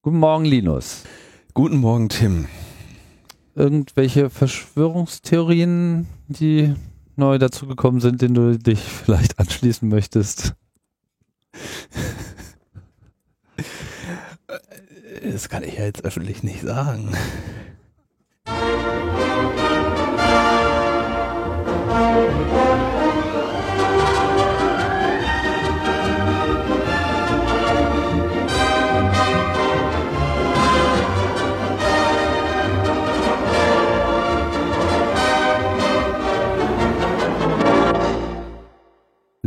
[0.00, 1.02] Guten Morgen, Linus.
[1.54, 2.46] Guten Morgen, Tim.
[3.56, 6.72] Irgendwelche Verschwörungstheorien, die
[7.16, 10.54] neu dazugekommen sind, denen du dich vielleicht anschließen möchtest?
[15.24, 17.12] Das kann ich ja jetzt öffentlich nicht sagen.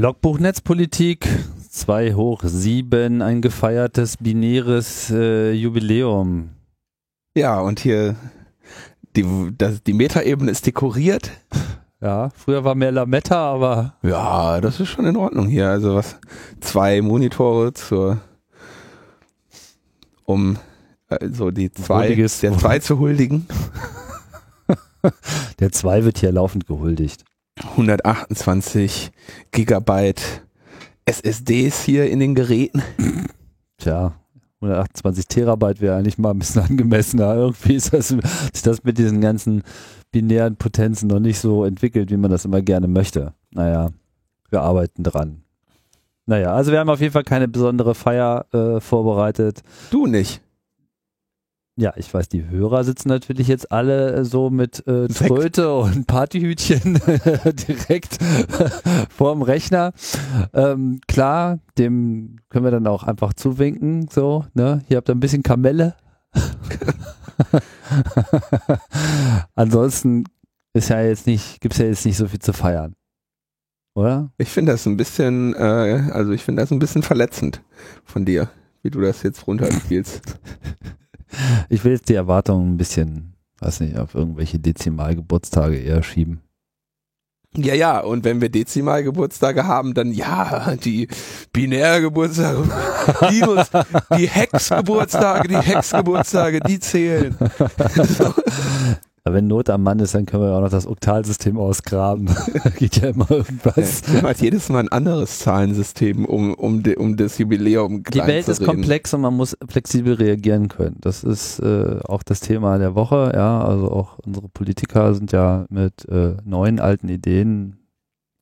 [0.02, 1.28] Logbuch Netzpolitik
[1.70, 6.50] 2 hoch 7, ein gefeiertes binäres äh, Jubiläum.
[7.38, 8.16] Ja, und hier
[9.16, 11.30] die, das, die Metaebene ist dekoriert.
[12.02, 13.94] Ja, früher war mehr Lametta, aber.
[14.02, 15.70] Ja, das ist schon in Ordnung hier.
[15.70, 16.18] Also was,
[16.62, 18.22] zwei Monitore zur,
[20.26, 20.58] um
[21.10, 23.46] also die zwei, Huldiges- der zwei zu huldigen.
[25.60, 27.24] Der 2 wird hier laufend gehuldigt.
[27.70, 29.12] 128
[29.51, 30.43] Gigabyte
[31.05, 32.81] SSDs hier in den Geräten.
[33.77, 34.13] Tja,
[34.62, 37.35] 128 Terabyte wäre eigentlich mal ein bisschen angemessener.
[37.35, 39.63] Irgendwie ist das, ist das mit diesen ganzen
[40.12, 43.34] binären Potenzen noch nicht so entwickelt, wie man das immer gerne möchte.
[43.51, 43.89] Naja,
[44.49, 45.43] wir arbeiten dran.
[46.27, 49.63] Naja, also wir haben auf jeden Fall keine besondere Feier äh, vorbereitet.
[49.89, 50.41] Du nicht.
[51.77, 55.08] Ja, ich weiß, die Hörer sitzen natürlich jetzt alle äh, so mit äh.
[55.08, 56.94] Tröte und Partyhütchen
[57.68, 58.18] direkt
[59.10, 59.94] vorm Rechner.
[60.54, 64.09] Ähm, klar, dem können wir dann auch einfach zuwinken.
[64.12, 64.81] So, ne?
[64.88, 65.96] Hier habt ihr ein bisschen Kamelle.
[69.56, 70.25] Ansonsten
[70.74, 72.96] ist ja jetzt nicht, gibt's ja jetzt nicht so viel zu feiern.
[73.96, 74.31] Oder?
[74.38, 77.62] Ich finde das ein bisschen, äh, also ich finde das ein bisschen verletzend
[78.03, 78.50] von dir,
[78.84, 80.40] wie du das jetzt runterspielst.
[81.69, 86.41] Ich will jetzt die Erwartungen ein bisschen, weiß nicht, auf irgendwelche Dezimalgeburtstage eher schieben.
[87.57, 91.09] Ja, ja, und wenn wir Dezimalgeburtstage haben, dann ja, die
[91.51, 92.63] Binärgeburtstage,
[93.29, 93.69] Linus,
[94.17, 97.35] die Hexgeburtstage, die Hexgeburtstage, die zählen.
[97.95, 98.33] So.
[99.23, 102.29] Aber wenn Not am Mann ist, dann können wir auch noch das Oktalsystem ausgraben.
[102.63, 104.03] Da geht ja immer irgendwas.
[104.13, 108.27] Man hat jedes Mal ein anderes Zahlensystem, um, um, de, um das Jubiläum Die klein
[108.27, 110.97] Welt zu ist komplex und man muss flexibel reagieren können.
[111.01, 113.31] Das ist äh, auch das Thema der Woche.
[113.33, 117.77] Ja, also auch unsere Politiker sind ja mit äh, neuen alten Ideen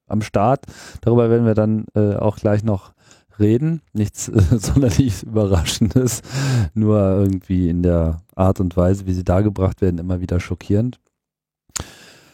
[0.08, 0.66] am Start.
[1.02, 2.94] Darüber werden wir dann äh, auch gleich noch
[3.40, 3.82] reden.
[3.94, 6.22] Nichts äh, sonderlich Überraschendes,
[6.74, 11.00] nur irgendwie in der Art und Weise, wie sie dargebracht werden, immer wieder schockierend.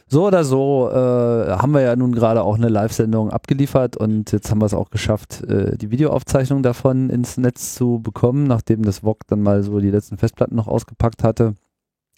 [0.07, 4.51] So oder so äh, haben wir ja nun gerade auch eine Live-Sendung abgeliefert und jetzt
[4.51, 8.99] haben wir es auch geschafft, äh, die Videoaufzeichnung davon ins Netz zu bekommen, nachdem das
[8.99, 11.55] VOG dann mal so die letzten Festplatten noch ausgepackt hatte.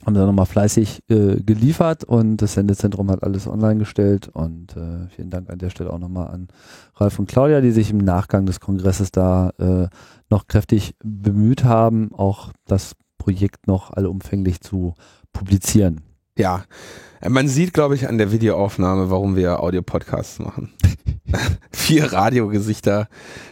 [0.06, 5.08] Haben sie nochmal fleißig äh, geliefert und das Sendezentrum hat alles online gestellt und äh,
[5.10, 6.48] vielen Dank an der Stelle auch nochmal an
[6.96, 9.88] Ralf und Claudia, die sich im Nachgang des Kongresses da äh,
[10.30, 14.94] noch kräftig bemüht haben, auch das Projekt noch allumfänglich zu
[15.34, 16.02] publizieren.
[16.38, 16.64] Ja,
[17.28, 20.72] man sieht, glaube ich, an der Videoaufnahme, warum wir Audio-Podcasts machen.
[21.72, 23.08] Vier Radiogesichter,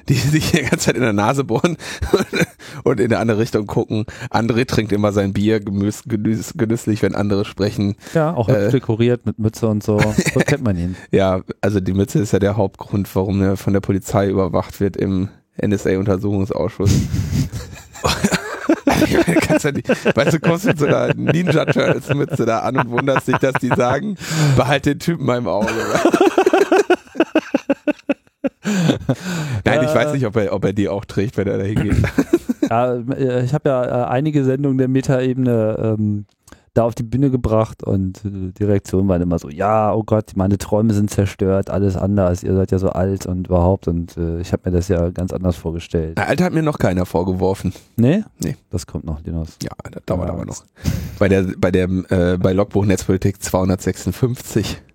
[0.10, 1.78] die sich die ganze Zeit in der Nase bohren
[2.84, 4.06] und in eine andere Richtung gucken.
[4.30, 7.96] André trinkt immer sein Bier gemüß, genüss, genüsslich, wenn andere sprechen.
[8.14, 8.70] Ja, auch Äh.
[8.72, 10.00] dekoriert mit Mütze und so.
[10.34, 10.96] So kennt man ihn.
[11.12, 14.98] Ja, also die Mütze ist ja der Hauptgrund, warum er von der Polizei überwacht wird
[14.98, 15.30] im
[15.62, 16.92] NSA-Untersuchungsausschuss.
[19.42, 22.90] Kannst ja nicht, weißt du, kommst mit so einer Ninja Turtles Mütze da an und
[22.90, 24.16] wunderst dich, dass die sagen,
[24.56, 25.68] behalt den Typen mal im Auge.
[29.66, 31.98] Nein, ich weiß nicht, ob er, ob er die auch trägt, wenn er da hingeht.
[32.68, 36.26] Ja, äh, ich habe ja äh, einige Sendungen der Metaebene ähm,
[36.74, 40.32] da auf die Bühne gebracht und äh, die Reaktionen waren immer so, ja, oh Gott,
[40.36, 44.40] meine Träume sind zerstört, alles anders, ihr seid ja so alt und überhaupt und äh,
[44.42, 46.20] ich habe mir das ja ganz anders vorgestellt.
[46.20, 47.72] Alter hat mir noch keiner vorgeworfen.
[47.98, 48.24] Nee?
[48.44, 48.56] Nee.
[48.72, 49.58] Das kommt noch, Linus.
[49.64, 50.66] Ja, das dauert Ja, aber noch.
[51.18, 54.82] Bei der, bei der, äh, bei Logbuch Netzpolitik 256.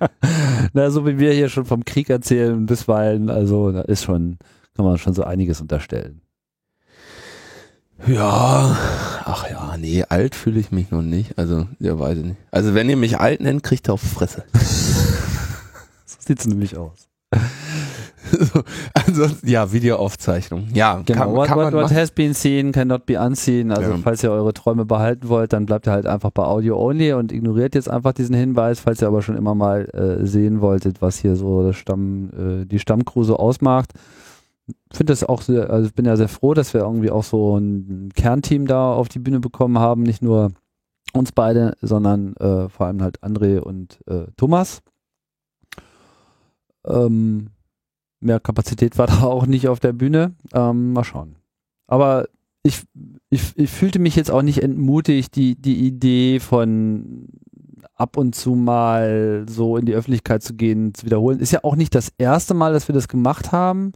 [0.72, 4.38] Na, so wie wir hier schon vom Krieg erzählen bisweilen, also da ist schon,
[4.74, 6.20] kann man schon so einiges unterstellen.
[8.06, 8.76] Ja,
[9.24, 11.36] ach ja, nee, alt fühle ich mich noch nicht.
[11.36, 12.40] Also, ja, weiß ich nicht.
[12.50, 14.44] Also, wenn ihr mich alt nennt, kriegt ihr auf Fresse.
[16.10, 17.06] So sieht's nämlich aus.
[18.40, 18.62] so,
[18.94, 20.68] ansonsten, ja, Videoaufzeichnung.
[20.74, 23.70] Ja, Genau, kann, what, kann what, what has been seen cannot be unseen.
[23.72, 23.96] Also Ja.
[23.98, 27.32] falls ihr eure Träume behalten wollt, dann bleibt ihr halt einfach bei Audio Only und
[27.32, 31.18] ignoriert jetzt einfach diesen Hinweis, falls ihr aber schon immer mal äh, sehen wolltet, was
[31.18, 32.30] hier so Stamm,
[32.62, 33.92] äh, die Stammcrew so ausmacht.
[34.92, 37.56] finde das auch sehr, also ich bin ja sehr froh, dass wir irgendwie auch so
[37.56, 40.50] ein Kernteam da auf die Bühne bekommen haben, nicht nur
[41.14, 44.82] uns beide, sondern äh, vor allem halt André und äh, Thomas.
[46.86, 47.48] Ähm,
[48.20, 50.34] mehr Kapazität war da auch nicht auf der Bühne.
[50.52, 51.36] Ähm, mal schauen.
[51.86, 52.26] Aber
[52.62, 52.82] ich,
[53.30, 57.28] ich, ich fühlte mich jetzt auch nicht entmutigt, die, die Idee von
[57.94, 61.40] ab und zu mal so in die Öffentlichkeit zu gehen, zu wiederholen.
[61.40, 63.92] Ist ja auch nicht das erste Mal, dass wir das gemacht haben.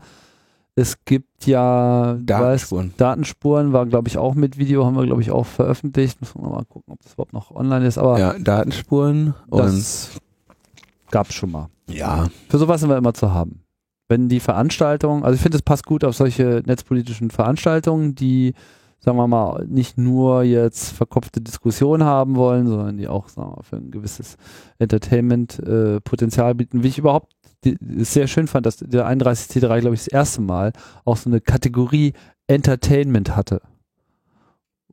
[0.75, 2.91] Es gibt ja Datenspuren.
[2.91, 6.21] Weiß, Datenspuren war, glaube ich, auch mit Video, haben wir, glaube ich, auch veröffentlicht.
[6.21, 7.99] Müssen wir mal gucken, ob das überhaupt noch online ist.
[7.99, 10.11] Aber ja, Datenspuren das
[11.11, 11.69] gab es schon mal.
[11.89, 12.29] Ja.
[12.49, 13.63] Für sowas sind wir immer zu haben.
[14.13, 18.53] Wenn die Veranstaltung, also ich finde, es passt gut auf solche netzpolitischen Veranstaltungen, die,
[18.99, 23.57] sagen wir mal, nicht nur jetzt verkopfte Diskussionen haben wollen, sondern die auch sagen wir
[23.57, 24.37] mal, für ein gewisses
[24.79, 26.83] Entertainment-Potenzial äh, bieten.
[26.83, 27.33] Wie ich überhaupt
[27.65, 30.75] die, sehr schön fand, dass der 31C3, glaube ich, das erste Mal
[31.07, 32.13] auch so eine Kategorie
[32.49, 33.63] Entertainment hatte.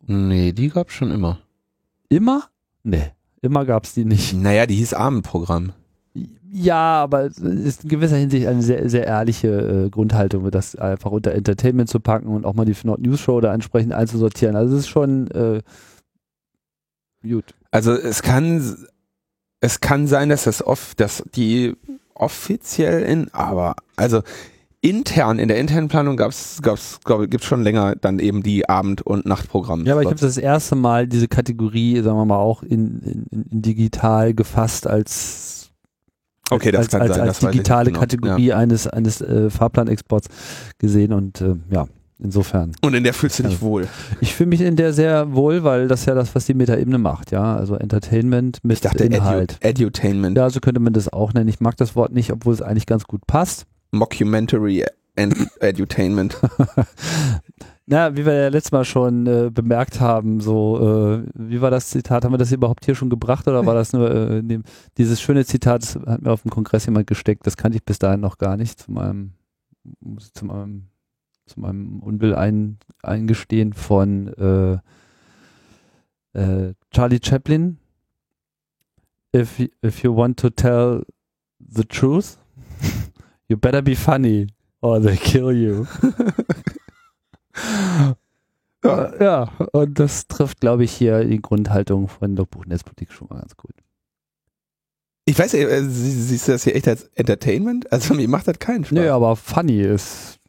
[0.08, 1.40] Nee, die gab es schon immer.
[2.08, 2.46] Immer?
[2.84, 3.12] Nee,
[3.42, 4.34] immer gab es die nicht.
[4.34, 5.74] Naja, die hieß Abendprogramm.
[6.52, 9.48] Ja, aber es ist in gewisser Hinsicht eine sehr, sehr ehrliche
[9.86, 13.40] äh, Grundhaltung, das einfach unter Entertainment zu packen und auch mal die Not News Show
[13.40, 14.56] da entsprechend einzusortieren.
[14.56, 15.62] Also es ist schon äh,
[17.22, 17.54] gut.
[17.72, 18.78] Also es kann
[19.62, 21.76] es kann sein, dass das oft, dass die
[22.14, 24.22] offiziell in, aber also
[24.82, 28.70] intern, in der internen Planung gab's, gab's, glaube ich, gibt's schon länger dann eben die
[28.70, 29.84] Abend- und Nachtprogramme.
[29.84, 33.48] Ja, aber ich habe das erste Mal diese Kategorie, sagen wir mal, auch in, in,
[33.50, 35.59] in digital gefasst als
[36.52, 38.00] okay, das als, kann als, sein, als das digitale genau.
[38.00, 38.58] Kategorie Ja.
[38.58, 40.28] eines eines äh, Fahrplanexports
[40.78, 41.88] gesehen und äh, ja,
[42.22, 42.74] insofern.
[42.82, 43.88] Und in der fühlst du dich Also, wohl.
[44.22, 47.32] Ich fühle mich in der sehr wohl, weil das ja das, was die Metaebene macht,
[47.32, 49.58] ja, also Entertainment mit Ich dachte Inhalt.
[49.62, 51.48] Edu Edutainment, Ja, so könnte man das auch nennen.
[51.50, 53.66] Ich mag das Wort nicht, obwohl es eigentlich ganz gut passt.
[53.92, 54.86] Mockumentary
[55.18, 56.38] and Edutainment.
[57.92, 61.90] Na, wie wir ja letztes Mal schon äh, bemerkt haben, so, äh, wie war das
[61.90, 62.24] Zitat?
[62.24, 64.62] Haben wir das überhaupt hier schon gebracht oder war das nur äh, dem,
[65.00, 68.20] dieses schöne Zitat, hat mir auf dem Kongress jemand gesteckt, das kannte ich bis dahin
[68.20, 69.32] noch gar nicht, zu meinem,
[70.36, 70.90] zu meinem,
[71.48, 74.74] zu meinem Unwill ein, eingestehen von äh,
[76.40, 77.80] äh, Charlie Chaplin.
[79.36, 81.08] If, if you want to tell
[81.58, 82.38] the truth,
[83.48, 84.46] you better be funny
[84.80, 85.88] or they kill you.
[88.84, 89.14] ja.
[89.20, 93.56] ja, und das trifft, glaube ich, hier die Grundhaltung von Logbuch Netzpolitik schon mal ganz
[93.58, 93.72] gut.
[95.26, 97.92] Ich weiß, äh, sie- siehst du das hier echt als Entertainment?
[97.92, 98.94] Also mir macht das keinen Spaß.
[98.98, 100.40] Nö, aber funny ist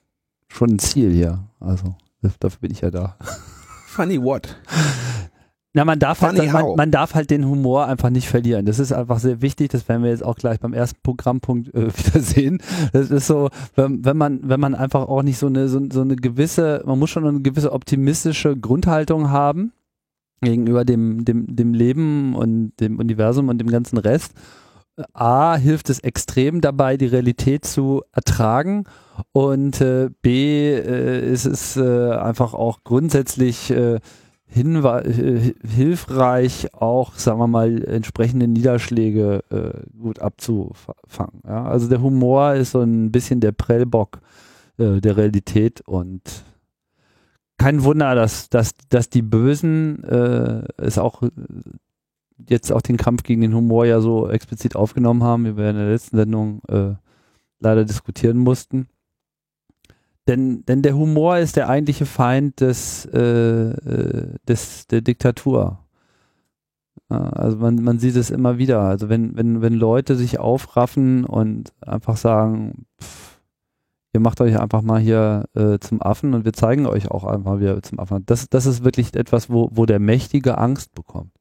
[0.49, 1.45] schon ein Ziel hier.
[1.61, 1.97] Also
[2.41, 3.17] dafür bin ich ja da.
[3.87, 4.57] Funny what?
[5.73, 8.67] Na, man darf, halt, man, man darf halt den Humor einfach nicht verlieren.
[8.67, 9.71] Das ist einfach sehr wichtig.
[9.71, 12.61] Das werden wir jetzt auch gleich beim ersten Programmpunkt äh, wieder sehen.
[12.93, 16.01] Das ist so, wenn, wenn man, wenn man einfach auch nicht so eine, so, so
[16.01, 19.73] eine gewisse, man muss schon eine gewisse optimistische Grundhaltung haben
[20.41, 24.33] gegenüber dem, dem, dem Leben und dem Universum und dem ganzen Rest.
[25.13, 28.85] A, hilft es extrem dabei, die Realität zu ertragen
[29.33, 34.01] und äh, B, äh, ist es äh, einfach auch grundsätzlich äh,
[34.53, 41.43] hilfreich, auch, sagen wir mal, entsprechende Niederschläge äh, gut abzufangen.
[41.47, 41.65] Ja?
[41.65, 44.21] Also der Humor ist so ein bisschen der Prellbock
[44.79, 46.45] äh, der Realität und
[47.59, 51.31] kein Wunder, dass, dass, dass die Bösen äh, es auch äh,
[52.49, 55.77] jetzt auch den Kampf gegen den Humor ja so explizit aufgenommen haben, wie wir in
[55.77, 56.95] der letzten Sendung äh,
[57.61, 58.89] leider diskutieren mussten.
[60.31, 63.19] Denn, denn der Humor ist der eigentliche Feind des, äh,
[63.71, 65.81] äh, des der Diktatur.
[67.09, 68.81] Also man, man sieht es immer wieder.
[68.83, 73.41] Also wenn, wenn, wenn Leute sich aufraffen und einfach sagen, pff,
[74.13, 77.59] ihr macht euch einfach mal hier äh, zum Affen und wir zeigen euch auch einfach
[77.59, 78.25] wieder zum Affen.
[78.27, 81.33] Das, das ist wirklich etwas, wo, wo der Mächtige Angst bekommt.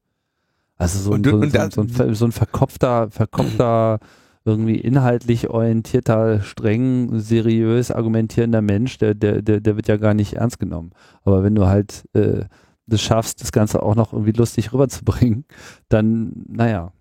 [0.76, 4.00] Also so, ein- Und- so, und so, so, ein, so ein verkopfter, verkopfter,
[4.44, 10.34] irgendwie inhaltlich orientierter, streng, seriös argumentierender Mensch, der, der, der, der wird ja gar nicht
[10.34, 10.92] ernst genommen.
[11.24, 12.44] Aber wenn du halt äh,
[12.86, 15.44] das schaffst, das Ganze auch noch irgendwie lustig rüberzubringen,
[15.88, 16.92] dann, naja.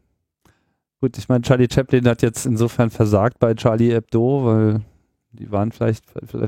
[1.02, 4.82] Gut, ich meine, Charlie Chaplin hat jetzt insofern versagt bei Charlie Hebdo, weil
[5.32, 6.04] die waren vielleicht,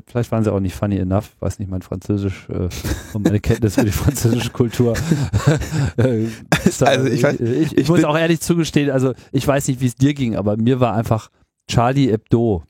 [0.08, 2.68] vielleicht, waren sie auch nicht funny enough, weiß nicht, mein Französisch äh,
[3.14, 4.96] und meine Kenntnis für die französische Kultur.
[5.98, 6.26] äh,
[6.82, 9.86] Also ich weiß- ich, ich, ich muss auch ehrlich zugestehen, also ich weiß nicht, wie
[9.88, 11.30] es dir ging, aber mir war einfach
[11.70, 12.64] Charlie Hebdo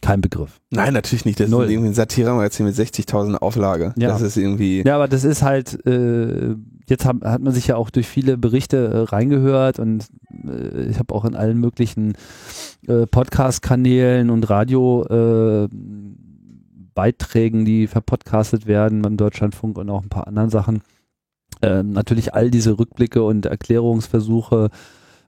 [0.00, 0.60] kein Begriff.
[0.70, 1.40] Nein, natürlich nicht.
[1.40, 1.64] Das Null.
[1.64, 3.94] ist irgendwie ein Satire-Magazin mit 60.000 Auflage.
[3.96, 4.08] Ja.
[4.08, 4.82] Das ist irgendwie.
[4.84, 6.54] Ja, aber das ist halt, äh,
[6.88, 10.06] jetzt hat, hat man sich ja auch durch viele Berichte äh, reingehört und
[10.46, 12.14] äh, ich habe auch in allen möglichen
[12.86, 15.68] äh, Podcast-Kanälen und Radio äh,
[16.94, 20.82] Beiträgen, die verpodcastet werden beim Deutschlandfunk und auch ein paar anderen Sachen.
[21.62, 24.70] Ähm, natürlich all diese Rückblicke und Erklärungsversuche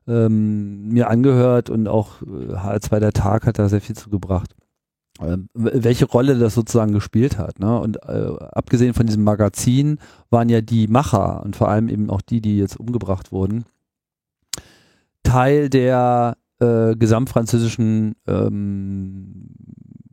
[0.08, 4.54] ähm, mir angehört und auch HR2 der Tag hat da sehr viel zugebracht.
[5.54, 7.58] Welche Rolle das sozusagen gespielt hat.
[7.60, 7.78] Ne?
[7.78, 9.98] Und äh, abgesehen von diesem Magazin
[10.30, 13.64] waren ja die Macher und vor allem eben auch die, die jetzt umgebracht wurden,
[15.22, 19.50] Teil der äh, gesamtfranzösischen ähm,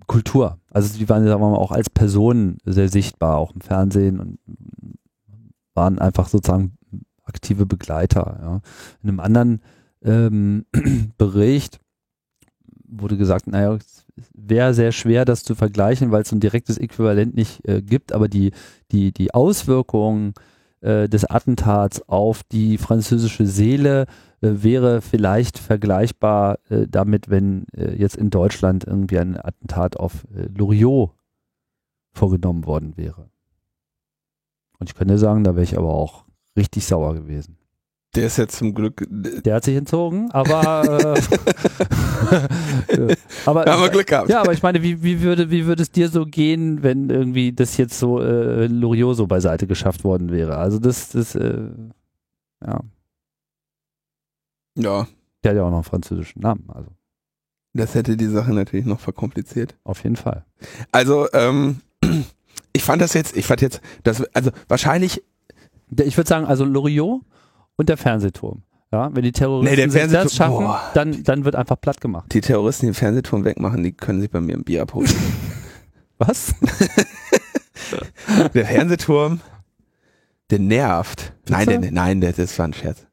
[0.07, 0.57] Kultur.
[0.71, 4.39] Also die waren, sagen wir mal, auch als Personen sehr sichtbar, auch im Fernsehen und
[5.73, 6.77] waren einfach sozusagen
[7.23, 8.39] aktive Begleiter.
[8.41, 8.61] Ja.
[9.03, 9.61] In einem anderen
[10.03, 10.65] ähm,
[11.17, 11.79] Bericht
[12.87, 13.77] wurde gesagt, naja,
[14.33, 18.27] wäre sehr schwer, das zu vergleichen, weil es ein direktes Äquivalent nicht äh, gibt, aber
[18.27, 18.51] die,
[18.91, 20.33] die, die Auswirkungen
[20.81, 24.05] äh, des Attentats auf die französische Seele
[24.41, 30.25] äh, wäre vielleicht vergleichbar äh, damit, wenn äh, jetzt in Deutschland irgendwie ein Attentat auf
[30.35, 31.11] äh, Loriot
[32.13, 33.29] vorgenommen worden wäre.
[34.79, 37.58] Und ich könnte sagen, da wäre ich aber auch richtig sauer gewesen.
[38.15, 39.05] Der ist jetzt zum Glück.
[39.09, 41.13] Der hat sich entzogen, aber.
[41.13, 41.19] äh,
[43.45, 44.29] aber haben wir Glück gehabt.
[44.29, 47.53] Ja, aber ich meine, wie, wie, würde, wie würde es dir so gehen, wenn irgendwie
[47.53, 50.57] das jetzt so äh, Loriot so beiseite geschafft worden wäre?
[50.57, 51.69] Also, das, das, äh,
[52.65, 52.79] ja.
[54.75, 55.07] Ja.
[55.43, 56.89] Der hat ja auch noch einen französischen Namen, also.
[57.73, 59.77] Das hätte die Sache natürlich noch verkompliziert.
[59.83, 60.45] Auf jeden Fall.
[60.91, 61.81] Also, ähm,
[62.73, 65.23] ich fand das jetzt, ich fand jetzt, das, also wahrscheinlich.
[65.91, 67.21] Ich würde sagen, also Loriot
[67.79, 68.61] und der Fernsehturm.
[68.91, 70.81] Ja, wenn die Terroristen Nee, sich Fernsehturm- das schaffen, Boah.
[70.93, 72.25] dann, dann wird einfach platt gemacht.
[72.33, 75.09] Die Terroristen, die den Fernsehturm wegmachen, die können sich bei mir ein Bier abholen.
[76.17, 76.53] Was?
[78.53, 79.39] der Fernsehturm,
[80.49, 81.33] der nervt.
[81.47, 83.05] Nein, der, nein, der, das war ein Scherz.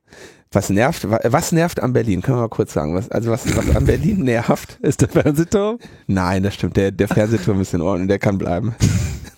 [0.51, 2.23] Was nervt, wa- was nervt an Berlin?
[2.23, 2.95] Können wir mal kurz sagen.
[2.95, 4.79] Was, also was, was an Berlin nervt?
[4.83, 5.79] Ist der Fernsehturm?
[6.07, 6.77] Nein, das stimmt.
[6.77, 8.75] Der, der Fernsehturm ist in Ordnung, der kann bleiben.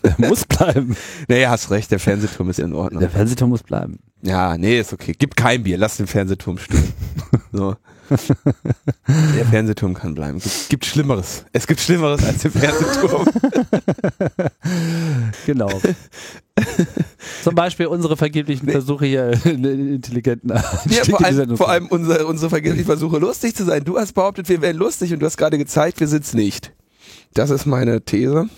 [0.18, 0.96] Muss bleiben.
[1.28, 3.00] Nee, hast recht, der Fernsehturm ist in Ordnung.
[3.00, 3.98] Der Fernsehturm muss bleiben.
[4.22, 5.14] Ja, nee, ist okay.
[5.16, 6.92] Gib kein Bier, lass den Fernsehturm stehen.
[7.50, 7.76] So.
[9.36, 10.38] Der Fernsehturm kann bleiben.
[10.38, 11.44] Gibt, gibt Schlimmeres.
[11.52, 13.26] Es gibt Schlimmeres als den Fernsehturm.
[15.46, 15.70] Genau.
[17.42, 22.26] Zum Beispiel unsere vergeblichen Versuche hier einen intelligenten Ja, vor in allem, vor allem unsere,
[22.26, 23.84] unsere vergeblichen Versuche, lustig zu sein.
[23.84, 26.72] Du hast behauptet, wir wären lustig und du hast gerade gezeigt, wir sind's nicht.
[27.34, 28.48] Das ist meine These,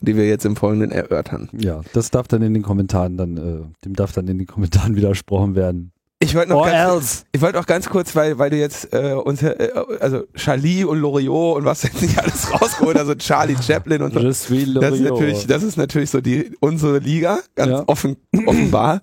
[0.00, 1.48] die wir jetzt im Folgenden erörtern.
[1.52, 4.96] Ja, das darf dann in den Kommentaren dann, äh, dem darf dann in den Kommentaren
[4.96, 5.92] widersprochen werden.
[6.18, 7.24] Ich wollte noch Or ganz, else.
[7.32, 10.98] ich wollte auch ganz kurz, weil, weil du jetzt äh, uns, äh, also Charlie und
[10.98, 14.20] Loriot und was jetzt nicht alles rausgeholt, also Charlie Chaplin und so.
[14.20, 17.84] Je suis Das ist natürlich, das ist natürlich so die unsere Liga, ganz Ja.
[17.86, 19.02] offen, offenbar.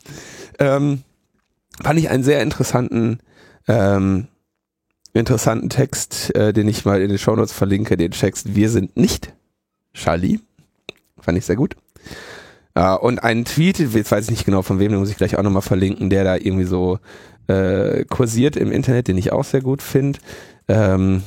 [0.57, 1.03] Ähm,
[1.83, 3.19] fand ich einen sehr interessanten,
[3.67, 4.27] ähm,
[5.13, 9.33] interessanten Text, äh, den ich mal in den Shownotes verlinke, den Text Wir sind nicht
[9.93, 10.39] Charlie.
[11.23, 11.75] Fand ich sehr gut.
[12.75, 15.37] Äh, und einen Tweet, jetzt weiß ich nicht genau von wem, den muss ich gleich
[15.37, 16.99] auch nochmal verlinken, der da irgendwie so
[17.47, 20.19] äh, kursiert im Internet, den ich auch sehr gut finde.
[20.67, 21.23] Ähm,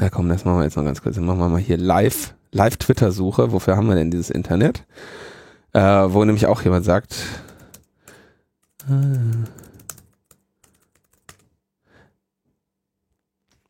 [0.00, 1.16] ja, komm, das machen wir jetzt noch ganz kurz.
[1.16, 3.52] Dann machen wir mal hier live, live Twitter-Suche.
[3.52, 4.84] Wofür haben wir denn dieses Internet?
[5.72, 7.16] Äh, wo nämlich auch jemand sagt,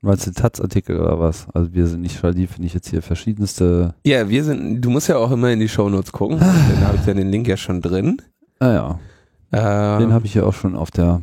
[0.05, 1.47] Meinst du Taz-Artikel oder was?
[1.55, 3.95] Also wir sind nicht Charlie, finde ich jetzt hier verschiedenste.
[4.05, 6.39] ja, wir sind, du musst ja auch immer in die Shownotes gucken.
[6.41, 8.21] Dann habe ich ja den Link ja schon drin.
[8.59, 11.23] Ah ja, Äh, den habe ich hier auch schon auf der.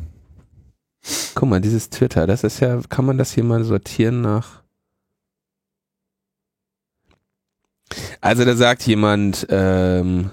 [1.34, 4.62] guck mal, dieses Twitter, das ist ja, kann man das hier mal sortieren nach?
[8.20, 10.30] Also da sagt jemand, ähm,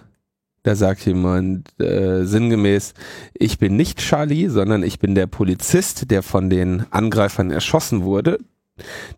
[0.67, 2.93] da sagt jemand äh, sinngemäß,
[3.33, 8.38] ich bin nicht Charlie, sondern ich bin der Polizist, der von den Angreifern erschossen wurde.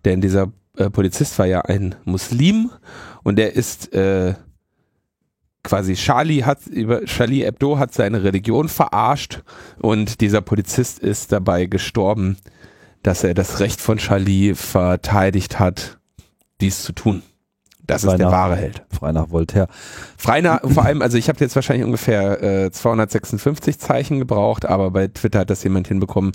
[0.06, 2.70] Denn dieser äh, Polizist war ja ein Muslim
[3.24, 4.36] und der ist äh,
[5.64, 9.42] quasi Charlie hat über Charlie Hebdo hat seine Religion verarscht
[9.80, 12.38] und dieser Polizist ist dabei gestorben,
[13.02, 15.98] dass er das Recht von Charlie verteidigt hat,
[16.62, 17.24] dies zu tun.
[17.90, 18.32] Das ist der Weihnachten.
[18.34, 18.84] wahre Held.
[18.90, 19.68] Frei nach Voltaire.
[20.18, 24.92] Frei nach, vor allem, also ich habe jetzt wahrscheinlich ungefähr äh, 256 Zeichen gebraucht, aber
[24.92, 26.32] bei Twitter hat das jemand hinbekommen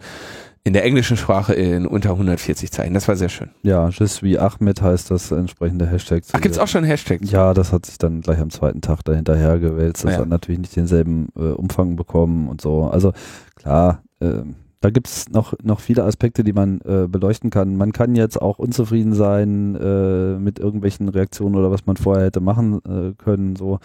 [0.67, 2.95] in der englischen Sprache in unter 140 Zeichen.
[2.95, 3.51] Das war sehr schön.
[3.63, 6.23] Ja, Je suis Ahmed heißt das entsprechende Hashtag.
[6.33, 7.21] Ach, gibt's der- auch schon einen Hashtag?
[7.23, 10.05] Ja, das hat sich dann gleich am zweiten Tag dahinterher gewälzt.
[10.05, 10.19] Das Ja.
[10.21, 12.85] hat natürlich nicht denselben äh, Umfang bekommen und so.
[12.85, 13.13] Also
[13.57, 14.55] klar, ähm,
[14.85, 17.75] da gibt's noch, noch viele Aspekte, die man äh, beleuchten kann.
[17.77, 22.41] Man kann jetzt auch unzufrieden sein äh, mit irgendwelchen Reaktionen oder was man vorher hätte
[22.41, 23.57] machen äh, können.
[23.57, 23.79] So.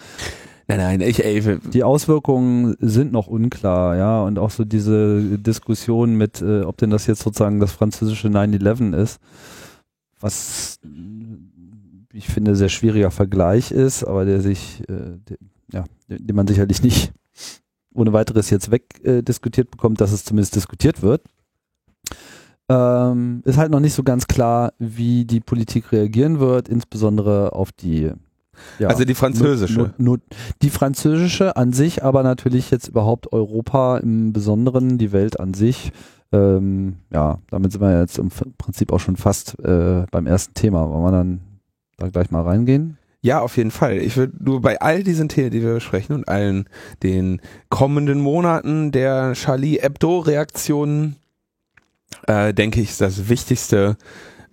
[0.68, 6.16] Nein, nein, ich, ey, Die Auswirkungen sind noch unklar, ja, und auch so diese Diskussion
[6.16, 9.20] mit, äh, ob denn das jetzt sozusagen das französische 9-11 ist,
[10.20, 10.78] was
[12.12, 15.38] ich finde, sehr schwieriger Vergleich ist, aber der sich, äh, der,
[15.72, 17.14] ja, den man sicherlich nicht
[17.94, 21.22] ohne weiteres jetzt wegdiskutiert äh, bekommt, dass es zumindest diskutiert wird.
[22.68, 27.72] Ähm, ist halt noch nicht so ganz klar, wie die Politik reagieren wird, insbesondere auf
[27.72, 28.12] die
[28.78, 29.78] ja, also die französische.
[29.78, 30.18] Nur, nur,
[30.62, 35.92] die französische an sich, aber natürlich jetzt überhaupt Europa im Besonderen, die Welt an sich.
[36.32, 40.88] Ähm, ja, damit sind wir jetzt im Prinzip auch schon fast äh, beim ersten Thema.
[40.88, 41.40] Wollen wir dann
[41.96, 42.98] da gleich mal reingehen?
[43.22, 43.98] Ja, auf jeden Fall.
[43.98, 46.68] Ich würde nur bei all diesen Themen, die wir besprechen und allen
[47.02, 51.16] den kommenden Monaten der Charlie Hebdo-Reaktionen,
[52.26, 53.96] äh, denke ich, das Wichtigste,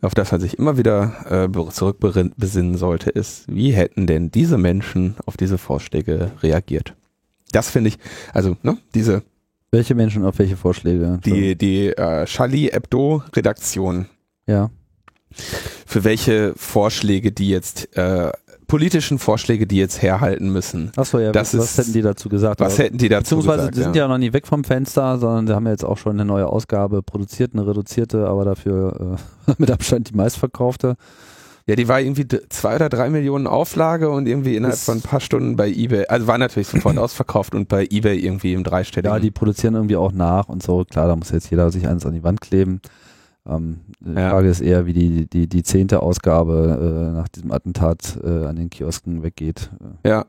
[0.01, 5.15] auf das man sich immer wieder äh, zurückbesinnen sollte, ist, wie hätten denn diese Menschen
[5.25, 6.93] auf diese Vorschläge reagiert?
[7.51, 7.97] Das finde ich,
[8.33, 9.23] also ne, diese
[9.71, 11.19] welche Menschen auf welche Vorschläge?
[11.25, 14.07] Die, die äh, Charlie Hebdo-Redaktion.
[14.45, 14.71] Ja.
[15.85, 18.31] Für welche Vorschläge die jetzt äh,
[18.67, 20.91] politischen Vorschläge, die jetzt herhalten müssen.
[20.95, 22.59] Achso, ja, das was, ist, was hätten die dazu gesagt?
[22.59, 23.77] Was hätten die dazu Beziehungsweise, gesagt?
[23.77, 24.03] die sind ja.
[24.03, 26.47] ja noch nie weg vom Fenster, sondern sie haben ja jetzt auch schon eine neue
[26.47, 30.95] Ausgabe produziert, eine reduzierte, aber dafür äh, mit Abstand die meistverkaufte.
[31.65, 35.19] Ja, die war irgendwie zwei oder drei Millionen Auflage und irgendwie innerhalb von ein paar
[35.19, 39.13] Stunden bei eBay, also war natürlich sofort ausverkauft und bei eBay irgendwie im dreistelligen.
[39.13, 40.85] Ja, die produzieren irgendwie auch nach und so.
[40.85, 42.79] Klar, da muss jetzt jeder sich eins an die Wand kleben.
[43.47, 44.29] Ähm, die ja.
[44.29, 48.55] Frage ist eher, wie die, die, die zehnte Ausgabe äh, nach diesem Attentat äh, an
[48.55, 49.69] den Kiosken weggeht.
[50.05, 50.25] Ja.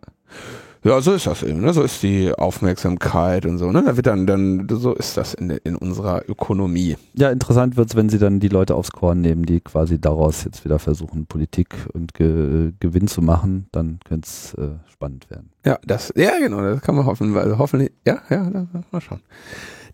[0.84, 1.72] Ja, so ist das eben, ne?
[1.72, 3.82] So ist die Aufmerksamkeit und so, ne?
[3.84, 6.96] Da wird dann, dann, so ist das in, in unserer Ökonomie.
[7.14, 10.64] Ja, interessant wird's, wenn sie dann die Leute aufs Korn nehmen, die quasi daraus jetzt
[10.64, 15.50] wieder versuchen, Politik und Ge Gewinn zu machen, dann könnte es äh, spannend werden.
[15.64, 19.20] Ja, das, ja, genau, das kann man hoffen, also hoffentlich, ja, ja, mal schauen.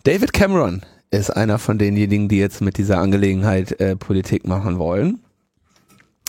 [0.02, 5.20] David Cameron ist einer von denjenigen, die jetzt mit dieser Angelegenheit äh, Politik machen wollen.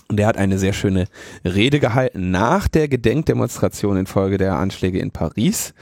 [0.08, 1.08] Und er hat eine sehr schöne
[1.44, 5.74] Rede gehalten nach der Gedenkdemonstration infolge der Anschläge in Paris,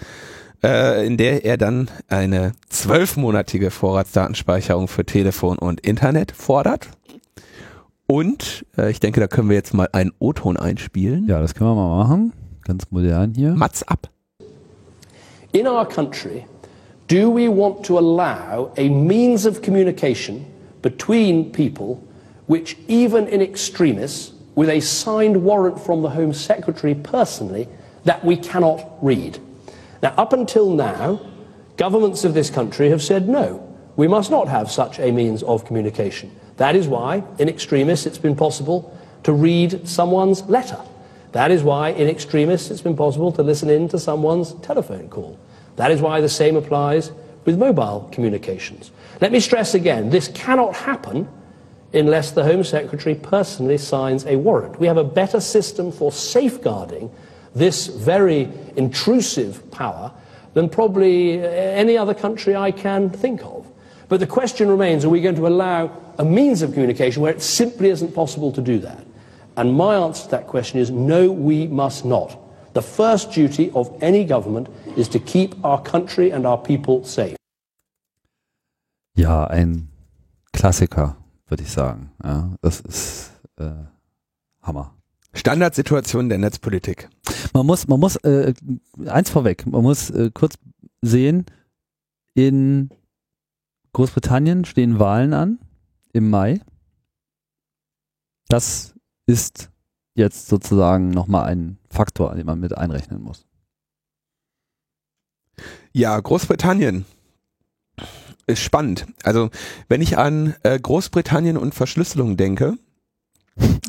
[0.63, 6.87] äh, in der er dann eine zwölfmonatige Vorratsdatenspeicherung für Telefon und Internet fordert.
[8.07, 11.27] Und äh, ich denke, da können wir jetzt mal einen O-Ton einspielen.
[11.27, 12.33] Ja, das können wir mal machen.
[12.63, 13.51] Ganz modern hier.
[13.51, 14.09] Mats ab.
[15.51, 16.45] In our country,
[17.07, 22.03] do we want to allow a means of communication between people
[22.45, 27.67] which even in extremists, with a signed warrant from the Home Secretary personally,
[28.03, 29.39] that we cannot read.
[30.01, 31.21] Now, up until now,
[31.77, 35.65] governments of this country have said no, we must not have such a means of
[35.65, 36.35] communication.
[36.57, 40.79] That is why, in extremists, it's been possible to read someone's letter.
[41.31, 45.39] That is why, in extremists, it's been possible to listen in to someone's telephone call.
[45.75, 47.11] That is why the same applies
[47.45, 48.91] with mobile communications.
[49.21, 51.27] Let me stress again this cannot happen
[51.93, 54.79] unless the Home Secretary personally signs a warrant.
[54.79, 57.11] We have a better system for safeguarding
[57.53, 60.11] this very intrusive power
[60.53, 63.67] than probably uh, any other country I can think of.
[64.09, 67.41] But the question remains are we going to allow a means of communication where it
[67.41, 69.05] simply isn't possible to do that?
[69.55, 72.37] And my answer to that question is no, we must not.
[72.73, 77.35] The first duty of any government is to keep our country and our people safe.
[79.15, 79.89] Ja, ein
[80.53, 82.11] Klassiker würde ich sagen.
[82.23, 83.71] Ja, das ist äh,
[84.61, 84.95] Hammer.
[85.33, 87.09] Standardsituation der Netzpolitik.
[87.53, 88.53] Man muss, man muss äh,
[89.05, 90.55] eins vorweg, man muss äh, kurz
[91.01, 91.45] sehen,
[92.33, 92.89] in
[93.93, 95.59] Großbritannien stehen Wahlen an
[96.13, 96.61] im Mai.
[98.47, 98.95] Das
[99.27, 99.69] ist
[100.15, 103.45] jetzt sozusagen nochmal ein Faktor, den man mit einrechnen muss.
[105.91, 107.05] Ja, Großbritannien
[108.47, 109.05] ist spannend.
[109.23, 109.49] Also,
[109.87, 112.77] wenn ich an äh, Großbritannien und Verschlüsselung denke,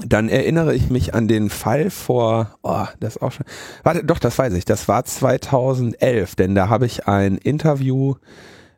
[0.07, 3.47] dann erinnere ich mich an den Fall vor, oh, das ist auch schon,
[3.83, 8.17] warte, doch, das weiß ich, das war 2011, denn da habe ich ein Interview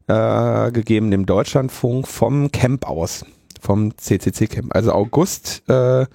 [0.07, 3.25] äh, gegeben dem Deutschlandfunk vom Camp aus,
[3.61, 6.07] vom CCC Camp, also August, äh,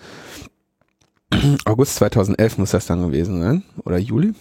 [1.65, 4.33] August 2011 muss das dann gewesen sein, oder Juli.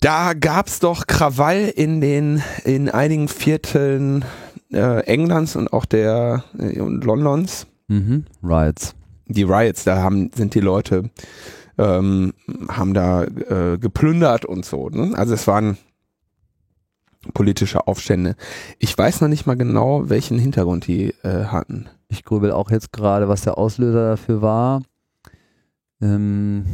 [0.00, 4.24] Da gab's doch Krawall in den in einigen Vierteln
[4.72, 7.66] äh, Englands und auch der äh, und Londons.
[7.88, 8.24] Mhm.
[8.42, 8.94] Riots.
[9.26, 11.10] Die Riots, da haben sind die Leute
[11.78, 12.32] ähm,
[12.68, 14.88] haben da äh, geplündert und so.
[14.88, 15.12] Ne?
[15.16, 15.76] Also es waren
[17.34, 18.36] politische Aufstände.
[18.78, 21.88] Ich weiß noch nicht mal genau, welchen Hintergrund die äh, hatten.
[22.08, 24.82] Ich grübel auch jetzt gerade, was der Auslöser dafür war.
[26.00, 26.64] Ähm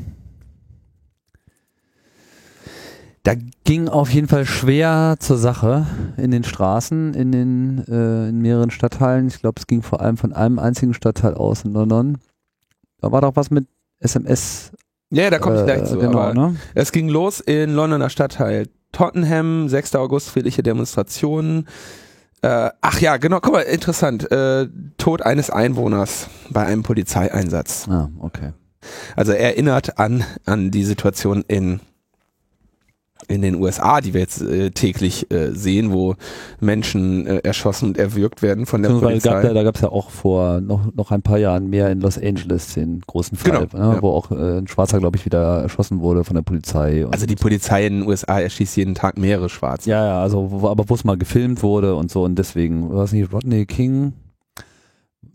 [3.25, 8.41] Da ging auf jeden Fall schwer zur Sache in den Straßen, in den äh, in
[8.41, 9.29] mehreren Stadtteilen.
[9.29, 12.19] Ich glaube, es ging vor allem von einem einzigen Stadtteil aus in London.
[13.01, 13.67] Da war doch was mit
[14.01, 14.73] SMS.
[15.11, 15.99] Ja, da komme ich gleich äh, zu.
[15.99, 16.57] Genau, ne?
[16.75, 19.95] Es ging los in Londoner Stadtteil Tottenham, 6.
[19.95, 21.69] August, friedliche Demonstrationen.
[22.43, 24.31] Äh, ach ja, genau, guck mal, interessant.
[24.33, 27.87] Äh, Tod eines Einwohners bei einem Polizeieinsatz.
[27.89, 28.53] Ah, okay.
[29.17, 31.81] Also erinnert an, an die Situation in
[33.29, 36.15] in den USA, die wir jetzt äh, täglich äh, sehen, wo
[36.61, 39.31] Menschen äh, erschossen und erwürgt werden von der Polizei.
[39.31, 42.01] Gab ja, da gab es ja auch vor noch, noch ein paar Jahren mehr in
[42.01, 44.03] Los Angeles den großen Fall, Genau, ne, ja.
[44.03, 47.07] wo auch äh, ein Schwarzer, glaube ich, wieder erschossen wurde von der Polizei.
[47.11, 49.89] Also die Polizei in den USA erschießt jeden Tag mehrere Schwarze.
[49.91, 53.05] ja, ja, also wo, aber wo es mal gefilmt wurde und so und deswegen, war
[53.05, 54.15] es nicht Rodney King?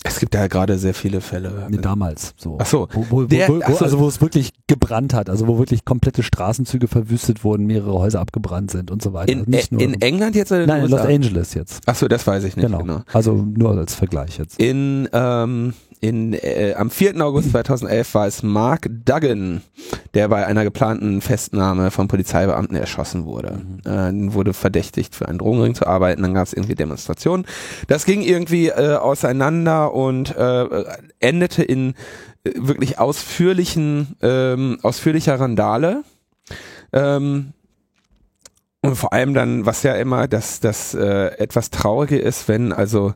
[0.03, 1.67] Es gibt da gerade sehr viele Fälle.
[1.69, 2.57] Nee, damals so.
[2.61, 2.87] Ach so.
[2.93, 3.85] Wo, wo, Der- wo, ach so.
[3.85, 8.19] also wo es wirklich gebrannt hat, also wo wirklich komplette Straßenzüge verwüstet wurden, mehrere Häuser
[8.21, 9.31] abgebrannt sind und so weiter.
[9.31, 11.01] In, Also nicht nur, in England jetzt oder in nein, in Los?
[11.01, 11.87] Angeles jetzt.
[11.87, 12.79] Achso, das weiß ich nicht Genau.
[12.79, 13.01] genau.
[13.11, 14.59] Also nur als Vergleich jetzt.
[14.59, 17.19] In, ähm, in, äh, am 4.
[17.21, 19.61] August 2011 war es Mark Duggan,
[20.13, 23.61] der bei einer geplanten Festnahme von Polizeibeamten erschossen wurde.
[23.85, 26.21] Äh, wurde verdächtigt, für einen Drogenring zu arbeiten.
[26.21, 27.45] Dann gab es irgendwie Demonstrationen.
[27.87, 30.85] Das ging irgendwie äh, auseinander und äh,
[31.19, 31.95] endete in
[32.43, 36.03] äh, wirklich ausführlichen, ähm, ausführlicher Randale.
[36.93, 37.53] Ähm,
[38.81, 43.13] und vor allem dann, was ja immer das, das äh, etwas Traurige ist, wenn also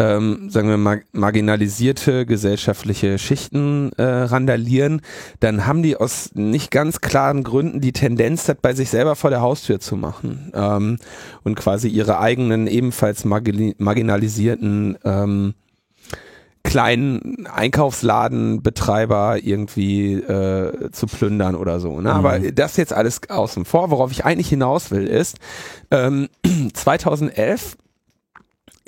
[0.00, 5.02] ähm, sagen wir mal, marginalisierte gesellschaftliche Schichten äh, randalieren,
[5.40, 9.28] dann haben die aus nicht ganz klaren Gründen die Tendenz, das bei sich selber vor
[9.28, 10.98] der Haustür zu machen ähm,
[11.44, 15.54] und quasi ihre eigenen ebenfalls margin marginalisierten ähm,
[16.62, 22.00] kleinen Einkaufsladenbetreiber irgendwie äh, zu plündern oder so.
[22.00, 22.12] Ne?
[22.12, 23.90] Aber das jetzt alles außen vor.
[23.90, 25.38] Worauf ich eigentlich hinaus will, ist
[25.90, 26.28] ähm,
[26.74, 27.76] 2011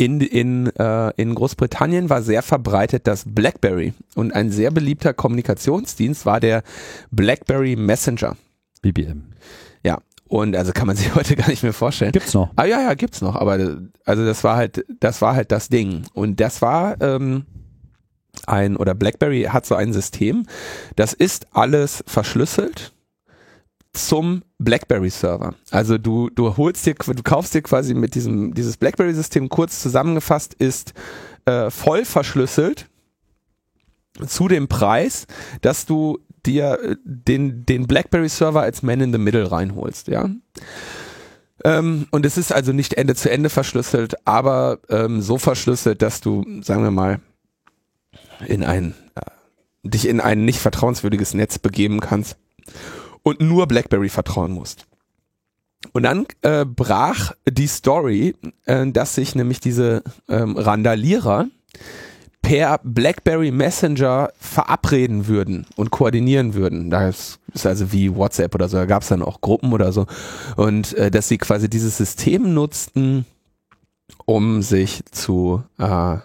[0.03, 6.27] in, in, äh, in Großbritannien war sehr verbreitet das BlackBerry und ein sehr beliebter Kommunikationsdienst
[6.27, 6.65] war der
[7.13, 8.37] BlackBerry Messenger.
[8.81, 9.23] BBM.
[9.85, 12.11] Ja, und also kann man sich heute gar nicht mehr vorstellen.
[12.11, 12.51] Gibt's noch.
[12.57, 16.03] Ah ja, ja, gibt's noch, aber also das war halt, das war halt das Ding.
[16.15, 17.47] Und das war ähm,
[18.47, 20.47] ein, oder BlackBerry hat so ein System,
[20.97, 22.93] das ist alles verschlüsselt
[23.93, 25.55] zum BlackBerry-Server.
[25.71, 30.55] Also du, du holst dir, du kaufst dir quasi mit diesem, dieses BlackBerry-System kurz zusammengefasst
[30.55, 30.95] ist
[31.45, 32.89] äh, voll verschlüsselt
[34.27, 35.27] zu dem Preis,
[35.61, 40.31] dass du dir äh, den, den BlackBerry-Server als Man in the Middle reinholst, ja.
[41.65, 46.21] Ähm, und es ist also nicht Ende zu Ende verschlüsselt, aber ähm, so verschlüsselt, dass
[46.21, 47.21] du, sagen wir mal,
[48.47, 49.21] in ein, äh,
[49.85, 52.37] dich in ein nicht vertrauenswürdiges Netz begeben kannst
[53.23, 54.87] und nur BlackBerry vertrauen musst.
[55.93, 58.35] Und dann äh, brach die Story,
[58.67, 61.47] äh, dass sich nämlich diese ähm, Randalierer
[62.41, 66.91] per BlackBerry Messenger verabreden würden und koordinieren würden.
[66.91, 70.07] Da ist, also wie WhatsApp oder so, da gab es dann auch Gruppen oder so.
[70.57, 73.27] Und äh, dass sie quasi dieses System nutzten,
[74.25, 76.17] um sich zu äh,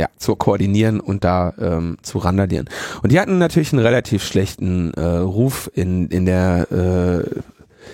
[0.00, 2.70] ja, zu koordinieren und da ähm, zu randalieren.
[3.02, 7.40] Und die hatten natürlich einen relativ schlechten äh, Ruf in, in der äh,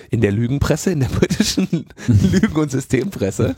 [0.09, 3.55] in der Lügenpresse, in der britischen Lügen- und Systempresse.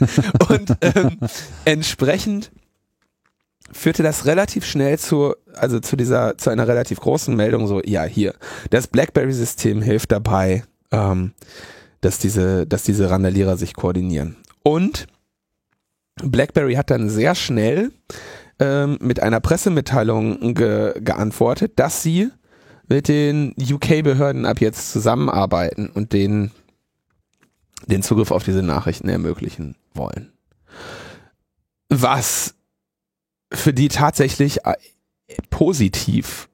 [0.49, 1.19] Und ähm,
[1.65, 2.49] entsprechend
[3.71, 8.03] führte das relativ schnell zu, also zu dieser, zu einer relativ großen Meldung, so, ja,
[8.03, 8.33] hier,
[8.71, 11.33] das BlackBerry-System hilft dabei, ähm,
[12.01, 14.37] dass diese, dass diese Randalierer sich koordinieren.
[14.63, 15.05] Und
[16.23, 17.91] BlackBerry hat dann sehr schnell
[18.59, 22.29] ähm, mit einer Pressemitteilung ge geantwortet, dass sie
[22.87, 26.51] mit den UK-Behörden ab jetzt zusammenarbeiten und den,
[27.85, 30.33] den Zugriff auf diese Nachrichten ermöglichen wollen.
[31.89, 32.55] Was
[33.53, 34.75] für die tatsächlich äh,
[35.49, 36.49] positiv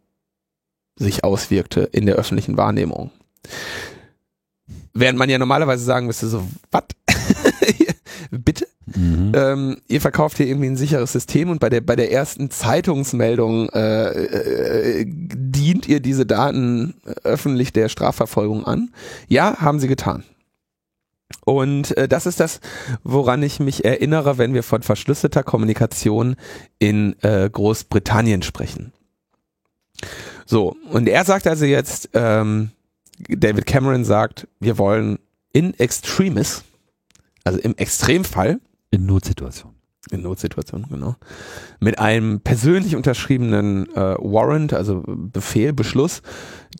[0.97, 3.11] sich auswirkte in der öffentlichen Wahrnehmung.
[4.93, 6.83] Während man ja normalerweise sagen müsste, so, was?
[8.31, 8.67] Bitte?
[8.95, 9.31] Mhm.
[9.35, 13.69] ähm, ihr verkauft hier irgendwie ein sicheres System und bei der bei der ersten Zeitungsmeldung
[13.69, 18.91] äh, äh, dient ihr diese Daten öffentlich der Strafverfolgung an.
[19.27, 20.23] Ja, haben sie getan.
[21.43, 22.59] Und äh, das ist das,
[23.03, 26.35] woran ich mich erinnere, wenn wir von verschlüsselter Kommunikation
[26.79, 28.93] in äh, Großbritannien sprechen.
[30.45, 32.71] So, und er sagt also jetzt, ähm,
[33.29, 35.19] David Cameron sagt, wir wollen
[35.53, 36.63] in extremis,
[37.43, 38.59] also im Extremfall,
[38.95, 39.75] In Notsituationen.
[40.11, 41.15] in Notsituationen, genau.
[41.79, 46.21] Mit einem persönlich unterschriebenen äh, Warrant, also Befehl, Beschluss,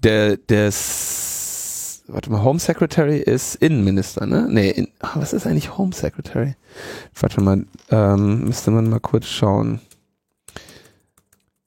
[0.01, 4.47] der, des, warte mal, Home Secretary ist Innenminister, ne?
[4.49, 6.55] Nee, in, ach, was ist eigentlich Home Secretary?
[7.19, 9.81] Warte mal, ähm, müsste man mal kurz schauen.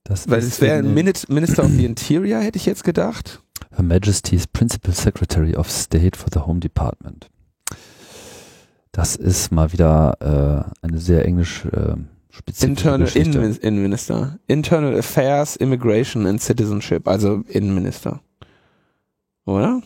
[0.05, 3.43] Das Weil es wäre Minister of the Interior, hätte ich jetzt gedacht.
[3.77, 7.29] Her Majesty's Principal Secretary of State for the Home Department.
[8.99, 10.17] Das ist mal wieder
[10.83, 11.95] äh, eine sehr englisch äh,
[12.31, 13.39] spezifische Internal Geschichte.
[13.39, 14.41] Innen Innenminister.
[14.49, 18.21] Internal Affairs, Immigration and Citizenship, also Innenminister.
[19.47, 19.83] Oder?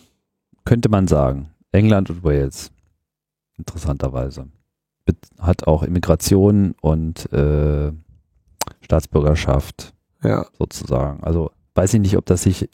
[0.65, 1.51] Könnte man sagen.
[1.73, 2.71] England und Wales.
[3.59, 4.47] Interessanterweise.
[5.39, 7.93] Hat auch Immigration und äh,
[8.81, 9.93] Staatsbürgerschaft
[10.25, 10.47] Ja.
[10.59, 11.23] sozusagen.
[11.23, 12.71] Also weiß ich nicht, ob das sich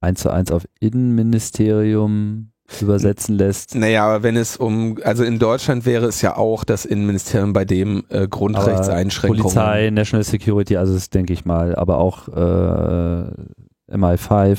[0.00, 3.74] eins zu eins auf Innenministerium übersetzen lässt.
[3.74, 7.64] Naja, aber wenn es um, also in Deutschland wäre es ja auch das Innenministerium, bei
[7.64, 9.42] dem äh, Grundrechtseinschränkungen.
[9.42, 14.58] Polizei, National Security, also das denke ich mal, aber auch äh, MI5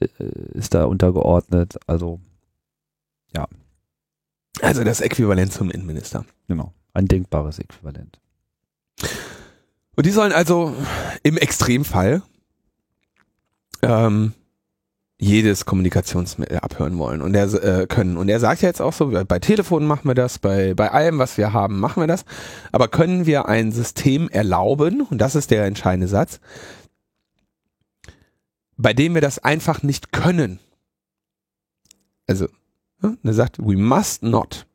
[0.00, 0.06] äh,
[0.54, 1.78] ist da untergeordnet.
[1.86, 2.20] Also
[4.62, 6.24] Also das Äquivalent zum Innenminister.
[6.48, 8.18] genau, ein denkbares Äquivalent.
[9.96, 10.74] Und die sollen also
[11.22, 12.22] im Extremfall
[13.82, 14.32] ähm,
[15.18, 18.16] jedes Kommunikationsmittel abhören wollen und er äh, können.
[18.16, 21.18] Und er sagt ja jetzt auch so, bei Telefonen machen wir das, bei, bei allem,
[21.18, 22.24] was wir haben, machen wir das.
[22.70, 26.38] Aber können wir ein System erlauben, und das ist der entscheidende Satz,
[28.76, 30.58] bei dem wir das einfach nicht können.
[32.26, 32.48] Also,
[33.00, 34.66] ne, er sagt, we must not.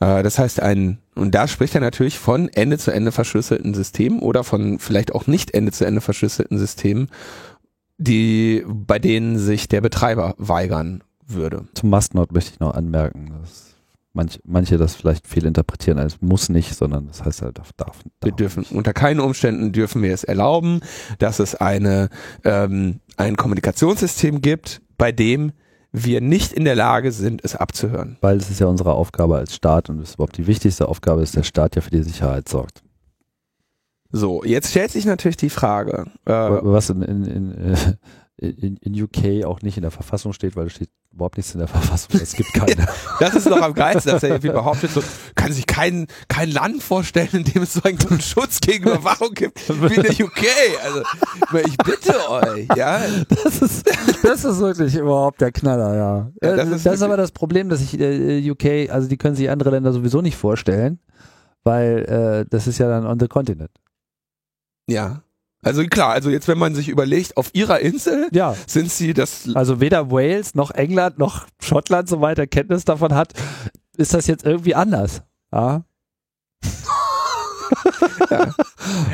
[0.00, 4.20] Äh, das heißt, ein, und da spricht er natürlich von Ende zu Ende verschlüsselten Systemen
[4.20, 7.10] oder von vielleicht auch nicht Ende zu Ende verschlüsselten Systemen,
[7.98, 11.66] die, bei denen sich der Betreiber weigern würde.
[11.74, 13.74] Zum Mustnot möchte ich noch anmerken, dass
[14.12, 17.72] manch, manche das vielleicht fehlinterpretieren als muss nicht, sondern das heißt halt darf.
[17.76, 18.72] darf, Wir dürfen, nicht.
[18.72, 20.80] unter keinen Umständen dürfen wir es erlauben,
[21.18, 22.08] dass es eine,
[22.44, 25.52] ähm, ein Kommunikationssystem gibt, bei dem
[25.90, 28.18] wir nicht in der Lage sind, es abzuhören.
[28.20, 31.20] Weil es ist ja unsere Aufgabe als Staat und es ist überhaupt die wichtigste Aufgabe,
[31.22, 32.82] dass der Staat ja für die Sicherheit sorgt.
[34.10, 37.94] So, jetzt stellt sich natürlich die Frage, äh, Was in, in, in, äh,
[38.38, 41.58] in, in UK auch nicht in der Verfassung steht, weil es steht überhaupt nichts in
[41.58, 42.20] der Verfassung.
[42.20, 42.86] Es gibt keine.
[43.20, 45.02] Das ist noch am geilsten, dass er irgendwie behauptet, so,
[45.34, 49.34] kann sich kein, kein Land vorstellen, in dem es so einen guten Schutz gegen Überwachung
[49.34, 50.44] gibt wie in der UK.
[50.84, 51.02] Also,
[51.66, 53.00] ich bitte euch, ja.
[53.28, 53.90] Das ist,
[54.22, 56.16] das ist wirklich überhaupt der Knaller, ja.
[56.42, 59.16] Ja, das, das ist, das ist aber das Problem, dass sich äh, UK, also die
[59.16, 61.00] können sich andere Länder sowieso nicht vorstellen,
[61.64, 63.70] weil äh, das ist ja dann on the continent.
[64.88, 65.22] Ja.
[65.62, 69.48] Also klar, also jetzt, wenn man sich überlegt, auf ihrer Insel Ja, sind sie das,
[69.54, 73.32] also weder Wales noch England noch Schottland, soweit er Kenntnis davon hat,
[73.96, 75.22] ist das jetzt irgendwie anders.
[78.30, 78.54] Ja,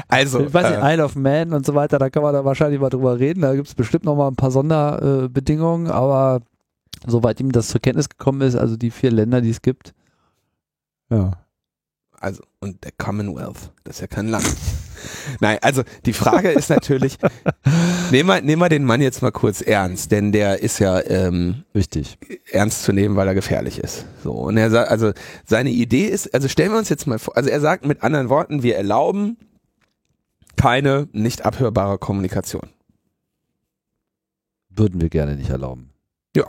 [0.08, 2.44] also, ich weiß nicht, äh, Isle of Man und so weiter, da kann man da
[2.44, 3.40] wahrscheinlich mal drüber reden.
[3.42, 6.40] Da gibt es bestimmt noch mal ein paar Sonderbedingungen, äh, aber
[7.06, 9.94] soweit ihm das zur Kenntnis gekommen ist, also die vier Länder, die es gibt.
[11.10, 11.32] Ja.
[12.18, 14.44] also, und der Commonwealth, das ist ja kein Land.
[15.40, 17.18] Nein, also die Frage ist natürlich,
[18.10, 21.64] nehmen wir, nehmen wir den Mann jetzt mal kurz ernst, denn der ist ja ähm,
[21.74, 22.18] Richtig.
[22.50, 24.06] ernst zu nehmen, weil er gefährlich ist.
[24.22, 25.12] So und er sagt, also
[25.44, 28.28] seine Idee ist, also stellen wir uns jetzt mal vor, also er sagt mit anderen
[28.28, 29.36] Worten, wir erlauben
[30.56, 32.70] keine nicht abhörbare Kommunikation.
[34.70, 35.93] Würden wir gerne nicht erlauben.
[36.36, 36.46] Ja,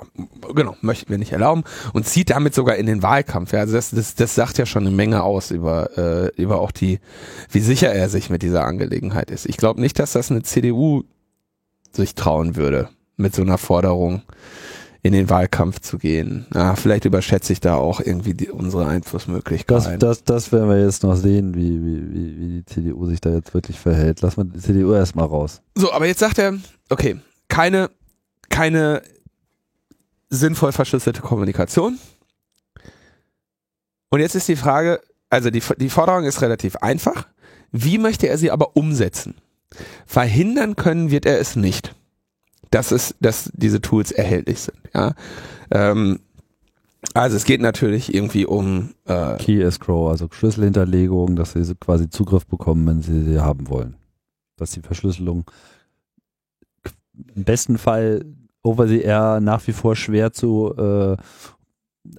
[0.55, 3.53] genau, möchten wir nicht erlauben und zieht damit sogar in den Wahlkampf.
[3.53, 6.71] Ja, also das, das, das sagt ja schon eine Menge aus über, äh, über auch
[6.71, 6.99] die,
[7.51, 9.45] wie sicher er sich mit dieser Angelegenheit ist.
[9.45, 11.03] Ich glaube nicht, dass das eine CDU
[11.91, 14.23] sich trauen würde, mit so einer Forderung
[15.03, 16.47] in den Wahlkampf zu gehen.
[16.55, 19.99] Ja, vielleicht überschätze ich da auch irgendwie die, unsere Das, Einflussmöglichkeiten.
[19.99, 23.29] das, das werden wir jetzt noch sehen, wie, wie, wie, wie die CDU sich da
[23.29, 24.21] jetzt wirklich verhält.
[24.21, 25.61] Lass mal die CDU erstmal raus.
[25.75, 26.55] So, aber jetzt sagt er,
[26.89, 27.17] okay,
[27.49, 27.91] keine,
[28.49, 29.03] keine
[30.29, 31.99] sinnvoll verschlüsselte Kommunikation.
[34.09, 37.27] Und jetzt ist die Frage, also die, die Forderung ist relativ einfach.
[37.71, 39.35] Wie möchte er sie aber umsetzen?
[40.05, 41.95] Verhindern können wird er es nicht,
[42.71, 44.77] dass es, dass diese Tools erhältlich sind.
[44.93, 45.13] Ja?
[45.71, 46.19] Ähm,
[47.13, 52.45] also es geht natürlich irgendwie um äh, Key Escrow, also Schlüsselhinterlegung, dass sie quasi Zugriff
[52.45, 53.95] bekommen, wenn sie sie haben wollen.
[54.57, 55.49] Dass die Verschlüsselung
[57.35, 58.25] im besten Fall
[58.65, 61.17] over the air nach wie vor schwer zu äh,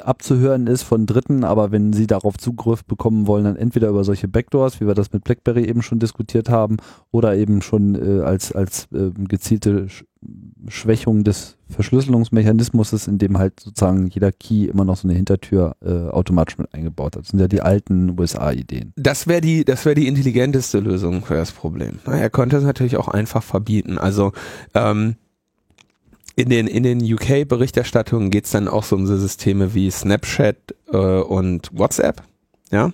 [0.01, 4.29] abzuhören ist von Dritten, aber wenn sie darauf Zugriff bekommen wollen, dann entweder über solche
[4.29, 6.79] Backdoors, wie wir das mit BlackBerry eben schon diskutiert haben,
[7.11, 10.05] oder eben schon äh, als, als äh, gezielte Sch
[10.69, 16.09] Schwächung des Verschlüsselungsmechanismus, in dem halt sozusagen jeder Key immer noch so eine Hintertür äh,
[16.09, 17.23] automatisch mit eingebaut hat.
[17.23, 18.93] Das sind ja die alten USA-Ideen.
[18.97, 22.01] Das wäre die, das wäre die intelligenteste Lösung für das Problem.
[22.07, 23.99] Er könnte es natürlich auch einfach verbieten.
[23.99, 24.33] Also
[24.75, 25.15] ähm,
[26.37, 30.57] in den in den UK-Berichterstattungen geht es dann auch so um so Systeme wie Snapchat
[30.93, 32.23] äh, und WhatsApp.
[32.71, 32.93] Ja,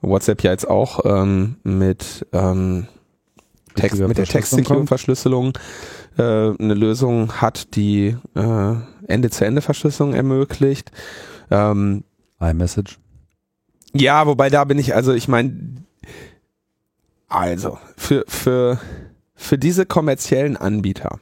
[0.00, 2.88] WhatsApp ja jetzt auch ähm, mit ähm,
[3.76, 5.52] Text, mit der Text-Secure-Verschlüsselung
[6.18, 8.74] äh, eine Lösung hat, die äh,
[9.06, 10.90] Ende-zu-Ende-Verschlüsselung ermöglicht.
[11.50, 12.02] Ähm,
[12.40, 12.98] iMessage.
[13.92, 15.84] Ja, wobei da bin ich, also ich meine,
[17.28, 18.80] also für, für,
[19.34, 21.20] für diese kommerziellen Anbieter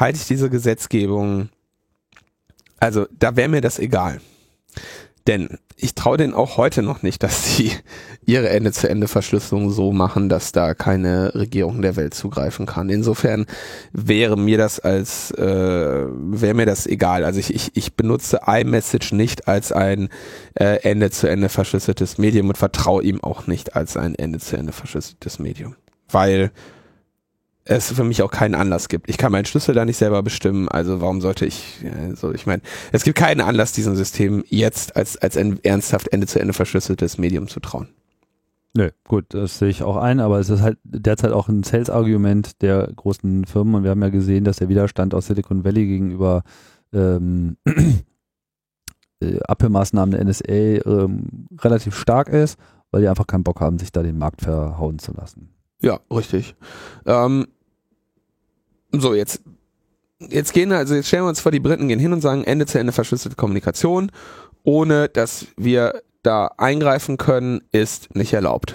[0.00, 1.50] halte ich diese Gesetzgebung,
[2.80, 4.20] also da wäre mir das egal.
[5.26, 7.72] Denn ich traue denen auch heute noch nicht, dass sie
[8.26, 12.88] ihre Ende-zu-Ende-Verschlüsselung so machen, dass da keine Regierung der Welt zugreifen kann.
[12.88, 13.46] Insofern
[13.92, 17.24] wäre mir das als äh, wäre mir das egal.
[17.24, 20.08] Also ich, ich, ich benutze iMessage nicht als ein
[20.54, 25.76] äh, Ende-zu-Ende verschlüsseltes Medium und vertraue ihm auch nicht als ein Ende-zu-Ende verschlüsseltes Medium.
[26.08, 26.50] Weil
[27.64, 29.08] es für mich auch keinen Anlass gibt.
[29.08, 32.62] Ich kann meinen Schlüssel da nicht selber bestimmen, also warum sollte ich, also ich meine,
[32.92, 37.60] es gibt keinen Anlass, diesem System jetzt als, als ein ernsthaft Ende-zu-Ende verschlüsseltes Medium zu
[37.60, 37.88] trauen.
[38.72, 42.62] Nö, gut, das sehe ich auch ein, aber es ist halt derzeit auch ein Sales-Argument
[42.62, 46.44] der großen Firmen und wir haben ja gesehen, dass der Widerstand aus Silicon Valley gegenüber
[46.92, 47.56] ähm,
[49.20, 50.52] äh, Abhörmaßnahmen der NSA
[50.88, 52.58] ähm, relativ stark ist,
[52.92, 55.50] weil die einfach keinen Bock haben, sich da den Markt verhauen zu lassen.
[55.80, 56.54] Ja, richtig.
[57.06, 57.46] Ähm,
[58.92, 59.42] so, jetzt,
[60.18, 62.66] jetzt gehen, also jetzt stellen wir uns vor, die Briten gehen hin und sagen, Ende
[62.66, 64.10] zu Ende verschlüsselte Kommunikation,
[64.62, 68.74] ohne dass wir da eingreifen können, ist nicht erlaubt.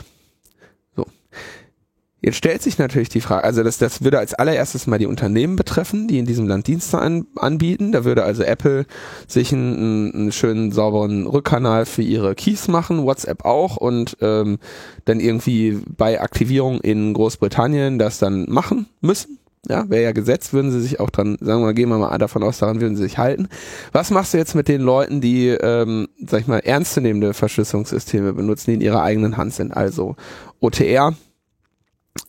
[2.22, 5.56] Jetzt stellt sich natürlich die Frage, also das, das würde als allererstes mal die Unternehmen
[5.56, 7.92] betreffen, die in diesem Land Dienste an, anbieten.
[7.92, 8.86] Da würde also Apple
[9.28, 14.58] sich einen, einen schönen sauberen Rückkanal für ihre Keys machen, WhatsApp auch und ähm,
[15.04, 19.38] dann irgendwie bei Aktivierung in Großbritannien das dann machen müssen.
[19.68, 22.16] Ja, wäre ja Gesetz, würden sie sich auch dran, sagen wir mal, gehen wir mal
[22.18, 23.48] davon aus, daran würden sie sich halten.
[23.92, 28.72] Was machst du jetzt mit den Leuten, die, ähm, sag ich mal, ernstzunehmende Verschlüsselungssysteme benutzen,
[28.72, 29.76] die in ihrer eigenen Hand sind?
[29.76, 30.16] Also
[30.60, 31.16] OTR,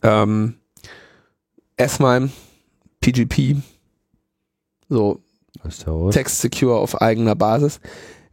[0.03, 0.55] ähm,
[1.77, 2.29] S-MIME,
[3.01, 3.57] PGP,
[4.89, 5.21] so
[6.11, 7.79] Text Secure auf eigener Basis.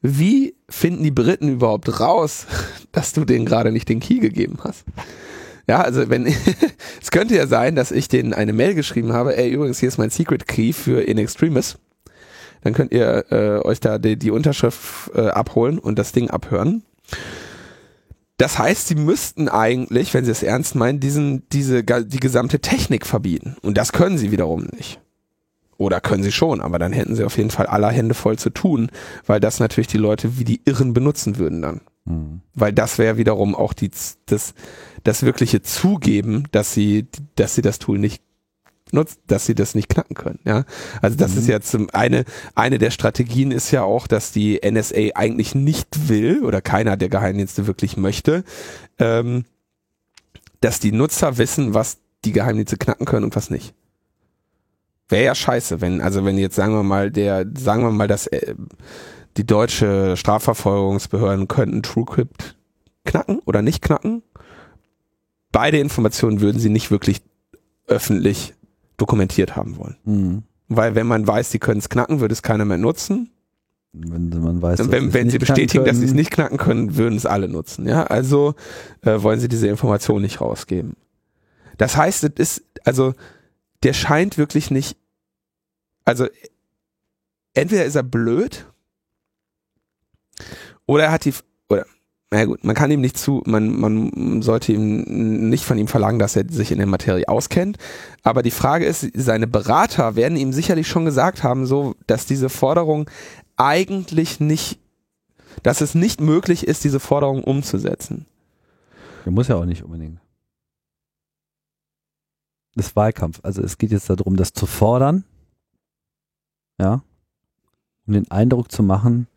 [0.02, 2.46] Wie finden die Briten überhaupt raus,
[2.92, 4.84] dass du denen gerade nicht den Key gegeben hast?
[5.66, 6.26] Ja, also wenn
[7.00, 9.98] es könnte ja sein, dass ich denen eine Mail geschrieben habe, ey, übrigens, hier ist
[9.98, 11.78] mein Secret Key für In Extremis.
[12.62, 16.82] Dann könnt ihr äh, euch da die, die Unterschrift äh, abholen und das Ding abhören.
[18.37, 23.07] Das heißt, sie müssten eigentlich, wenn sie es ernst meinen, diesen, diese, die gesamte Technik
[23.07, 23.57] verbieten.
[23.62, 25.01] Und das können sie wiederum nicht.
[25.77, 28.51] Oder können sie schon, aber dann hätten sie auf jeden Fall aller Hände voll zu
[28.51, 28.90] tun,
[29.27, 31.81] weil das natürlich die Leute wie die Irren benutzen würden dann.
[32.05, 32.40] Mhm.
[32.55, 33.90] Weil das wäre wiederum auch die,
[34.27, 34.55] das,
[35.03, 38.23] das wirkliche Zugeben, dass sie, dass sie das Tool nicht
[38.94, 40.38] nutzt, dass sie das nicht knacken können.
[40.44, 40.64] Ja,
[41.02, 41.38] also das mhm.
[41.38, 46.09] ist ja zum eine eine der Strategien ist ja auch, dass die NSA eigentlich nicht
[46.09, 48.44] will oder keiner der Geheimdienste wirklich möchte,
[48.98, 49.44] ähm,
[50.61, 53.74] dass die Nutzer wissen, was die Geheimdienste knacken können und was nicht.
[55.09, 58.26] Wäre ja scheiße, wenn also wenn jetzt sagen wir mal der sagen wir mal, dass
[58.28, 58.54] äh,
[59.37, 62.57] die deutsche Strafverfolgungsbehörden könnten TrueCrypt
[63.04, 64.22] knacken oder nicht knacken.
[65.52, 67.22] Beide Informationen würden sie nicht wirklich
[67.87, 68.54] öffentlich
[68.96, 69.96] dokumentiert haben wollen.
[70.04, 70.42] Mhm.
[70.68, 73.30] Weil wenn man weiß, sie können es knacken, würde es keiner mehr nutzen.
[73.92, 77.26] Wenn man weiß, wenn, wenn sie bestätigen, dass sie es nicht knacken können, würden es
[77.26, 77.87] alle nutzen.
[77.87, 78.54] Ja, also
[79.02, 80.94] äh, wollen sie diese Information nicht rausgeben.
[81.78, 83.14] Das heißt, es ist also
[83.83, 84.96] der scheint wirklich nicht.
[86.04, 86.26] Also
[87.54, 88.66] entweder ist er blöd
[90.87, 91.35] oder er hat die
[92.35, 96.18] na gut, man kann ihm nicht zu, man, man sollte ihm nicht von ihm verlangen,
[96.18, 97.79] dass er sich in der Materie auskennt.
[98.25, 102.49] Aber die Frage ist, seine Berater werden ihm sicherlich schon gesagt haben, so, dass diese
[102.49, 103.09] Forderung
[103.57, 104.81] eigentlich nicht,
[105.62, 108.27] dass es nicht möglich ist, diese Forderung umzusetzen.
[109.25, 110.18] Der muss ja auch nicht unbedingt.
[112.75, 113.38] Das Wahlkampf.
[113.44, 115.23] Also es geht jetzt darum, das zu fordern.
[116.81, 117.05] Ja.
[118.09, 119.29] Um den Eindruck zu machen,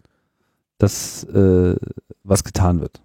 [0.78, 1.76] dass äh,
[2.24, 3.02] was getan wird.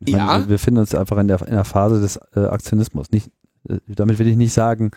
[0.00, 0.26] Ich ja.
[0.26, 3.10] Meine, wir finden uns einfach in der, in der Phase des äh, Aktionismus.
[3.10, 3.30] Nicht,
[3.68, 4.90] äh, damit will ich nicht sagen,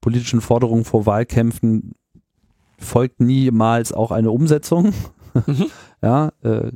[0.00, 1.92] politischen Forderungen vor Wahlkämpfen
[2.78, 4.92] folgt niemals auch eine Umsetzung.
[5.46, 5.66] Mhm.
[6.02, 6.70] ja, äh,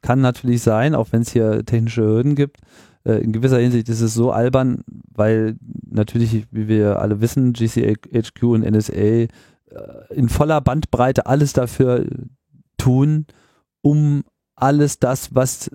[0.00, 2.58] kann natürlich sein, auch wenn es hier technische Hürden gibt.
[3.04, 5.56] Äh, in gewisser Hinsicht ist es so albern, weil
[5.88, 9.28] natürlich, wie wir alle wissen, GCHQ und NSA äh,
[10.10, 12.06] in voller Bandbreite alles dafür
[12.76, 13.26] tun,
[13.82, 14.24] um
[14.62, 15.70] alles das, was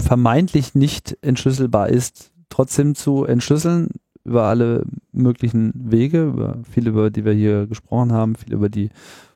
[0.00, 3.88] vermeintlich nicht entschlüsselbar ist, trotzdem zu entschlüsseln
[4.24, 8.90] über alle möglichen Wege, über viele, über die wir hier gesprochen haben, viele über die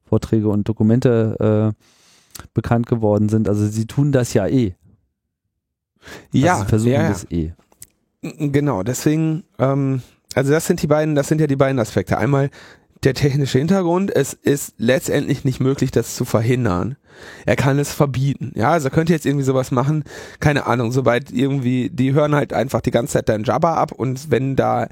[0.05, 3.49] Vorträge und Dokumente äh, bekannt geworden sind.
[3.49, 4.75] Also sie tun das ja eh.
[6.33, 7.09] Ja, also sie versuchen ja, ja.
[7.09, 7.53] das eh.
[8.23, 10.03] Genau, deswegen, ähm,
[10.35, 12.19] also das sind die beiden, das sind ja die beiden Aspekte.
[12.19, 12.51] Einmal
[13.03, 16.97] der technische Hintergrund, es ist letztendlich nicht möglich, das zu verhindern.
[17.47, 18.53] Er kann es verbieten.
[18.55, 20.05] Ja, also er könnte jetzt irgendwie sowas machen,
[20.41, 24.31] keine Ahnung, sobald irgendwie, die hören halt einfach die ganze Zeit deinen Jabba ab und
[24.31, 24.85] wenn da,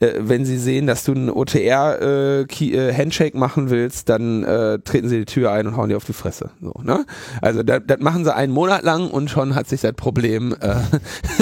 [0.00, 5.08] äh, wenn sie sehen, dass du einen OTR-Handshake äh, äh, machen willst, dann äh, treten
[5.08, 6.50] sie die Tür ein und hauen dir auf die Fresse.
[6.60, 7.04] So, ne?
[7.42, 10.76] Also das, das machen sie einen Monat lang und schon hat sich das Problem äh,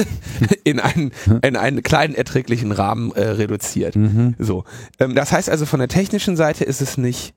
[0.64, 1.12] in, einen,
[1.43, 3.97] in einen kleinen erträglichen Rahmen äh, reduziert.
[3.97, 4.34] Mhm.
[4.39, 4.64] So.
[4.99, 7.34] Ähm, das heißt also, von der technischen Seite ist es nicht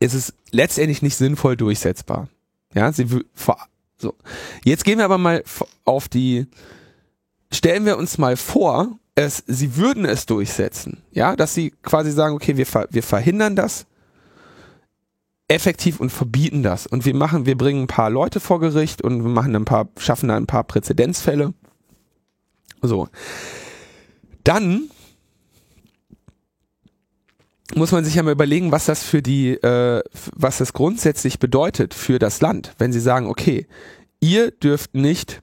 [0.00, 2.28] ist es letztendlich nicht sinnvoll durchsetzbar.
[2.74, 3.06] Ja, sie
[3.98, 4.14] so.
[4.64, 5.42] Jetzt gehen wir aber mal
[5.84, 6.46] auf die
[7.52, 11.02] stellen wir uns mal vor, es sie würden es durchsetzen.
[11.12, 13.86] Ja, dass sie quasi sagen, okay, wir ver wir verhindern das
[15.48, 19.22] effektiv und verbieten das und wir machen wir bringen ein paar Leute vor Gericht und
[19.22, 21.54] wir machen ein paar schaffen da ein paar Präzedenzfälle.
[22.82, 23.08] So.
[24.44, 24.90] Dann
[27.74, 30.02] muss man sich ja mal überlegen, was das für die, äh,
[30.34, 33.66] was das grundsätzlich bedeutet für das Land, wenn sie sagen, okay,
[34.20, 35.42] ihr dürft nicht,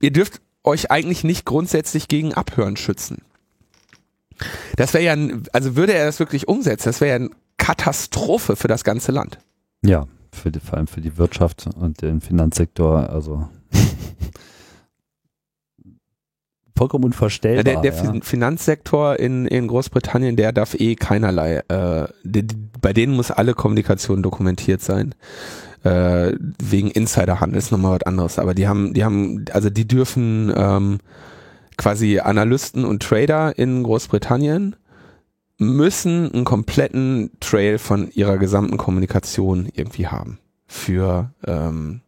[0.00, 3.22] ihr dürft euch eigentlich nicht grundsätzlich gegen Abhören schützen.
[4.76, 8.56] Das wäre ja, ein, also würde er das wirklich umsetzen, das wäre ja eine Katastrophe
[8.56, 9.38] für das ganze Land.
[9.84, 13.48] Ja, für die, vor allem für die Wirtschaft und den Finanzsektor, also
[16.82, 17.64] vollkommen unvorstellbar.
[17.64, 18.20] der, der ja.
[18.22, 23.54] Finanzsektor in, in Großbritannien, der darf eh keinerlei, äh, die, die, bei denen muss alle
[23.54, 25.14] Kommunikation dokumentiert sein.
[25.84, 28.38] Äh, wegen Insiderhandel ist nochmal was anderes.
[28.38, 30.98] Aber die haben, die haben, also die dürfen ähm,
[31.76, 34.76] quasi Analysten und Trader in Großbritannien
[35.58, 42.00] müssen einen kompletten Trail von ihrer gesamten Kommunikation irgendwie haben für ähm,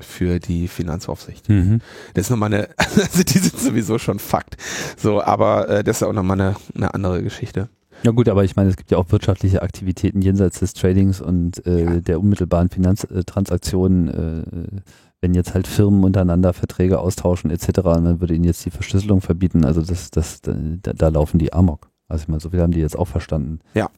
[0.00, 1.48] für die Finanzaufsicht.
[1.48, 1.80] Mhm.
[2.14, 4.56] Das ist nochmal eine, also die sind sowieso schon Fakt.
[4.96, 7.68] So, aber äh, das ist auch nochmal eine, eine andere Geschichte.
[8.02, 11.66] Ja gut, aber ich meine, es gibt ja auch wirtschaftliche Aktivitäten jenseits des Tradings und
[11.66, 12.00] äh, ja.
[12.00, 14.80] der unmittelbaren Finanztransaktionen, äh,
[15.20, 19.66] wenn jetzt halt Firmen untereinander Verträge austauschen etc., dann würde ihnen jetzt die Verschlüsselung verbieten.
[19.66, 21.90] Also das, das, da, da laufen die Amok.
[22.08, 23.60] Also ich meine, so viel haben die jetzt auch verstanden.
[23.74, 23.90] Ja.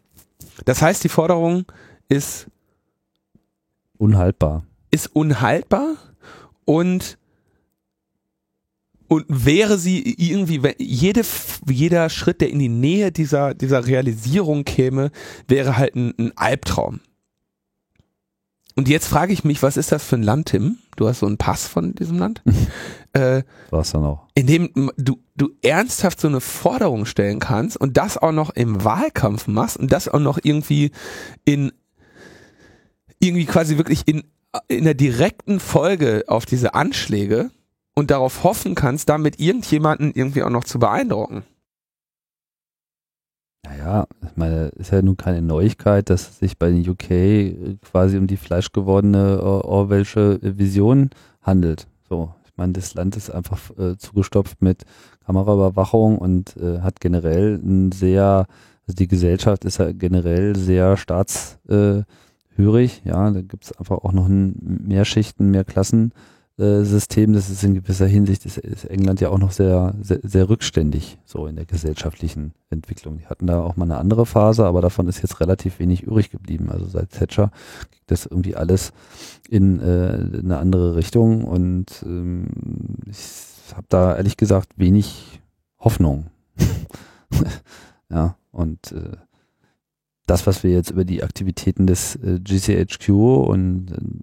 [0.65, 1.65] Das heißt, die Forderung
[2.09, 2.49] ist
[3.99, 5.97] unhaltbar ist unhaltbar
[6.65, 7.19] und
[9.09, 11.21] und wäre sie irgendwie, jede,
[11.69, 15.11] jeder Schritt, der in die Nähe dieser, dieser Realisierung käme,
[15.47, 17.01] wäre halt ein, ein Albtraum.
[18.75, 20.79] Und jetzt frage ich mich, was ist das für ein Land, Tim?
[20.97, 22.43] Du hast so einen Pass von diesem Land.
[23.13, 24.29] äh, was dann auch.
[24.35, 28.83] In dem du, du ernsthaft so eine Forderung stellen kannst und das auch noch im
[28.83, 30.91] Wahlkampf machst und das auch noch irgendwie
[31.45, 31.73] in,
[33.19, 34.25] irgendwie quasi wirklich in
[34.69, 37.51] in der direkten Folge auf diese Anschläge
[37.95, 41.45] und darauf hoffen kannst, damit irgendjemanden irgendwie auch noch zu beeindrucken.
[43.65, 47.77] Naja, ich meine, ist ja nun keine Neuigkeit, dass es sich bei den UK äh,
[47.81, 51.11] quasi um die fleischgewordene äh, Orwellsche Vision
[51.43, 51.87] handelt.
[52.09, 54.85] So, ich meine, das Land ist einfach äh, zugestopft mit
[55.25, 58.47] Kameraüberwachung und äh, hat generell ein sehr,
[58.87, 62.03] also die Gesellschaft ist ja generell sehr staats äh,
[62.57, 63.03] hörig.
[63.05, 67.33] Ja, da gibt es einfach auch noch ein Mehrschichten, Mehrklassensystem.
[67.33, 71.47] Das ist in gewisser Hinsicht ist, England ja auch noch sehr, sehr, sehr rückständig so
[71.47, 73.19] in der gesellschaftlichen Entwicklung.
[73.19, 76.31] Die hatten da auch mal eine andere Phase, aber davon ist jetzt relativ wenig übrig
[76.31, 76.71] geblieben.
[76.71, 77.51] Also seit Thatcher
[77.91, 78.93] geht das irgendwie alles
[79.49, 82.49] in, äh, in eine andere Richtung und ähm,
[83.07, 85.41] ich habe da ehrlich gesagt wenig
[85.79, 86.27] Hoffnung.
[88.11, 89.17] ja, und äh,
[90.27, 94.23] das, was wir jetzt über die Aktivitäten des äh, GCHQ und äh,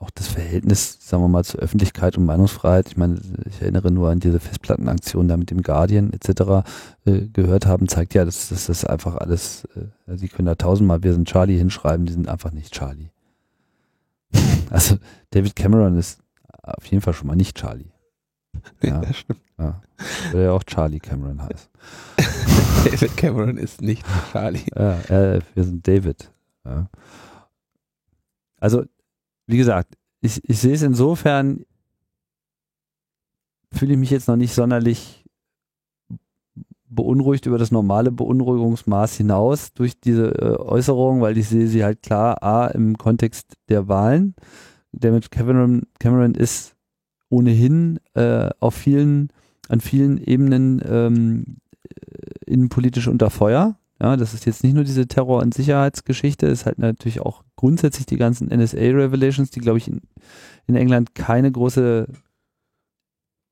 [0.00, 4.08] auch das Verhältnis, sagen wir mal, zur Öffentlichkeit und Meinungsfreiheit, ich meine, ich erinnere nur
[4.08, 6.66] an diese Festplattenaktion da mit dem Guardian etc.
[7.04, 11.12] Äh, gehört haben, zeigt ja, dass, das einfach alles, äh, sie können da tausendmal, wir
[11.12, 13.10] sind Charlie hinschreiben, die sind einfach nicht Charlie.
[14.70, 14.96] also
[15.30, 16.20] David Cameron ist
[16.62, 17.90] auf jeden Fall schon mal nicht Charlie.
[18.82, 19.40] Ja, das stimmt.
[19.58, 19.80] Ja.
[20.30, 21.70] Würde ja auch Charlie Cameron heißen.
[22.84, 24.64] David Cameron ist nicht Charlie.
[24.74, 26.32] Ja, äh, wir sind David.
[26.64, 26.88] Ja.
[28.58, 28.84] Also,
[29.46, 31.64] wie gesagt, ich, ich sehe es insofern,
[33.72, 35.24] fühle ich mich jetzt noch nicht sonderlich
[36.90, 42.02] beunruhigt über das normale Beunruhigungsmaß hinaus durch diese äh, Äußerung, weil ich sehe sie halt
[42.02, 44.34] klar, A, im Kontext der Wahlen.
[44.92, 46.74] Der mit Cameron, Cameron ist
[47.30, 49.30] ohnehin äh, auf vielen,
[49.68, 51.56] an vielen Ebenen ähm,
[52.44, 53.76] innenpolitisch unter Feuer.
[54.02, 57.42] Ja, das ist jetzt nicht nur diese Terror- und Sicherheitsgeschichte, es ist halt natürlich auch
[57.56, 60.00] grundsätzlich die ganzen NSA-Revelations, die, glaube ich, in,
[60.66, 62.08] in England keine große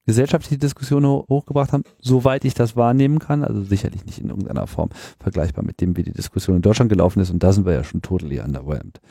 [0.08, 3.44] gesellschaftliche Diskussion hochgebracht haben, soweit ich das wahrnehmen kann.
[3.44, 4.88] Also sicherlich nicht in irgendeiner Form
[5.20, 7.28] vergleichbar mit dem, wie die Diskussion in Deutschland gelaufen ist.
[7.28, 9.02] Und da sind wir ja schon totally underwhelmed.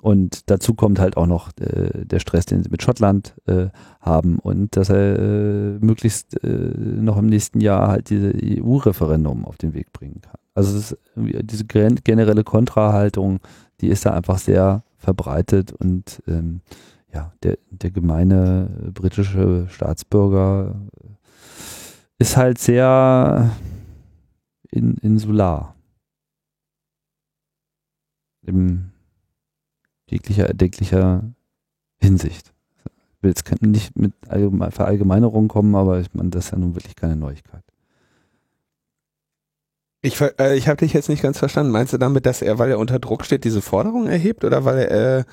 [0.00, 3.70] Und dazu kommt halt auch noch äh, der Stress, den sie mit Schottland äh,
[4.00, 9.56] haben und dass er äh, möglichst äh, noch im nächsten Jahr halt diese EU-Referendum auf
[9.56, 10.38] den Weg bringen kann.
[10.54, 13.40] Also es ist diese generelle Kontrahaltung,
[13.80, 16.60] die ist da einfach sehr verbreitet und ähm,
[17.16, 20.78] ja, der, der gemeine britische Staatsbürger
[22.18, 23.56] ist halt sehr
[24.70, 25.74] in, insular.
[28.42, 28.92] In
[30.10, 31.22] jeglicher erdenklicher
[31.98, 32.52] Hinsicht.
[32.84, 36.96] Ich will jetzt nicht mit Verallgemeinerung kommen, aber ich meine, das ist ja nun wirklich
[36.96, 37.64] keine Neuigkeit.
[40.06, 41.72] Ich, äh, ich habe dich jetzt nicht ganz verstanden.
[41.72, 44.78] Meinst du damit, dass er, weil er unter Druck steht, diese Forderung erhebt oder weil
[44.78, 45.24] er, äh,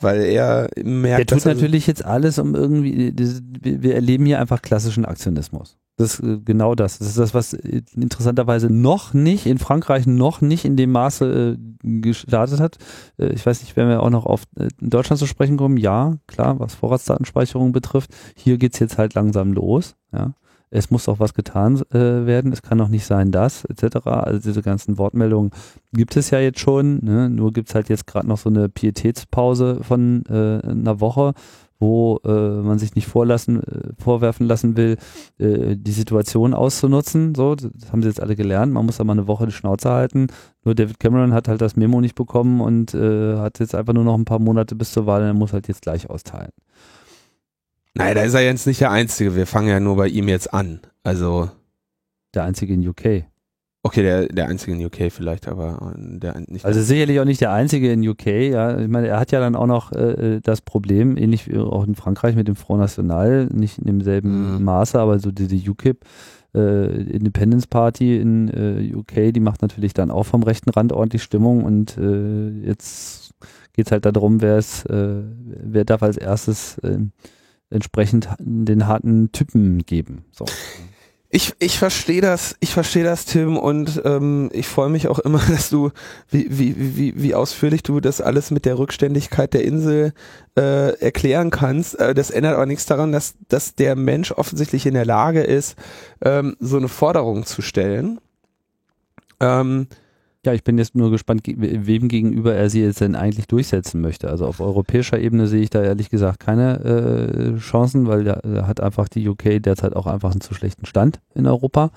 [0.00, 3.14] weil er merkt, Er tut natürlich jetzt alles, um irgendwie,
[3.62, 5.78] wir erleben hier einfach klassischen Aktionismus.
[5.96, 6.98] Das ist äh, genau das.
[6.98, 11.56] Das ist das, was äh, interessanterweise noch nicht in Frankreich noch nicht in dem Maße
[11.56, 12.78] äh, gestartet hat.
[13.18, 15.76] Äh, ich weiß nicht, wenn wir auch noch auf äh, Deutschland zu sprechen kommen.
[15.76, 18.10] Ja, klar, was Vorratsdatenspeicherung betrifft.
[18.34, 19.94] Hier geht's jetzt halt langsam los.
[20.12, 20.34] Ja
[20.70, 24.06] es muss auch was getan äh, werden, es kann auch nicht sein, dass, etc.
[24.06, 25.50] Also diese ganzen Wortmeldungen
[25.92, 27.30] gibt es ja jetzt schon, ne?
[27.30, 31.34] nur gibt es halt jetzt gerade noch so eine Pietätspause von äh, einer Woche,
[31.78, 34.96] wo äh, man sich nicht vorlassen, äh, vorwerfen lassen will,
[35.38, 37.34] äh, die Situation auszunutzen.
[37.34, 38.72] So, das haben sie jetzt alle gelernt.
[38.72, 40.28] Man muss da mal eine Woche die Schnauze halten.
[40.64, 44.04] Nur David Cameron hat halt das Memo nicht bekommen und äh, hat jetzt einfach nur
[44.04, 46.52] noch ein paar Monate bis zur Wahl und er muss halt jetzt gleich austeilen.
[47.96, 49.34] Nein, da ist er jetzt nicht der Einzige.
[49.36, 50.80] Wir fangen ja nur bei ihm jetzt an.
[51.02, 51.50] Also.
[52.34, 53.24] Der Einzige in UK.
[53.86, 56.64] Okay, der, der Einzige in UK vielleicht, aber der nicht.
[56.64, 58.80] Also sicherlich auch nicht der Einzige in UK, ja.
[58.80, 61.94] Ich meine, er hat ja dann auch noch äh, das Problem, ähnlich wie auch in
[61.94, 64.64] Frankreich mit dem Front National, nicht in demselben mhm.
[64.64, 66.04] Maße, aber so diese UKIP,
[66.56, 71.22] äh, Independence Party in äh, UK, die macht natürlich dann auch vom rechten Rand ordentlich
[71.22, 73.34] Stimmung und äh, jetzt
[73.74, 75.22] geht's halt darum, wer es, äh,
[75.62, 76.98] wer darf als erstes äh,
[77.70, 80.24] entsprechend den harten Typen geben.
[80.32, 80.46] So.
[81.28, 85.40] Ich, ich verstehe das, ich verstehe das, Tim, und ähm, ich freue mich auch immer,
[85.50, 85.90] dass du,
[86.30, 90.12] wie, wie, wie, wie ausführlich du das alles mit der Rückständigkeit der Insel
[90.56, 91.98] äh, erklären kannst.
[91.98, 95.76] Äh, das ändert aber nichts daran, dass, dass der Mensch offensichtlich in der Lage ist,
[96.24, 98.20] ähm, so eine Forderung zu stellen.
[99.40, 99.88] Ähm,
[100.46, 104.30] ja, ich bin jetzt nur gespannt, wem gegenüber er sie jetzt denn eigentlich durchsetzen möchte.
[104.30, 108.66] Also auf europäischer Ebene sehe ich da ehrlich gesagt keine äh, Chancen, weil da, da
[108.66, 111.90] hat einfach die UK derzeit auch einfach einen zu schlechten Stand in Europa.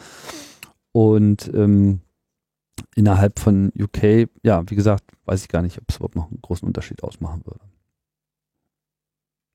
[0.91, 2.01] Und ähm,
[2.95, 6.41] innerhalb von UK, ja, wie gesagt, weiß ich gar nicht, ob es überhaupt noch einen
[6.41, 7.68] großen Unterschied ausmachen würde.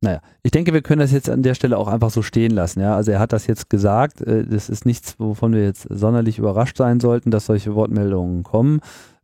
[0.05, 2.81] Naja, ich denke, wir können das jetzt an der Stelle auch einfach so stehen lassen.
[2.81, 4.21] Ja, also er hat das jetzt gesagt.
[4.21, 8.81] Äh, das ist nichts, wovon wir jetzt sonderlich überrascht sein sollten, dass solche Wortmeldungen kommen.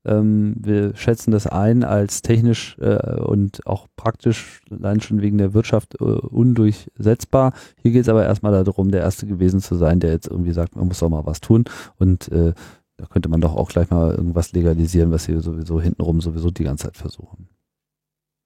[0.07, 5.53] Ähm, wir schätzen das ein als technisch äh, und auch praktisch, allein schon wegen der
[5.53, 7.53] Wirtschaft, äh, undurchsetzbar.
[7.83, 10.77] Hier geht es aber erstmal darum, der Erste gewesen zu sein, der jetzt irgendwie sagt,
[10.77, 11.65] man muss doch mal was tun.
[11.99, 16.51] Und da könnte man doch auch gleich mal irgendwas legalisieren, was sie sowieso hintenrum sowieso
[16.51, 17.49] die ganze Zeit versuchen.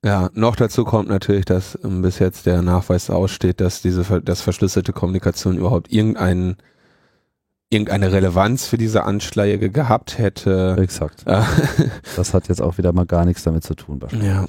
[0.05, 4.43] Ja, noch dazu kommt natürlich, dass ähm, bis jetzt der Nachweis aussteht, dass diese dass
[4.43, 6.59] verschlüsselte Kommunikation überhaupt irgendeinen
[7.71, 10.77] irgendeine Relevanz für diese Anschläge gehabt hätte.
[10.79, 11.25] Exakt.
[12.17, 14.01] das hat jetzt auch wieder mal gar nichts damit zu tun.
[14.23, 14.45] Ja.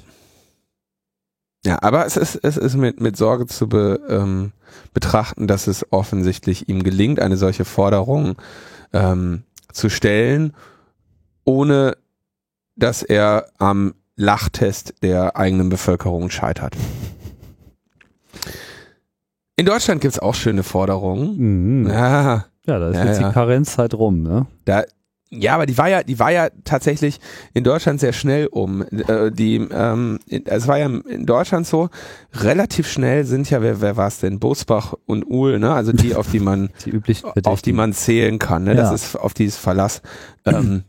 [1.64, 4.52] Ja, aber es ist, es ist mit, mit Sorge zu be, ähm,
[4.94, 8.36] betrachten, dass es offensichtlich ihm gelingt, eine solche Forderung
[8.92, 9.42] ähm,
[9.72, 10.52] zu stellen,
[11.44, 11.96] ohne
[12.76, 16.74] dass er am Lachtest der eigenen Bevölkerung scheitert.
[19.56, 21.82] In Deutschland gibt's auch schöne Forderungen.
[21.82, 21.88] Mhm.
[21.88, 23.28] Ja, ja, da ist ja, jetzt ja.
[23.28, 24.46] die Karenzzeit rum, ne?
[24.64, 24.84] Da,
[25.30, 27.18] ja, aber die war ja, die war ja tatsächlich
[27.52, 28.82] in Deutschland sehr schnell um.
[28.82, 31.88] Äh, die, ähm, es war ja in Deutschland so,
[32.32, 34.38] relativ schnell sind ja, wer, wer war es denn?
[34.38, 35.72] Bosbach und Uhl, ne?
[35.72, 38.76] Also die, auf die man, die üblichen auf die man zählen kann, ne?
[38.76, 40.00] Das ist auf dieses Verlass.
[40.44, 40.84] Ähm,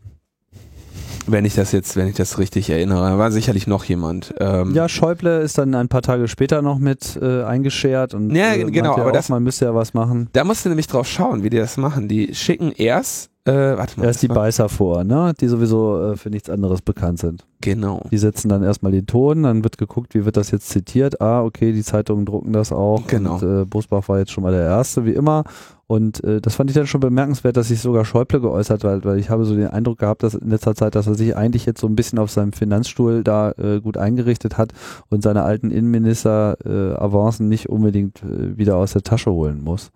[1.30, 4.34] wenn ich das jetzt, wenn ich das richtig erinnere, war sicherlich noch jemand.
[4.38, 8.54] Ähm ja, Schäuble ist dann ein paar Tage später noch mit äh, eingeschert und ja,
[8.54, 10.28] äh, genau, aber auch, das, man müsste ja was machen.
[10.32, 12.08] Da musst du nämlich drauf schauen, wie die das machen.
[12.08, 14.06] Die schicken erst äh, warte mal.
[14.06, 15.32] Erst die Beißer vor, ne?
[15.40, 17.46] Die sowieso äh, für nichts anderes bekannt sind.
[17.60, 18.02] Genau.
[18.10, 21.20] Die setzen dann erstmal den Ton, dann wird geguckt, wie wird das jetzt zitiert.
[21.20, 23.06] Ah, okay, die Zeitungen drucken das auch.
[23.06, 23.34] Genau.
[23.34, 25.44] Und, äh, Bosbach war jetzt schon mal der Erste, wie immer.
[25.88, 29.18] Und äh, das fand ich dann schon bemerkenswert, dass sich sogar Schäuble geäußert hat, weil
[29.18, 31.80] ich habe so den Eindruck gehabt, dass in letzter Zeit, dass er sich eigentlich jetzt
[31.80, 34.72] so ein bisschen auf seinem Finanzstuhl da äh, gut eingerichtet hat
[35.08, 39.90] und seine alten Innenminister äh, Avancen nicht unbedingt äh, wieder aus der Tasche holen muss.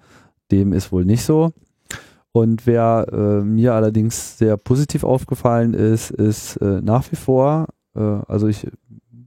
[0.51, 1.53] Dem ist wohl nicht so.
[2.33, 8.01] Und wer äh, mir allerdings sehr positiv aufgefallen ist, ist äh, nach wie vor, äh,
[8.01, 8.67] also ich,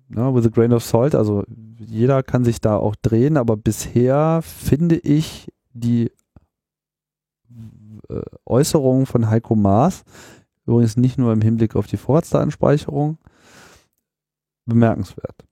[0.09, 1.43] na, with a grain of salt, also
[1.77, 6.11] jeder kann sich da auch drehen, aber bisher finde ich die
[8.09, 10.03] äh, Äußerungen von Heiko Maas,
[10.65, 13.19] übrigens nicht nur im Hinblick auf die Vorratsdatenspeicherung,
[14.65, 15.45] bemerkenswert.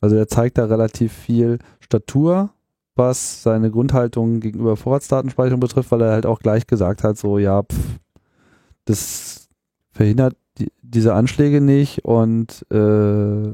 [0.00, 2.50] Also er zeigt da relativ viel Statur,
[2.98, 7.62] was seine Grundhaltung gegenüber Vorratsdatenspeicherung betrifft, weil er halt auch gleich gesagt hat, so ja,
[7.62, 7.78] pff,
[8.84, 9.48] das
[9.92, 13.48] verhindert die, diese Anschläge nicht und äh,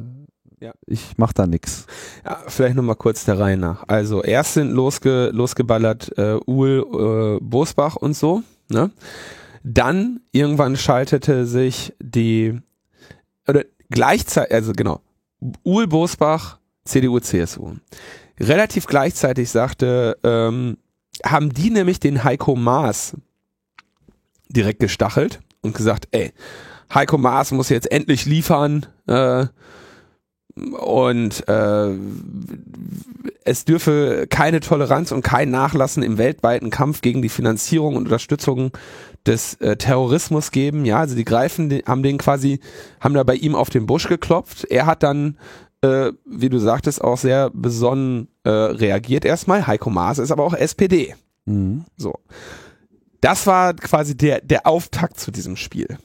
[0.64, 0.72] Ja.
[0.86, 1.86] ich mach da nichts.
[2.24, 3.84] Ja, vielleicht nochmal kurz der Reihe nach.
[3.88, 8.42] Also erst sind losge, losgeballert äh, Uhl, äh, Bosbach und so.
[8.70, 8.90] Ne?
[9.62, 12.58] Dann irgendwann schaltete sich die,
[13.46, 15.00] oder gleichzeitig, also genau,
[15.64, 17.72] Uhl, Bosbach, CDU, CSU.
[18.40, 20.78] Relativ gleichzeitig sagte, ähm,
[21.24, 23.16] haben die nämlich den Heiko Maas
[24.48, 26.32] direkt gestachelt und gesagt, ey,
[26.92, 29.46] Heiko Maas muss jetzt endlich liefern, äh,
[30.56, 31.90] und äh,
[33.44, 38.70] es dürfe keine Toleranz und kein Nachlassen im weltweiten Kampf gegen die Finanzierung und Unterstützung
[39.26, 40.84] des äh, Terrorismus geben.
[40.84, 42.60] Ja, also die greifen, haben den quasi,
[43.00, 44.64] haben da bei ihm auf den Busch geklopft.
[44.64, 45.38] Er hat dann,
[45.84, 49.66] äh, wie du sagtest, auch sehr besonnen äh, reagiert erstmal.
[49.66, 51.14] Heiko Maas ist aber auch SPD.
[51.44, 51.84] Mhm.
[51.96, 52.14] So.
[53.20, 55.98] Das war quasi der, der Auftakt zu diesem Spiel.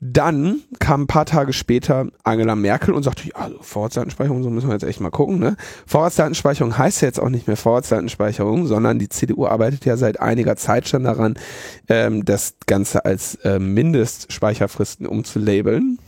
[0.00, 4.68] Dann kam ein paar Tage später Angela Merkel und sagte, ja, also Vorratsdatenspeicherung, so müssen
[4.68, 5.40] wir jetzt echt mal gucken.
[5.40, 5.56] Ne?
[5.86, 10.54] Vorratsdatenspeicherung heißt ja jetzt auch nicht mehr Vorratsdatenspeicherung, sondern die CDU arbeitet ja seit einiger
[10.54, 11.34] Zeit schon daran,
[11.88, 15.98] ähm, das Ganze als äh, Mindestspeicherfristen umzulabeln.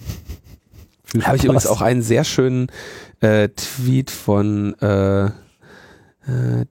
[1.22, 2.68] Habe ich übrigens auch einen sehr schönen
[3.20, 6.66] äh, Tweet von äh, äh,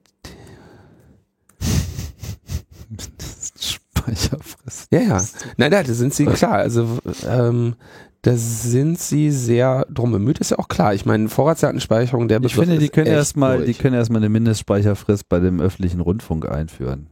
[3.60, 4.88] Speicherfrist.
[4.92, 5.22] Ja, ja.
[5.58, 6.54] Nein, nein, da sind sie klar.
[6.54, 7.76] Also ähm,
[8.22, 10.94] da sind sie sehr drum bemüht, ist ja auch klar.
[10.94, 15.30] Ich meine, Vorratsdatenspeicherung, der Ich Begriff finde, die können erstmal, die können erstmal eine Mindestspeicherfrist
[15.30, 17.08] bei dem öffentlichen Rundfunk einführen.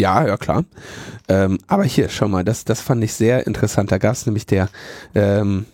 [0.00, 0.64] Ja, ja, klar.
[1.28, 3.92] Ähm, aber hier, schau mal, das, das fand ich sehr interessant.
[3.92, 4.70] Da gab es nämlich der
[5.14, 5.66] ähm,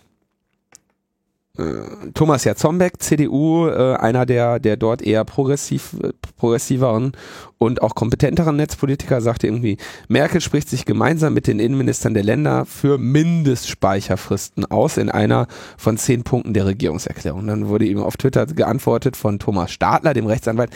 [1.57, 7.13] äh, Thomas Jatzombeck, CDU, äh, einer der, der dort eher progressiv, äh, progressiveren
[7.57, 9.77] und auch kompetenteren Netzpolitiker, sagte irgendwie,
[10.07, 15.47] Merkel spricht sich gemeinsam mit den Innenministern der Länder für Mindestspeicherfristen aus in einer
[15.77, 17.47] von zehn Punkten der Regierungserklärung.
[17.47, 20.71] Dann wurde ihm auf Twitter geantwortet von Thomas Stadler, dem Rechtsanwalt,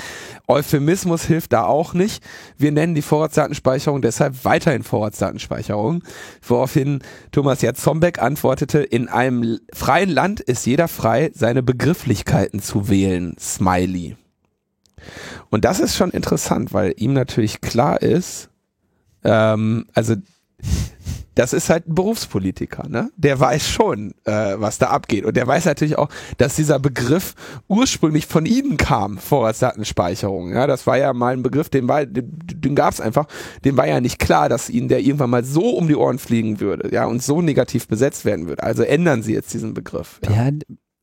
[0.47, 2.23] Euphemismus hilft da auch nicht.
[2.57, 6.03] Wir nennen die Vorratsdatenspeicherung deshalb weiterhin Vorratsdatenspeicherung.
[6.41, 6.99] Woraufhin
[7.31, 13.35] Thomas Jatzombeck antwortete, in einem freien Land ist jeder frei, seine Begrifflichkeiten zu wählen.
[13.39, 14.15] Smiley.
[15.49, 18.49] Und das ist schon interessant, weil ihm natürlich klar ist,
[19.23, 20.15] ähm, also
[21.35, 23.09] das ist halt ein Berufspolitiker, ne?
[23.15, 25.25] Der weiß schon, äh, was da abgeht.
[25.25, 27.35] Und der weiß natürlich auch, dass dieser Begriff
[27.69, 30.53] ursprünglich von ihnen kam, Vorratsdatenspeicherung.
[30.53, 33.27] Ja, das war ja mal ein Begriff, den, den, den gab es einfach,
[33.63, 36.59] dem war ja nicht klar, dass ihnen der irgendwann mal so um die Ohren fliegen
[36.59, 38.63] würde, ja, und so negativ besetzt werden würde.
[38.63, 40.19] Also ändern sie jetzt diesen Begriff.
[40.27, 40.49] Ja,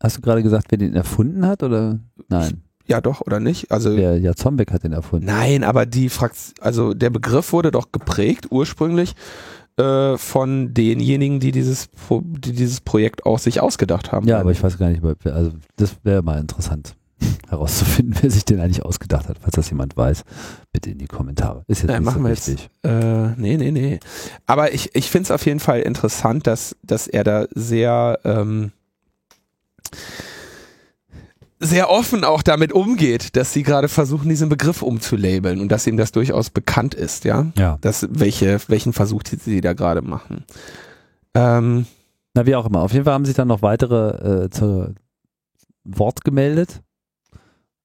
[0.03, 2.01] hast du gerade gesagt, wer den erfunden hat oder?
[2.29, 3.71] Nein, ja doch, oder nicht?
[3.71, 5.27] Also der Jatzombeck hat den erfunden.
[5.27, 9.15] Nein, aber die Fraktion, also der Begriff wurde doch geprägt ursprünglich
[9.77, 14.27] äh, von denjenigen, die dieses, Pro die dieses Projekt auch sich ausgedacht haben.
[14.27, 16.97] Ja, aber ich weiß gar nicht, also das wäre mal interessant
[17.49, 19.39] herauszufinden, wer sich den eigentlich ausgedacht hat.
[19.41, 20.25] Falls das jemand weiß,
[20.73, 21.65] bitte in die Kommentare.
[21.67, 22.49] Ist jetzt Nein, nicht machen so wir jetzt.
[22.49, 22.71] wichtig.
[22.83, 24.01] Äh, nee, nee, nee.
[24.47, 28.73] Aber ich, ich finde es auf jeden Fall interessant, dass, dass er da sehr, ähm,
[31.61, 35.97] sehr offen auch damit umgeht, dass sie gerade versuchen, diesen Begriff umzulabeln und dass ihm
[35.97, 37.47] das durchaus bekannt ist, ja.
[37.57, 37.79] Ja.
[37.81, 40.45] Das, welche, welchen Versuch sie da gerade machen.
[41.35, 41.87] Ähm,
[42.35, 42.83] Na, wie auch immer.
[42.83, 44.95] Auf jeden Fall haben sich dann noch weitere äh, zu
[45.85, 46.81] Wort gemeldet.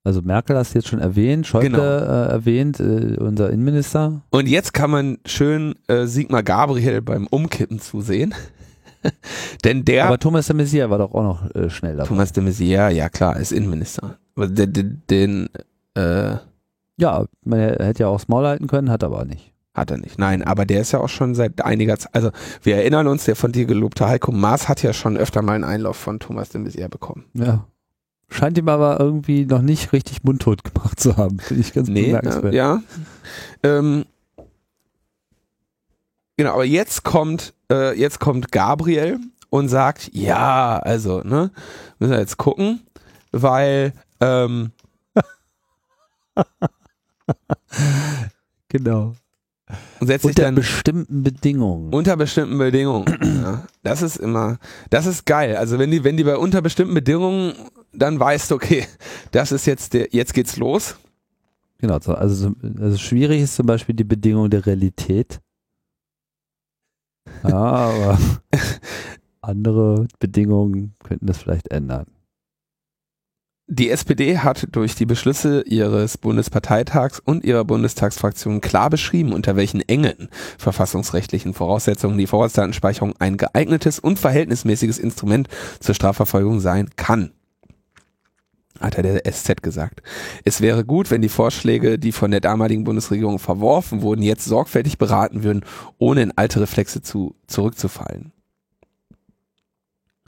[0.06, 1.82] Also Merkel hast du jetzt schon erwähnt, Schäuble Genau.
[1.82, 4.20] äh, erwähnt, äh, unser Innenminister.
[4.30, 8.34] Und jetzt kann man schön äh, Sigmar Gabriel beim Umkippen zusehen.
[9.64, 12.08] Denn der, Aber Thomas de Maizière war doch auch noch äh, schnell dabei.
[12.08, 14.18] Thomas de Maizière, ja klar, ist Innenminister.
[14.36, 15.48] Aber den, den, den
[15.94, 16.36] äh,
[16.98, 19.52] Ja, man hätte ja auch das Maul halten können, hat aber nicht.
[19.74, 20.18] Hat er nicht.
[20.18, 22.30] Nein, aber der ist ja auch schon seit einiger Zeit, also
[22.62, 25.64] wir erinnern uns, der von dir gelobte Heiko Maas hat ja schon öfter mal einen
[25.64, 27.24] Einlauf von Thomas de Maizière bekommen.
[27.34, 27.66] Ja.
[28.30, 31.38] Scheint ihm aber irgendwie noch nicht richtig mundtot gemacht zu haben.
[31.40, 32.54] Finde ich ganz Nee, bemerkenswert.
[32.54, 32.82] äh, ja.
[33.62, 34.04] Ähm,
[36.36, 39.18] genau, aber jetzt kommt, äh, jetzt kommt Gabriel
[39.50, 41.50] und sagt, ja, also, ne,
[41.98, 42.80] müssen wir jetzt gucken,
[43.32, 44.72] weil, ähm,
[48.68, 49.14] Genau.
[50.00, 51.92] und setzt sich Unter dann bestimmten Bedingungen.
[51.94, 53.06] unter bestimmten Bedingungen.
[53.42, 54.58] ja, das ist immer,
[54.90, 55.56] das ist geil.
[55.56, 57.54] Also wenn die, wenn die bei unter bestimmten Bedingungen,
[57.92, 58.86] dann weißt du, okay,
[59.30, 60.96] das ist jetzt der, jetzt geht's los.
[61.78, 65.40] Genau, so, also, so- also schwierig ist zum Beispiel die Bedingung der Realität.
[67.44, 68.18] Ja, aber
[69.40, 72.06] andere Bedingungen könnten das vielleicht ändern.
[73.66, 79.80] Die SPD hat durch die Beschlüsse ihres Bundesparteitags und ihrer Bundestagsfraktion klar beschrieben, unter welchen
[79.80, 80.28] engen
[80.58, 85.48] verfassungsrechtlichen Voraussetzungen die Vorratsdatenspeicherung ein geeignetes und verhältnismäßiges Instrument
[85.80, 87.32] zur Strafverfolgung sein kann.
[88.80, 90.02] Hat er der SZ gesagt.
[90.44, 94.98] Es wäre gut, wenn die Vorschläge, die von der damaligen Bundesregierung verworfen wurden, jetzt sorgfältig
[94.98, 95.64] beraten würden,
[95.98, 98.32] ohne in alte Reflexe zu, zurückzufallen.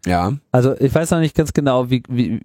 [0.07, 0.35] Ja.
[0.53, 2.41] Also ich weiß noch nicht ganz genau, wie, wie,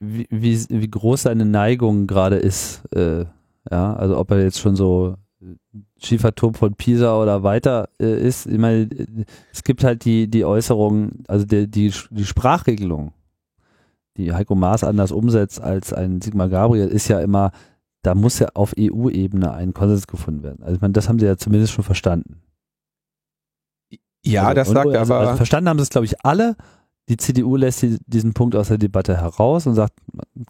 [0.00, 2.82] wie, wie, wie groß seine Neigung gerade ist.
[2.92, 3.26] Äh,
[3.70, 5.16] ja, also ob er jetzt schon so
[6.00, 8.46] Schieferturm von Pisa oder weiter äh, ist.
[8.46, 8.88] Ich meine,
[9.52, 13.12] es gibt halt die, die Äußerung, also die, die, die Sprachregelung,
[14.18, 17.52] die Heiko Maas anders umsetzt als ein Sigmar Gabriel, ist ja immer,
[18.02, 20.62] da muss ja auf EU-Ebene ein Konsens gefunden werden.
[20.62, 22.42] Also ich meine, das haben sie ja zumindest schon verstanden.
[24.24, 25.20] Ja, Also, das sagt also, aber.
[25.26, 26.56] Also verstanden haben sie es, glaube ich, alle.
[27.08, 29.94] Die CDU lässt die, diesen Punkt aus der Debatte heraus und sagt,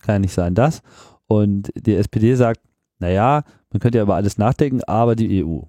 [0.03, 0.83] kann ja nicht sein, das.
[1.29, 2.61] Und die SPD sagt,
[2.99, 5.61] naja, man könnte ja über alles nachdenken, aber die EU.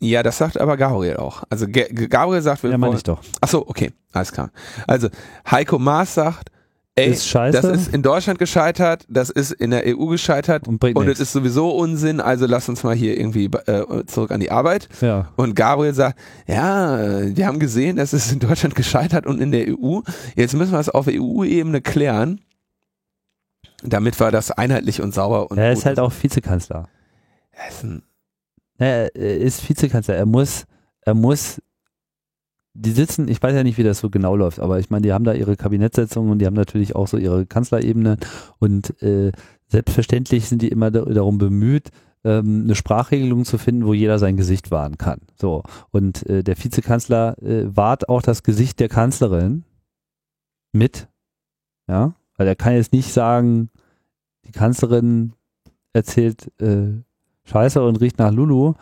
[0.00, 1.42] Ja, das sagt aber Gabriel auch.
[1.48, 3.22] Also Gabriel sagt, wir Ja, meine ich doch.
[3.40, 4.50] Ach so, okay, alles klar.
[4.86, 5.08] Also
[5.50, 6.50] Heiko Maas sagt,
[6.96, 7.60] ey, Ist scheiße.
[7.60, 11.32] das ist in Deutschland gescheitert, das ist in der EU gescheitert Und und es ist
[11.32, 14.88] sowieso Unsinn, also lass uns mal hier irgendwie äh, zurück an die Arbeit.
[15.00, 15.32] Ja.
[15.36, 19.66] Und Gabriel sagt, ja, wir haben gesehen, das ist in Deutschland gescheitert und in der
[19.68, 20.00] EU.
[20.36, 22.40] Jetzt müssen wir es auf EU-Ebene klären,
[23.82, 26.88] damit wir das einheitlich und sauber und Er ist halt auch Vizekanzler.
[27.52, 28.02] Er ist ein-
[28.78, 30.14] Er ist Vizekanzler.
[30.16, 30.64] Er muss,
[31.02, 31.60] er muss,
[32.74, 35.12] die sitzen, ich weiß ja nicht, wie das so genau läuft, aber ich meine, die
[35.12, 38.16] haben da ihre Kabinettssitzungen und die haben natürlich auch so ihre Kanzlerebene
[38.58, 39.30] und äh,
[39.68, 41.90] selbstverständlich sind die immer da, darum bemüht,
[42.24, 45.20] ähm, eine Sprachregelung zu finden, wo jeder sein Gesicht wahren kann.
[45.36, 45.62] So.
[45.90, 49.64] Und äh, der Vizekanzler äh, wahrt auch das Gesicht der Kanzlerin
[50.72, 51.08] mit.
[51.86, 52.14] Ja.
[52.36, 53.70] Weil er kann jetzt nicht sagen,
[54.46, 55.34] die Kanzlerin
[55.92, 57.02] erzählt äh,
[57.44, 58.74] Scheiße und riecht nach Lulu,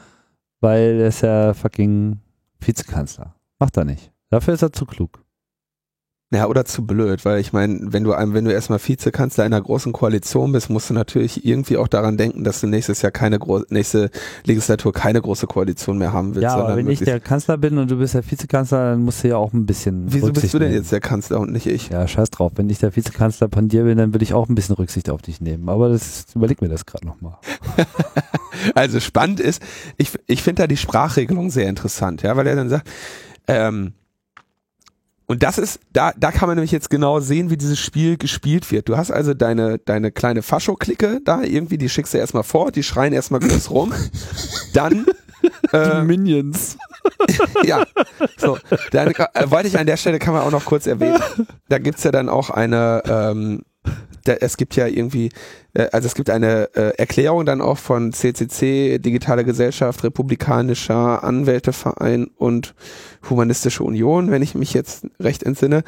[0.60, 2.20] weil er ist ja fucking
[2.60, 3.34] Vizekanzler.
[3.62, 4.10] Macht er nicht.
[4.28, 5.22] Dafür ist er zu klug.
[6.34, 9.60] Ja, oder zu blöd, weil ich meine, wenn du einem, wenn du erstmal Vizekanzler einer
[9.60, 13.38] großen Koalition bist, musst du natürlich irgendwie auch daran denken, dass du nächstes Jahr keine
[13.38, 14.10] große, nächste
[14.44, 16.42] Legislatur keine große Koalition mehr haben willst.
[16.42, 19.28] ja, aber wenn ich der Kanzler bin und du bist der Vizekanzler, dann musst du
[19.28, 20.06] ja auch ein bisschen.
[20.06, 20.80] Wieso bist Rücksicht du denn nehmen.
[20.80, 21.90] jetzt der Kanzler und nicht ich?
[21.90, 22.50] Ja, scheiß drauf.
[22.56, 25.22] Wenn ich der Vizekanzler von dir bin, dann würde ich auch ein bisschen Rücksicht auf
[25.22, 25.68] dich nehmen.
[25.68, 27.38] Aber das überleg mir das gerade nochmal.
[28.74, 29.62] Also spannend ist,
[29.96, 32.88] ich, ich finde da die Sprachregelung sehr interessant, ja, weil er dann sagt,
[33.52, 33.94] ähm,
[35.26, 38.70] und das ist, da, da kann man nämlich jetzt genau sehen, wie dieses Spiel gespielt
[38.70, 38.90] wird.
[38.90, 42.82] Du hast also deine, deine kleine Fascho-Clique da, irgendwie, die schickst du erstmal vor, die
[42.82, 43.94] schreien erstmal groß rum.
[44.74, 45.06] Dann,
[45.72, 46.76] äh, Minions.
[47.64, 47.84] ja,
[48.36, 48.58] so,
[48.90, 51.18] dann äh, wollte ich an der Stelle, kann man auch noch kurz erwähnen,
[51.68, 53.62] da gibt's ja dann auch eine, ähm,
[54.24, 55.30] da, es gibt ja irgendwie,
[55.74, 62.30] äh, also es gibt eine äh, Erklärung dann auch von CCC, Digitale Gesellschaft, Republikanischer Anwälteverein
[62.36, 62.74] und
[63.28, 65.84] Humanistische Union, wenn ich mich jetzt recht entsinne,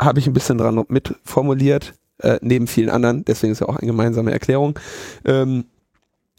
[0.00, 3.86] habe ich ein bisschen dran mitformuliert, äh, neben vielen anderen, deswegen ist ja auch eine
[3.86, 4.78] gemeinsame Erklärung,
[5.24, 5.64] ähm,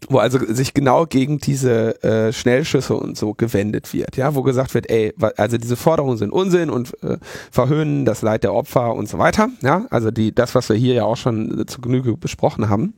[0.08, 4.74] wo also sich genau gegen diese äh, Schnellschüsse und so gewendet wird, ja, wo gesagt
[4.74, 7.18] wird, ey, also diese Forderungen sind Unsinn und äh,
[7.50, 10.94] verhöhnen das Leid der Opfer und so weiter, ja, also die, das, was wir hier
[10.94, 12.94] ja auch schon äh, zu Genüge besprochen haben.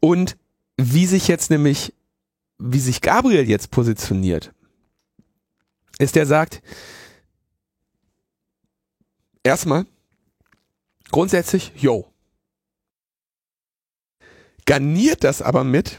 [0.00, 0.36] Und
[0.76, 1.94] wie sich jetzt nämlich,
[2.58, 4.52] wie sich Gabriel jetzt positioniert,
[5.98, 6.62] ist der sagt,
[9.42, 9.86] erstmal,
[11.10, 12.06] grundsätzlich, yo.
[14.68, 15.98] Garniert das aber mit,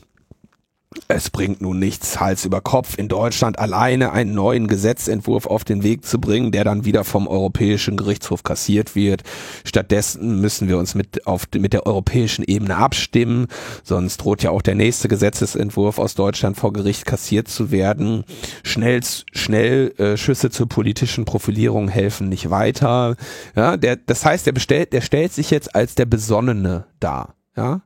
[1.08, 5.82] es bringt nun nichts, Hals über Kopf in Deutschland alleine einen neuen Gesetzentwurf auf den
[5.82, 9.24] Weg zu bringen, der dann wieder vom Europäischen Gerichtshof kassiert wird.
[9.66, 13.48] Stattdessen müssen wir uns mit, auf, mit der europäischen Ebene abstimmen,
[13.84, 18.24] sonst droht ja auch der nächste Gesetzesentwurf aus Deutschland vor Gericht kassiert zu werden.
[18.62, 19.02] Schnell,
[19.32, 23.16] schnell äh, Schüsse zur politischen Profilierung helfen nicht weiter.
[23.56, 27.34] Ja, der, das heißt, der, bestellt, der stellt sich jetzt als der Besonnene dar.
[27.58, 27.82] Ja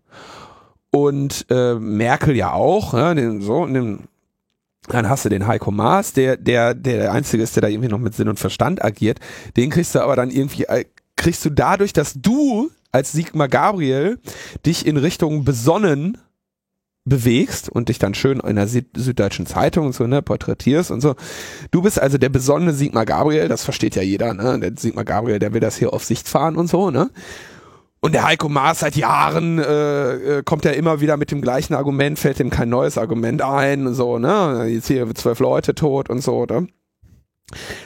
[0.94, 4.02] und äh, Merkel ja auch, ja, den, so, den,
[4.88, 7.98] dann hast du den Heiko Maas, der, der, der Einzige ist, der da irgendwie noch
[7.98, 9.20] mit Sinn und Verstand agiert.
[9.58, 10.86] Den kriegst du aber dann irgendwie, äh,
[11.16, 14.20] kriegst du dadurch, dass du als Sigmar Gabriel
[14.68, 16.20] dich in Richtung besonnen
[17.06, 21.02] bewegst und dich dann schön in der Süd Süddeutschen Zeitung und so, ne, porträtierst und
[21.02, 21.16] so.
[21.72, 24.60] Du bist also der besonnene Sigmar Gabriel, das versteht ja jeder, ne?
[24.60, 27.10] Der Sigmar Gabriel, der will das hier auf Sicht fahren und so, ne?
[28.04, 31.74] Und der Heiko Maas seit Jahren äh, äh, kommt ja immer wieder mit dem gleichen
[31.74, 34.66] Argument, fällt ihm kein neues Argument ein so, ne?
[34.68, 36.68] Jetzt hier zwölf Leute tot und so, ne?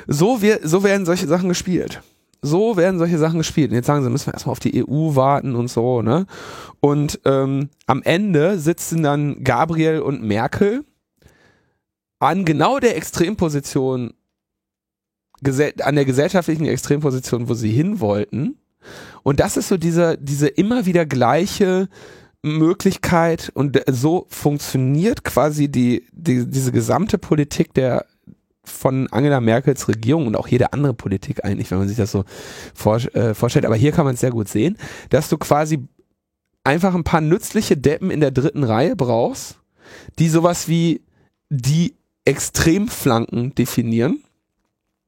[0.08, 2.02] So, wir, so werden solche Sachen gespielt.
[2.42, 3.70] So werden solche Sachen gespielt.
[3.70, 6.26] Und jetzt sagen sie, müssen wir erstmal auf die EU warten und so, ne?
[6.80, 10.84] Und ähm, am Ende sitzen dann Gabriel und Merkel
[12.18, 14.14] an genau der Extremposition,
[15.46, 18.58] an der gesellschaftlichen Extremposition, wo sie hin wollten
[19.24, 21.90] und das ist so diese, diese immer wieder gleiche
[22.42, 28.06] Möglichkeit und so funktioniert quasi die, die, diese gesamte Politik der
[28.64, 32.26] von Angela Merkels Regierung und auch jede andere Politik eigentlich, wenn man sich das so
[32.74, 33.66] vor, äh, vorstellt.
[33.66, 34.78] Aber hier kann man es sehr gut sehen,
[35.10, 35.88] dass du quasi
[36.64, 39.60] einfach ein paar nützliche Deppen in der dritten Reihe brauchst,
[40.20, 41.02] die sowas wie
[41.50, 44.22] die Extremflanken definieren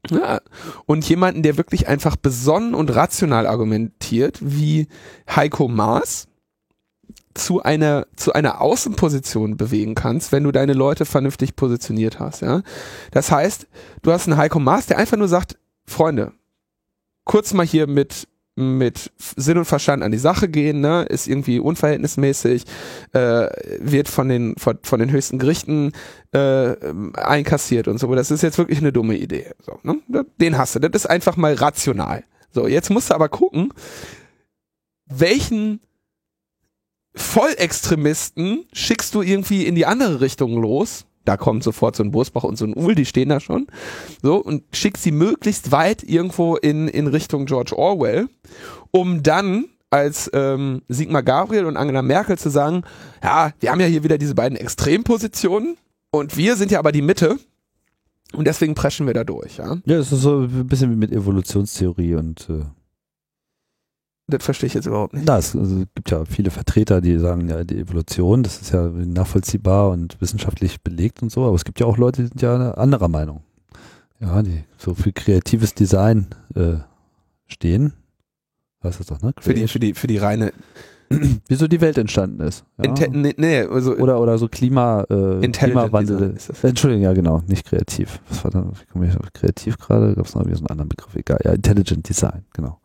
[0.09, 0.41] ja.
[0.85, 4.87] Und jemanden, der wirklich einfach besonnen und rational argumentiert, wie
[5.29, 6.27] Heiko Maas,
[7.35, 12.61] zu einer, zu einer Außenposition bewegen kannst, wenn du deine Leute vernünftig positioniert hast, ja.
[13.11, 13.67] Das heißt,
[14.01, 16.33] du hast einen Heiko Maas, der einfach nur sagt, Freunde,
[17.23, 18.27] kurz mal hier mit
[18.60, 22.64] mit Sinn und Verstand an die Sache gehen, ne, ist irgendwie unverhältnismäßig,
[23.14, 23.47] äh,
[23.80, 25.91] wird von den von, von den höchsten Gerichten
[26.32, 26.76] äh,
[27.14, 28.14] einkassiert und so.
[28.14, 29.51] Das ist jetzt wirklich eine dumme Idee.
[29.60, 29.99] So, ne?
[30.39, 30.80] Den hast du.
[30.80, 32.24] Das ist einfach mal rational.
[32.51, 33.74] So, jetzt musst du aber gucken,
[35.05, 35.82] welchen
[37.16, 42.43] Vollextremisten schickst du irgendwie in die andere Richtung los, da kommt sofort so ein Bosbach
[42.43, 43.67] und so ein Uhl, die stehen da schon.
[44.22, 48.28] So, und schickt sie möglichst weit irgendwo in, in Richtung George Orwell,
[48.91, 52.84] um dann als ähm, Sigmar Gabriel und Angela Merkel zu sagen,
[53.24, 55.78] ja, wir haben ja hier wieder diese beiden Extrempositionen
[56.11, 57.39] und wir sind ja aber die Mitte
[58.34, 59.78] und deswegen preschen wir da durch, ja.
[59.86, 62.65] Ja, es ist so ein bisschen wie mit Evolutionstheorie und äh,
[64.30, 65.25] das verstehe ich jetzt überhaupt nicht.
[65.25, 68.89] Na, es, also, gibt ja viele Vertreter, die sagen, ja, die Evolution, das ist ja
[68.89, 72.71] nachvollziehbar und wissenschaftlich belegt und so, aber es gibt ja auch Leute, die sind ja
[72.71, 73.43] anderer Meinung.
[74.19, 76.75] Ja, die so für kreatives Design äh,
[77.47, 77.93] stehen.
[78.82, 79.34] Weißt du doch, ne?
[79.39, 80.51] Für die, für die, für die reine
[81.47, 82.63] Wieso die Welt entstanden ist.
[82.77, 82.93] Ja.
[83.09, 86.36] nee, nee, also oder, oder so Klima, äh, Klimawandel.
[86.61, 88.21] Entschuldigung, ja genau, nicht kreativ.
[88.30, 88.63] Was war da?
[88.63, 90.13] Wie komme ich auf kreativ gerade?
[90.13, 91.15] Gab es noch so einen anderen Begriff?
[91.15, 91.39] Egal.
[91.43, 92.80] Ja, Intelligent Design, genau.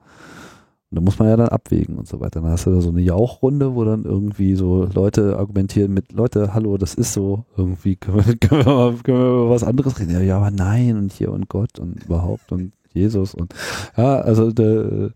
[0.90, 2.40] Und da muss man ja dann abwägen und so weiter.
[2.40, 6.54] Dann hast du da so eine Jauchrunde, wo dann irgendwie so Leute argumentieren mit, Leute,
[6.54, 10.12] hallo, das ist so, irgendwie können wir, können wir, können wir über was anderes reden.
[10.12, 13.52] Ja, ja, aber nein und hier und Gott und überhaupt und Jesus und
[13.96, 15.10] ja, also der,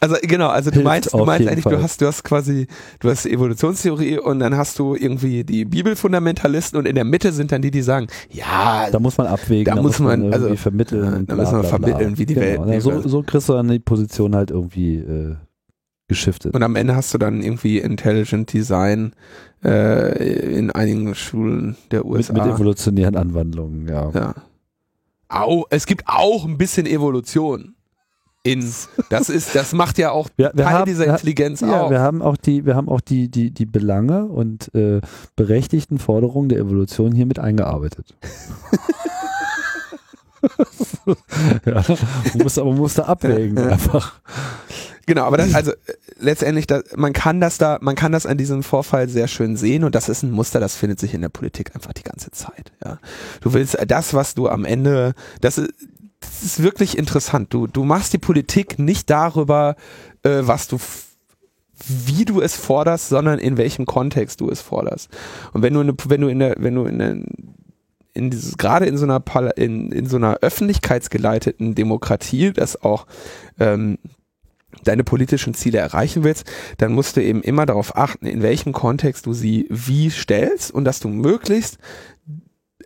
[0.00, 1.76] also genau, also du meinst, du meinst eigentlich, Fall.
[1.76, 2.66] du hast, du hast quasi,
[3.00, 7.50] du hast Evolutionstheorie und dann hast du irgendwie die Bibelfundamentalisten und in der Mitte sind
[7.50, 10.54] dann die, die sagen, ja, da muss man abwägen, da, da muss man, man also
[10.56, 12.66] vermitteln, da müssen wir vermitteln, wie die genau.
[12.66, 12.74] Welt.
[12.74, 15.36] Ja, so, so kriegst du dann die Position halt irgendwie äh,
[16.08, 16.54] geschiftet.
[16.54, 19.12] Und am Ende hast du dann irgendwie Intelligent Design
[19.64, 22.34] äh, in einigen Schulen der USA.
[22.34, 24.10] Mit, mit evolutionären Anwandlungen, ja.
[24.10, 24.34] ja.
[25.32, 27.74] Au, es gibt auch ein bisschen Evolution.
[28.44, 28.68] In,
[29.08, 31.90] das ist, das macht ja auch wir, wir Teil haben, dieser Intelligenz ja, auch.
[31.90, 35.00] Wir haben auch die, wir haben auch die, die, die Belange und äh,
[35.36, 38.16] berechtigten Forderungen der Evolution hier mit eingearbeitet.
[41.64, 44.20] ja, man muss, aber man muss da abwägen einfach.
[45.06, 48.38] Genau, aber das, also äh, letztendlich, da, man kann das da, man kann das an
[48.38, 51.28] diesem Vorfall sehr schön sehen und das ist ein Muster, das findet sich in der
[51.28, 52.72] Politik einfach die ganze Zeit.
[52.84, 52.98] Ja,
[53.40, 55.72] du willst äh, das, was du am Ende, das ist,
[56.20, 57.52] das ist wirklich interessant.
[57.52, 59.76] Du, du machst die Politik nicht darüber,
[60.22, 60.78] äh, was du
[61.88, 65.08] wie du es forderst, sondern in welchem Kontext du es forderst.
[65.52, 67.16] Und wenn du eine, wenn du in der, wenn du in der,
[68.14, 69.22] in dieses, gerade in so einer
[69.56, 73.06] in, in so einer öffentlichkeitsgeleiteten Demokratie, das auch
[73.58, 73.98] ähm,
[74.84, 76.44] deine politischen Ziele erreichen willst,
[76.78, 80.84] dann musst du eben immer darauf achten, in welchem Kontext du sie wie stellst und
[80.84, 81.78] dass du möglichst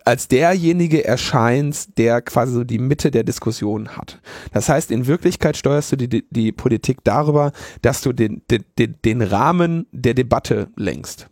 [0.04, 4.20] als derjenige erscheinst, der quasi so die Mitte der Diskussion hat.
[4.52, 7.50] Das heißt, in Wirklichkeit steuerst du die, die, die Politik darüber,
[7.82, 11.28] dass du den, den, den Rahmen der Debatte lenkst.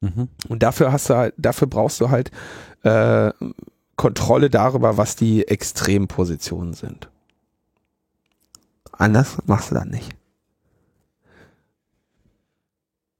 [0.00, 0.28] Mhm.
[0.48, 2.30] Und dafür hast du halt, dafür brauchst du halt
[2.84, 3.32] äh,
[3.96, 7.09] Kontrolle darüber, was die Extrempositionen sind.
[9.00, 10.14] Anders machst du dann nicht.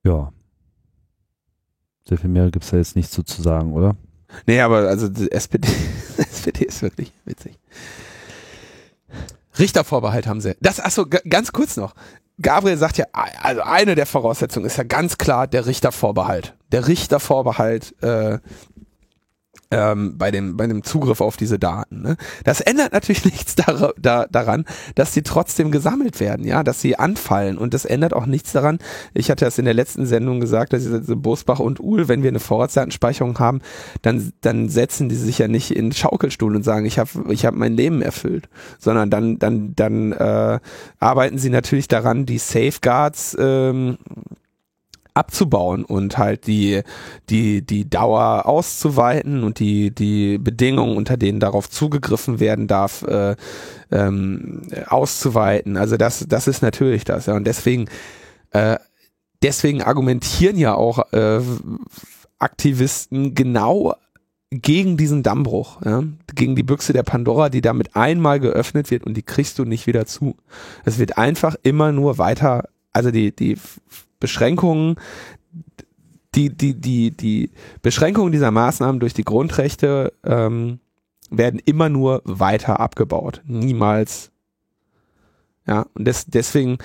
[0.05, 0.31] Ja.
[2.07, 3.97] Sehr viel mehr gibt es da jetzt nicht so zu sagen, oder?
[4.47, 5.69] Nee, aber also die SPD,
[6.19, 7.59] SPD ist wirklich witzig.
[9.59, 10.55] Richtervorbehalt haben sie.
[10.61, 11.95] Das, achso, ganz kurz noch.
[12.43, 16.57] Gabriel sagt ja, also eine der Voraussetzungen ist ja ganz klar der Richtervorbehalt.
[16.73, 18.39] Der Richtervorbehalt äh,
[19.71, 22.03] ähm, bei, dem, bei dem Zugriff auf diese Daten.
[22.03, 22.17] Ne?
[22.45, 24.65] Das ändert natürlich nichts dar da, daran,
[24.95, 27.59] dass sie trotzdem gesammelt werden, ja, dass sie anfallen.
[27.59, 28.79] Und das ändert auch nichts daran.
[29.15, 32.31] Ich hatte das in der letzten Sendung gesagt, dass diese Bosbach und Uhl, wenn wir
[32.31, 33.61] eine Vorratsdatenspeicherung haben,
[34.03, 37.55] dann, dann setzen die sich ja nicht in Schaukelstuhl und sagen, ich habe ich hab
[37.55, 38.49] mein Leben erfüllt,
[38.79, 40.59] sondern dann, dann, dann äh,
[40.99, 43.99] arbeiten sie natürlich daran, die Safeguards ähm,
[45.15, 46.83] abzubauen und halt die,
[47.29, 53.37] die, die Dauer auszuweiten und die, die Bedingungen, unter denen darauf zugegriffen werden darf, äh,
[53.91, 55.77] ähm, auszuweiten.
[55.77, 57.27] Also das, das ist natürlich das.
[57.27, 57.35] Ja.
[57.35, 57.87] Und deswegen,
[58.51, 58.77] äh,
[59.43, 61.41] deswegen argumentieren ja auch äh,
[62.39, 63.95] Aktivisten genau
[64.51, 66.03] gegen diesen Dammbruch, ja,
[66.35, 69.87] gegen die Büchse der Pandora, die damit einmal geöffnet wird und die kriegst du nicht
[69.87, 70.37] wieder zu.
[70.85, 73.57] Es wird einfach immer nur weiter, also die, die
[74.21, 74.97] Beschränkungen,
[76.35, 77.51] die, die, die, die
[77.83, 80.79] Beschränkungen dieser Maßnahmen durch die Grundrechte ähm,
[81.31, 83.43] werden immer nur weiter abgebaut.
[83.47, 84.31] Niemals.
[85.67, 86.79] Ja, und des, deswegen,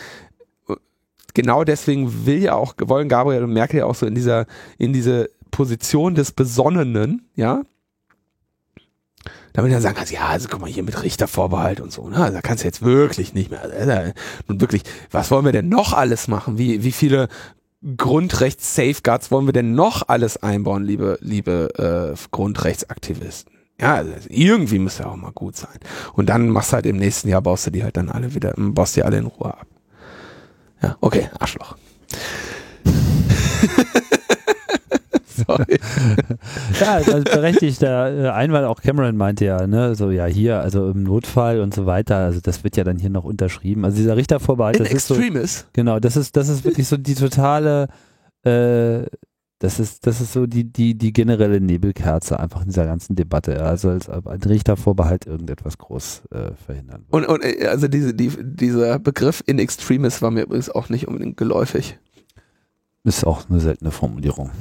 [1.33, 4.45] genau deswegen will ja auch, wollen Gabriel und Merkel ja auch so in dieser,
[4.77, 7.63] in diese Position des Besonnenen, ja,
[9.53, 12.17] damit er sagen kannst, ja, also guck mal hier mit Richtervorbehalt und so, ne?
[12.17, 13.61] Also da kannst du jetzt wirklich nicht mehr.
[13.61, 14.13] Also,
[14.47, 16.57] nun wirklich, was wollen wir denn noch alles machen?
[16.57, 17.27] Wie, wie viele
[17.97, 23.53] Grundrechts-Safeguards wollen wir denn noch alles einbauen, liebe, liebe äh, Grundrechtsaktivisten?
[23.79, 25.77] Ja, also irgendwie müsste ja auch mal gut sein.
[26.13, 28.53] Und dann machst du halt im nächsten Jahr, baust du die halt dann alle wieder,
[28.57, 29.67] baust die alle in Ruhe ab.
[30.81, 31.75] Ja, okay, Arschloch.
[35.55, 35.79] Sorry.
[36.79, 41.03] ja, also berechtigter äh, Einwand, auch Cameron meinte ja, ne, so ja hier, also im
[41.03, 43.85] Notfall und so weiter, also das wird ja dann hier noch unterschrieben.
[43.85, 45.15] Also dieser Richtervorbehalt, das ist so,
[45.73, 47.87] genau, das ist, das ist wirklich so die totale,
[48.43, 49.05] äh,
[49.59, 53.63] das ist, das ist so die, die, die generelle Nebelkerze einfach in dieser ganzen Debatte.
[53.63, 57.05] Also als ein Richtervorbehalt irgendetwas groß äh, verhindern.
[57.09, 61.07] Und, und äh, also diese, die, dieser Begriff in extremis war mir übrigens auch nicht
[61.07, 61.97] unbedingt geläufig.
[63.05, 64.51] Ist auch eine seltene Formulierung.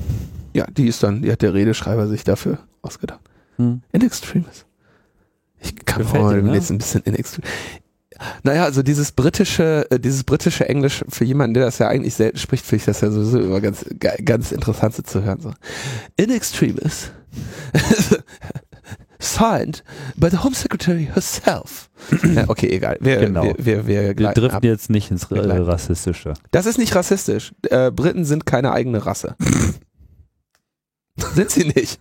[0.55, 3.21] Ja, die ist dann, die hat der Redeschreiber sich dafür ausgedacht.
[3.57, 3.83] Hm.
[3.93, 4.65] In Extremis.
[5.61, 6.55] Ich kann mal ne?
[6.55, 7.51] jetzt ein bisschen in Extremis.
[8.43, 12.39] Naja, also dieses britische, äh, dieses britische Englisch für jemanden, der das ja eigentlich selten
[12.39, 13.85] spricht, finde ich das ja sowieso immer ganz,
[14.25, 15.41] ganz interessant zu hören.
[15.41, 15.53] So.
[16.17, 17.11] In extremis.
[19.19, 19.83] Signed
[20.17, 21.89] by the Home Secretary herself.
[22.35, 22.99] ja, okay, egal.
[23.01, 23.43] Wir, genau.
[23.43, 24.65] wir, wir, wir, wir driften ab.
[24.65, 26.35] jetzt nicht ins Rassistische.
[26.51, 27.53] Das ist nicht rassistisch.
[27.71, 29.35] Äh, Briten sind keine eigene Rasse.
[31.35, 32.01] Sind sie nicht.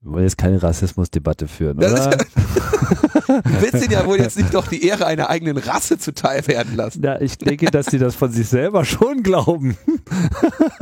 [0.00, 2.10] Wir wollen jetzt keine Rassismusdebatte führen, oder?
[2.10, 2.16] Du
[3.60, 7.02] willst ihnen ja wohl jetzt nicht doch die Ehre einer eigenen Rasse zuteil werden lassen.
[7.02, 9.76] Ja, ich denke, dass sie das von sich selber schon glauben.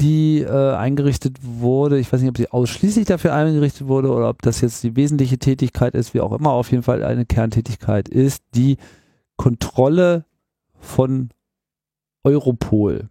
[0.00, 1.98] die äh, eingerichtet wurde.
[1.98, 5.38] Ich weiß nicht, ob sie ausschließlich dafür eingerichtet wurde oder ob das jetzt die wesentliche
[5.38, 8.76] Tätigkeit ist, wie auch immer, auf jeden Fall eine Kerntätigkeit ist, die
[9.36, 10.26] Kontrolle
[10.80, 11.30] von
[12.24, 13.08] Europol.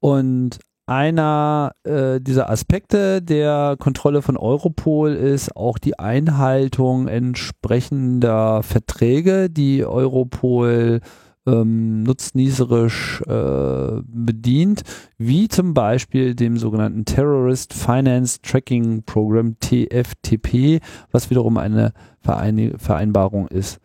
[0.00, 9.48] Und einer äh, dieser Aspekte der Kontrolle von Europol ist auch die Einhaltung entsprechender Verträge,
[9.48, 11.00] die Europol
[11.46, 14.82] ähm, nutznießerisch äh, bedient,
[15.18, 20.80] wie zum Beispiel dem sogenannten Terrorist Finance Tracking Program TFTP,
[21.10, 23.80] was wiederum eine Verein Vereinbarung ist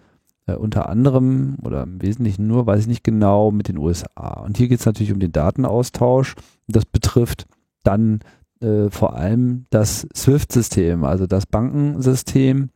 [0.50, 4.42] äh, unter anderem oder im Wesentlichen nur, weiß ich nicht genau, mit den USA.
[4.42, 6.36] Und hier geht es natürlich um den Datenaustausch.
[6.68, 7.48] Das betrifft
[7.84, 8.20] dann
[8.62, 12.70] äh, vor allem das SWIFT-System, also das Bankensystem,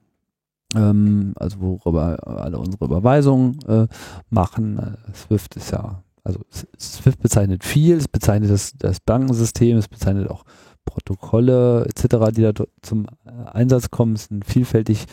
[0.75, 3.87] ähm, also worüber alle unsere Überweisungen äh,
[4.29, 4.79] machen.
[4.79, 6.39] Äh, SWIFT ist ja, also
[6.79, 10.43] SWIFT bezeichnet viel, es bezeichnet das, das Bankensystem, es bezeichnet auch
[10.85, 12.51] Protokolle etc., die da
[12.81, 13.07] zum
[13.45, 15.05] Einsatz kommen, es sind vielfältig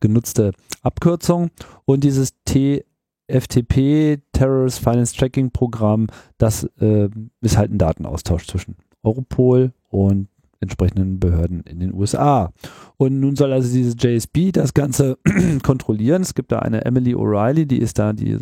[0.00, 1.50] genutzte Abkürzung.
[1.84, 6.06] Und dieses TFTP, Terrorist Finance Tracking Programm,
[6.38, 7.08] das äh,
[7.40, 10.28] ist halt ein Datenaustausch zwischen Europol und
[10.60, 12.52] entsprechenden Behörden in den USA.
[12.96, 15.18] Und nun soll also dieses JSB das Ganze
[15.62, 16.22] kontrollieren.
[16.22, 18.38] Es gibt da eine Emily O'Reilly, die ist da die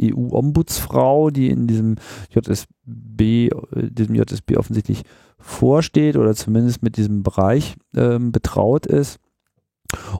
[0.00, 1.96] EU-Ombudsfrau, die in diesem
[2.30, 5.02] JSB, diesem JSB offensichtlich
[5.38, 9.18] vorsteht oder zumindest mit diesem Bereich ähm, betraut ist.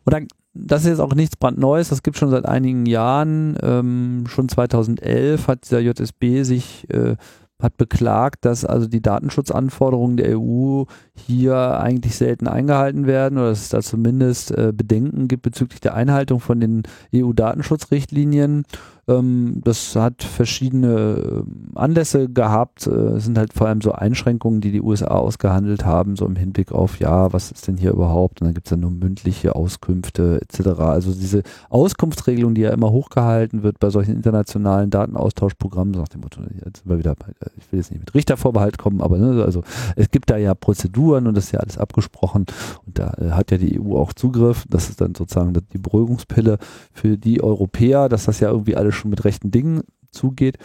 [0.05, 0.27] Und dann
[0.59, 3.57] das ist jetzt auch nichts brandneues, das gibt schon seit einigen Jahren.
[3.63, 7.17] Ähm, schon 2011 hat dieser JSB sich äh,
[7.61, 10.85] hat beklagt, dass also die Datenschutzanforderungen der EU
[11.15, 15.95] hier eigentlich selten eingehalten werden oder dass es da zumindest äh, Bedenken gibt bezüglich der
[15.95, 16.83] Einhaltung von den
[17.15, 18.65] EU-Datenschutzrichtlinien.
[19.09, 22.87] Ähm, das hat verschiedene ähm, Anlässe gehabt.
[22.87, 26.35] Äh, es sind halt vor allem so Einschränkungen, die die USA ausgehandelt haben, so im
[26.35, 28.41] Hinblick auf, ja, was ist denn hier überhaupt?
[28.41, 30.81] Und dann gibt es dann nur mündliche Auskünfte etc.
[30.81, 36.23] Also diese Auskunftsregelung, die ja immer hochgehalten wird bei solchen internationalen Datenaustauschprogrammen, so nach dem
[36.23, 37.15] Motto, jetzt sind wir wieder,
[37.59, 39.63] ich will jetzt nicht mit Richtervorbehalt kommen, aber ne, also
[39.95, 42.47] es gibt da ja Prozeduren und das ist ja alles abgesprochen
[42.87, 44.65] und da äh, hat ja die EU auch Zugriff.
[44.69, 46.59] Das ist dann sozusagen die Beruhigungspille
[46.93, 50.59] für die Europäer, dass das ja irgendwie alles schon mit rechten Dingen zugeht.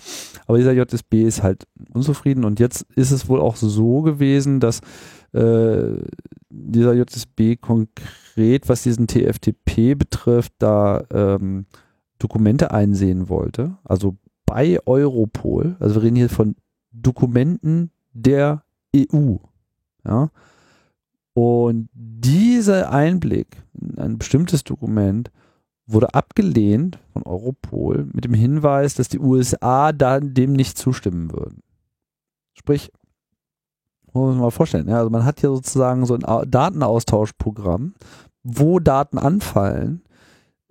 [0.48, 4.82] Aber dieser JSB ist halt unzufrieden und jetzt ist es wohl auch so gewesen, dass
[5.34, 5.98] äh,
[6.50, 11.66] dieser JSB konkret, was diesen TFTP betrifft, da ähm,
[12.20, 13.78] Dokumente einsehen wollte.
[13.84, 16.56] Also bei Europol, also wir reden hier von
[16.92, 18.64] Dokumenten der
[18.96, 19.38] EU.
[20.06, 20.30] Ja.
[21.34, 25.32] Und dieser Einblick in ein bestimmtes Dokument
[25.94, 31.64] wurde abgelehnt von Europol mit dem Hinweis, dass die USA dann dem nicht zustimmen würden.
[32.54, 32.92] Sprich,
[34.14, 37.94] muss man sich mal vorstellen, ja, also man hat hier sozusagen so ein Datenaustauschprogramm,
[38.44, 40.04] wo Daten anfallen,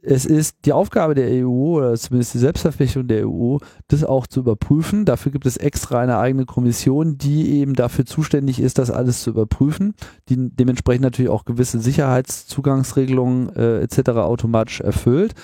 [0.03, 4.41] es ist die Aufgabe der EU oder zumindest die Selbstverpflichtung der EU, das auch zu
[4.41, 5.05] überprüfen.
[5.05, 9.31] Dafür gibt es extra eine eigene Kommission, die eben dafür zuständig ist, das alles zu
[9.31, 9.95] überprüfen,
[10.29, 14.11] die dementsprechend natürlich auch gewisse Sicherheitszugangsregelungen äh, etc.
[14.11, 15.35] automatisch erfüllt.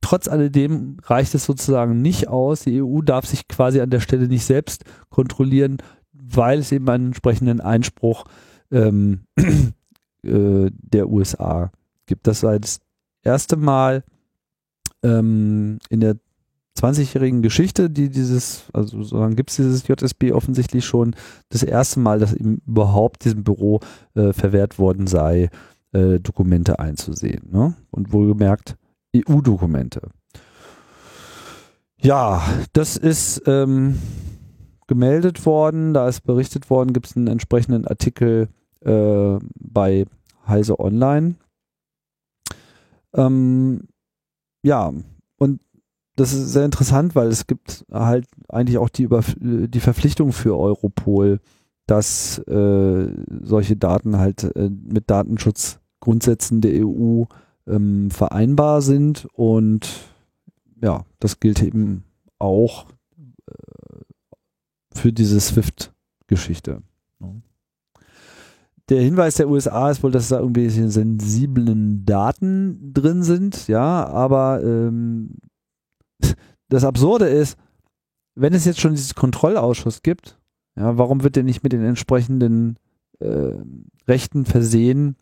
[0.00, 2.62] Trotz alledem reicht es sozusagen nicht aus.
[2.62, 5.78] Die EU darf sich quasi an der Stelle nicht selbst kontrollieren,
[6.12, 8.24] weil es eben einen entsprechenden Einspruch
[8.70, 9.24] ähm,
[10.22, 11.70] äh, der USA
[12.06, 12.26] gibt.
[12.26, 12.80] Das sei das
[13.26, 14.04] erste Mal
[15.02, 16.16] ähm, in der
[16.78, 21.16] 20-jährigen Geschichte, die dieses, also so lange gibt es dieses JSB offensichtlich schon,
[21.48, 23.80] das erste Mal, dass ihm überhaupt diesem Büro
[24.14, 25.48] äh, verwehrt worden sei,
[25.92, 27.48] äh, Dokumente einzusehen.
[27.50, 27.74] Ne?
[27.90, 28.76] Und wohlgemerkt
[29.14, 30.02] EU-Dokumente.
[31.98, 32.42] Ja,
[32.74, 33.98] das ist ähm,
[34.86, 38.48] gemeldet worden, da ist berichtet worden, gibt es einen entsprechenden Artikel
[38.84, 40.04] äh, bei
[40.46, 41.36] Heise Online.
[43.14, 43.88] Ähm,
[44.62, 44.92] ja,
[45.36, 45.60] und
[46.16, 50.56] das ist sehr interessant, weil es gibt halt eigentlich auch die, Über die Verpflichtung für
[50.56, 51.40] Europol,
[51.86, 53.08] dass äh,
[53.42, 57.24] solche Daten halt äh, mit Datenschutzgrundsätzen der EU
[57.66, 59.28] ähm, vereinbar sind.
[59.32, 59.88] Und
[60.82, 62.04] ja, das gilt eben
[62.38, 62.86] auch
[63.46, 64.00] äh,
[64.92, 66.82] für diese SWIFT-Geschichte
[68.88, 74.62] der Hinweis der USA ist wohl, dass da irgendwelche sensiblen Daten drin sind, ja, aber
[74.62, 75.36] ähm,
[76.68, 77.58] das Absurde ist,
[78.34, 80.38] wenn es jetzt schon dieses Kontrollausschuss gibt,
[80.76, 82.76] ja, warum wird der nicht mit den entsprechenden
[83.18, 83.54] äh,
[84.06, 85.16] Rechten versehen,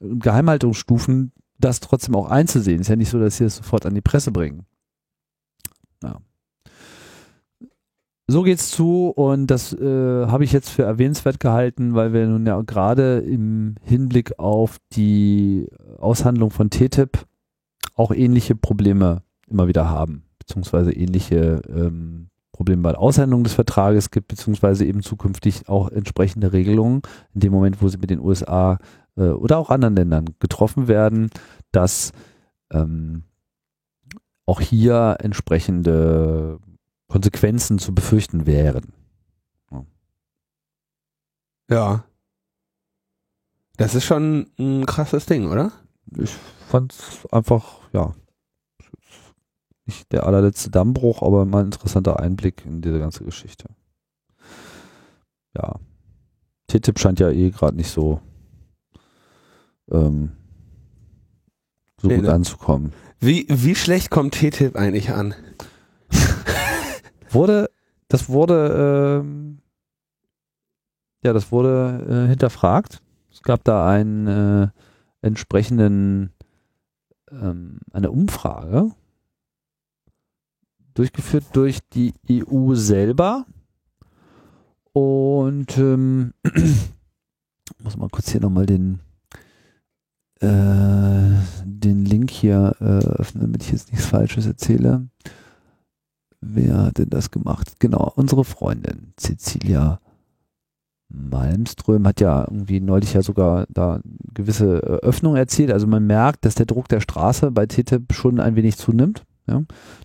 [0.00, 2.80] Geheimhaltungsstufen, das trotzdem auch einzusehen?
[2.80, 4.66] Ist ja nicht so, dass sie das sofort an die Presse bringen.
[8.28, 12.46] So geht's zu und das äh, habe ich jetzt für erwähnenswert gehalten, weil wir nun
[12.46, 17.24] ja gerade im Hinblick auf die Aushandlung von TTIP
[17.94, 24.10] auch ähnliche Probleme immer wieder haben, beziehungsweise ähnliche ähm, Probleme bei der Aushändigung des Vertrages
[24.10, 27.02] gibt, beziehungsweise eben zukünftig auch entsprechende Regelungen
[27.34, 28.78] in dem Moment, wo sie mit den USA
[29.16, 31.30] äh, oder auch anderen Ländern getroffen werden,
[31.70, 32.12] dass
[32.72, 33.22] ähm,
[34.46, 36.58] auch hier entsprechende
[37.08, 38.92] Konsequenzen zu befürchten wären.
[41.70, 42.04] Ja.
[43.76, 45.72] Das ist schon ein krasses Ding, oder?
[46.16, 46.30] Ich
[46.68, 48.14] fand es einfach, ja,
[49.84, 53.68] nicht der allerletzte Dammbruch, aber mal ein interessanter Einblick in diese ganze Geschichte.
[55.56, 55.76] Ja.
[56.68, 58.20] TTIP scheint ja eh gerade nicht so,
[59.90, 60.32] ähm,
[62.00, 62.32] so Nee, gut ne?
[62.32, 62.92] anzukommen.
[63.20, 65.34] Wie, wie schlecht kommt TTIP eigentlich an?
[67.36, 67.70] Wurde,
[68.08, 69.58] das wurde, ähm,
[71.22, 73.02] ja, das wurde äh, hinterfragt.
[73.30, 74.68] Es gab da einen äh,
[75.20, 76.32] entsprechenden,
[77.30, 78.90] ähm, eine Umfrage,
[80.94, 83.44] durchgeführt durch die EU selber.
[84.92, 86.32] Und ähm,
[87.82, 89.00] muss mal kurz hier nochmal den,
[90.40, 91.34] äh,
[91.64, 95.06] den Link hier äh, öffnen, damit ich jetzt nichts Falsches erzähle.
[96.48, 97.74] Wer hat denn das gemacht?
[97.80, 100.00] Genau, unsere Freundin Cecilia
[101.08, 104.00] Malmström hat ja irgendwie neulich ja sogar da
[104.34, 105.70] gewisse äh, Öffnung erzielt.
[105.70, 109.24] Also man merkt, dass der Druck der Straße bei TTIP schon ein wenig zunimmt.
[109.46, 109.62] Ja?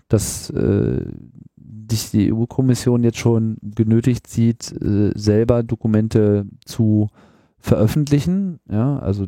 [0.08, 1.04] Dass äh,
[1.90, 7.08] sich die EU-Kommission jetzt schon genötigt sieht, äh, selber Dokumente zu
[7.58, 8.60] veröffentlichen.
[8.70, 8.98] Ja?
[8.98, 9.26] Also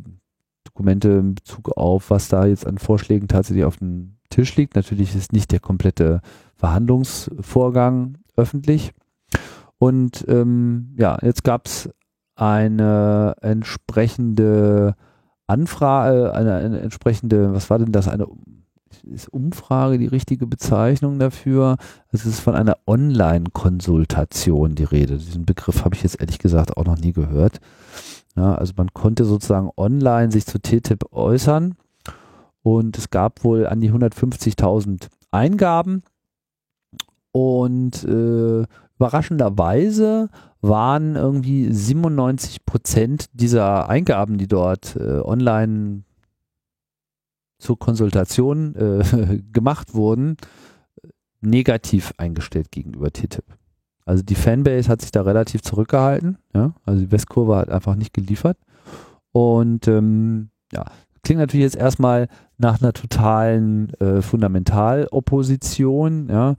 [0.64, 4.74] Dokumente in Bezug auf, was da jetzt an Vorschlägen tatsächlich auf dem Tisch liegt.
[4.74, 6.20] Natürlich ist nicht der komplette
[6.64, 8.92] Verhandlungsvorgang öffentlich.
[9.76, 11.90] Und ähm, ja, jetzt gab es
[12.36, 14.94] eine entsprechende
[15.46, 18.26] Anfrage, eine, eine entsprechende, was war denn das, eine
[19.02, 21.76] ist Umfrage die richtige Bezeichnung dafür?
[22.12, 25.18] Es ist von einer Online-Konsultation die Rede.
[25.18, 27.60] Diesen Begriff habe ich jetzt ehrlich gesagt auch noch nie gehört.
[28.36, 31.74] Ja, also man konnte sozusagen online sich zu TTIP äußern
[32.62, 36.04] und es gab wohl an die 150.000 Eingaben
[37.34, 38.64] und äh,
[38.96, 40.30] überraschenderweise
[40.60, 46.04] waren irgendwie 97 Prozent dieser Eingaben, die dort äh, online
[47.58, 50.36] zur Konsultation äh, gemacht wurden,
[51.40, 53.44] negativ eingestellt gegenüber TTIP.
[54.04, 58.14] Also die Fanbase hat sich da relativ zurückgehalten, ja, also die Westkurve hat einfach nicht
[58.14, 58.58] geliefert.
[59.32, 60.84] Und ähm, ja,
[61.24, 62.28] klingt natürlich jetzt erstmal
[62.58, 66.54] nach einer totalen äh, Fundamentalopposition, ja,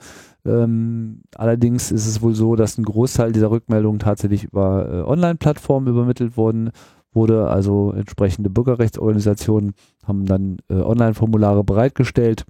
[0.45, 5.88] ähm, allerdings ist es wohl so, dass ein Großteil dieser Rückmeldungen tatsächlich über äh, Online-Plattformen
[5.88, 6.72] übermittelt worden
[7.13, 7.47] wurde.
[7.47, 9.73] Also entsprechende Bürgerrechtsorganisationen
[10.05, 12.45] haben dann äh, Online-Formulare bereitgestellt,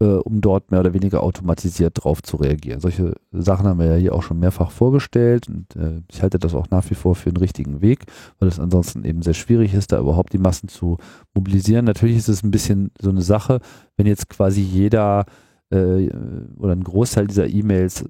[0.00, 2.80] äh, um dort mehr oder weniger automatisiert drauf zu reagieren.
[2.80, 6.54] Solche Sachen haben wir ja hier auch schon mehrfach vorgestellt und äh, ich halte das
[6.54, 8.06] auch nach wie vor für einen richtigen Weg,
[8.40, 10.96] weil es ansonsten eben sehr schwierig ist, da überhaupt die Massen zu
[11.34, 11.84] mobilisieren.
[11.84, 13.60] Natürlich ist es ein bisschen so eine Sache,
[13.96, 15.26] wenn jetzt quasi jeder
[15.70, 16.10] äh,
[16.56, 18.04] oder ein Großteil dieser E-Mails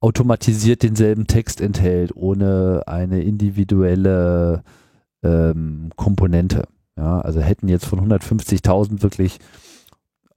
[0.00, 4.62] automatisiert denselben Text enthält, ohne eine individuelle
[5.22, 6.68] ähm, Komponente.
[6.96, 9.38] Ja, also hätten jetzt von 150.000 wirklich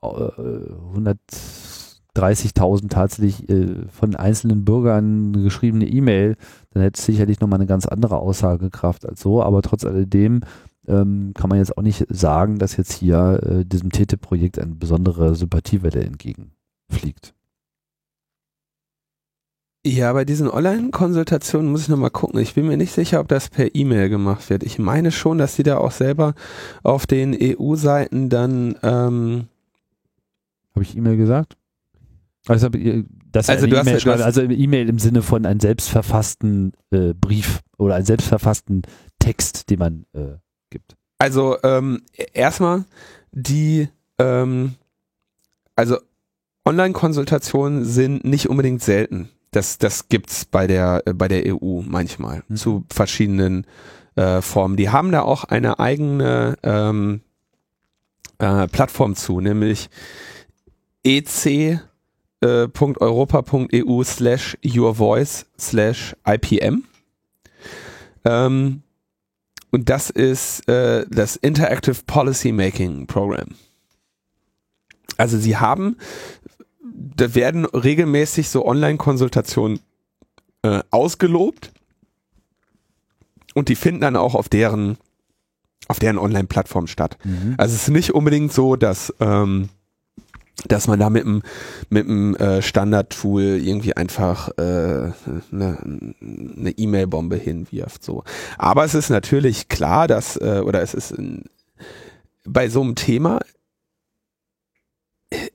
[0.02, 6.36] äh, 130.000 tatsächlich äh, von einzelnen Bürgern geschriebene E-Mail,
[6.72, 10.42] dann hätte es sicherlich nochmal eine ganz andere Aussagekraft als so, aber trotz alledem
[10.90, 15.36] ähm, kann man jetzt auch nicht sagen, dass jetzt hier äh, diesem TTIP-Projekt eine besondere
[15.36, 17.34] Sympathiewelle entgegenfliegt.
[19.86, 22.40] Ja, bei diesen Online-Konsultationen muss ich nochmal gucken.
[22.42, 24.64] Ich bin mir nicht sicher, ob das per E-Mail gemacht wird.
[24.64, 26.34] Ich meine schon, dass die da auch selber
[26.84, 29.48] auf den EU-Seiten dann ähm,
[30.76, 31.56] Habe ich E-Mail gesagt?
[32.48, 32.68] Also,
[33.32, 35.60] dass Also du hast ja- E-Mail du schreiben, hast- also E-Mail im Sinne von einem
[35.62, 38.82] selbstverfassten äh, Brief oder einen selbstverfassten
[39.20, 40.36] Text, den man äh,
[40.70, 40.96] gibt.
[41.18, 42.86] Also ähm, erstmal
[43.32, 44.76] die, ähm,
[45.76, 45.98] also
[46.66, 49.30] Online-Konsultationen sind nicht unbedingt selten.
[49.52, 52.56] Das, das gibt's bei der äh, bei der EU manchmal Mhm.
[52.56, 53.66] zu verschiedenen
[54.16, 54.78] äh, Formen.
[54.78, 57.22] Die haben da auch eine eigene ähm,
[58.38, 59.90] äh, Plattform zu, nämlich
[61.04, 61.84] ec.europa.eu
[64.04, 66.84] slash your voice slash IPM.
[68.26, 68.84] Ähm,
[69.72, 73.50] und das ist äh, das Interactive Policy Making Program.
[75.18, 75.98] Also sie haben,
[76.82, 79.80] da werden regelmäßig so Online-Konsultationen
[80.64, 81.72] äh, ausgelobt
[83.54, 84.98] und die finden dann auch auf deren
[85.88, 87.18] auf deren Online-Plattform statt.
[87.58, 89.70] Also es ist nicht unbedingt so, dass ähm,
[90.68, 91.42] dass man da mit dem
[91.90, 98.04] mit dem äh, Standard-Tool irgendwie einfach eine äh, ne, E-Mail-Bombe hinwirft.
[98.04, 98.24] So,
[98.58, 101.46] aber es ist natürlich klar, dass äh, oder es ist ein,
[102.46, 103.40] bei so einem Thema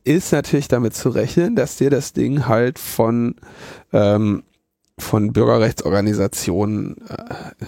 [0.05, 3.37] ist natürlich damit zu rechnen, dass dir das Ding halt von
[3.93, 4.45] ähm,
[4.99, 7.65] von Bürgerrechtsorganisationen äh,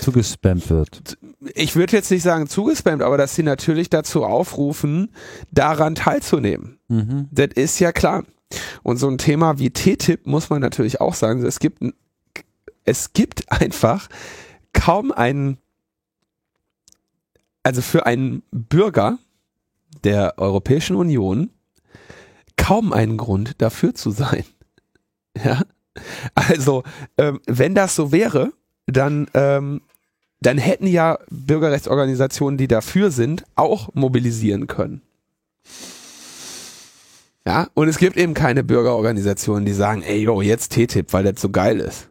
[0.00, 1.18] zugespammt wird.
[1.54, 5.12] Ich würde jetzt nicht sagen zugespammt, aber dass sie natürlich dazu aufrufen,
[5.50, 6.78] daran teilzunehmen.
[6.88, 7.28] Mhm.
[7.30, 8.24] Das ist ja klar.
[8.82, 11.82] Und so ein Thema wie TTIP muss man natürlich auch sagen, es gibt,
[12.84, 14.08] es gibt einfach
[14.72, 15.58] kaum einen,
[17.62, 19.18] also für einen Bürger
[20.04, 21.50] der Europäischen Union
[22.56, 24.44] kaum einen Grund dafür zu sein.
[25.44, 25.62] Ja.
[26.34, 26.82] Also,
[27.16, 28.52] ähm, wenn das so wäre,
[28.92, 29.82] dann, ähm,
[30.40, 35.02] dann hätten ja Bürgerrechtsorganisationen, die dafür sind, auch mobilisieren können.
[37.46, 41.40] Ja, und es gibt eben keine Bürgerorganisationen, die sagen, ey, yo, jetzt TTIP, weil das
[41.40, 42.10] so geil ist.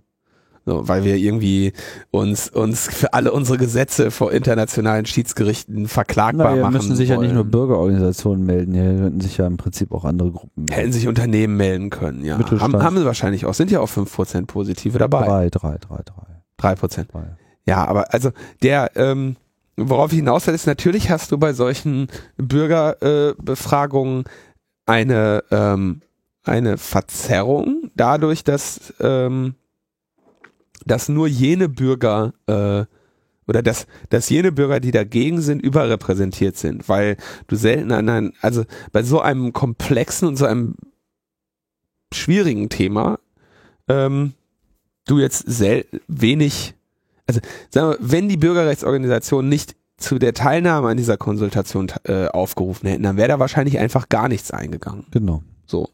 [0.65, 1.73] So, weil wir irgendwie
[2.11, 6.73] uns, uns für alle unsere Gesetze vor internationalen Schiedsgerichten verklagbar naja, machen.
[6.73, 7.22] müssen sich wollen.
[7.22, 10.73] ja nicht nur Bürgerorganisationen melden, hier könnten sich ja im Prinzip auch andere Gruppen melden.
[10.73, 12.38] Hätten sich Unternehmen melden können, ja.
[12.38, 15.26] Haben, haben sie wahrscheinlich auch, sind ja auch 5% Positive dabei.
[15.26, 16.38] Drei, drei, drei, drei.
[16.60, 17.10] Drei Prozent.
[17.65, 18.31] Ja, aber also
[18.61, 19.38] der, ähm,
[19.77, 22.07] worauf ich hinaus will, ist natürlich hast du bei solchen
[22.38, 24.30] Bürgerbefragungen äh,
[24.86, 26.02] eine, ähm,
[26.44, 29.56] eine Verzerrung dadurch, dass, ähm,
[30.86, 32.86] dass nur jene Bürger äh,
[33.48, 37.18] oder dass, dass jene Bürger, die dagegen sind, überrepräsentiert sind, weil
[37.48, 40.76] du selten an ein, also bei so einem komplexen und so einem
[42.14, 43.19] schwierigen Thema
[43.88, 44.34] ähm,
[45.10, 46.73] du jetzt sel wenig,
[47.27, 52.88] also sagen wir, wenn die Bürgerrechtsorganisationen nicht zu der Teilnahme an dieser Konsultation äh, aufgerufen
[52.88, 55.06] hätten, dann wäre da wahrscheinlich einfach gar nichts eingegangen.
[55.11, 55.44] Genau.
[55.65, 55.90] So.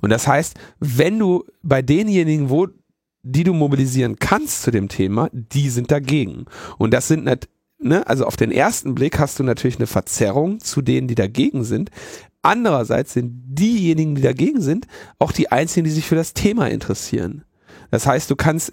[0.00, 2.68] Und das heißt, wenn du bei denjenigen, wo
[3.22, 6.46] die du mobilisieren kannst zu dem Thema, die sind dagegen.
[6.78, 7.48] Und das sind nicht,
[7.78, 11.64] ne, also auf den ersten Blick hast du natürlich eine Verzerrung zu denen, die dagegen
[11.64, 11.90] sind.
[12.42, 14.86] Andererseits sind diejenigen, die dagegen sind,
[15.18, 17.44] auch die einzigen, die sich für das Thema interessieren.
[17.90, 18.72] Das heißt, du kannst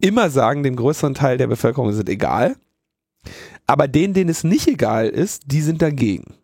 [0.00, 2.56] immer sagen, dem größeren Teil der Bevölkerung ist es egal,
[3.66, 6.34] aber denen, denen es nicht egal ist, die sind dagegen.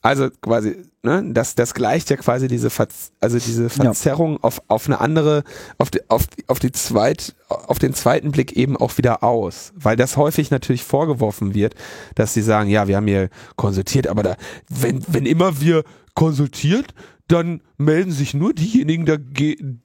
[0.00, 4.38] Also quasi, ne, das, das gleicht ja quasi diese, Verz also diese Verzerrung ja.
[4.42, 5.42] auf, auf eine andere,
[5.76, 9.72] auf die, auf, die, auf die zweit, auf den zweiten Blick eben auch wieder aus.
[9.74, 11.74] Weil das häufig natürlich vorgeworfen wird,
[12.14, 14.36] dass sie sagen, ja, wir haben hier konsultiert, aber da,
[14.68, 15.82] wenn, wenn immer wir
[16.14, 16.94] konsultiert,
[17.28, 19.04] dann melden sich nur diejenigen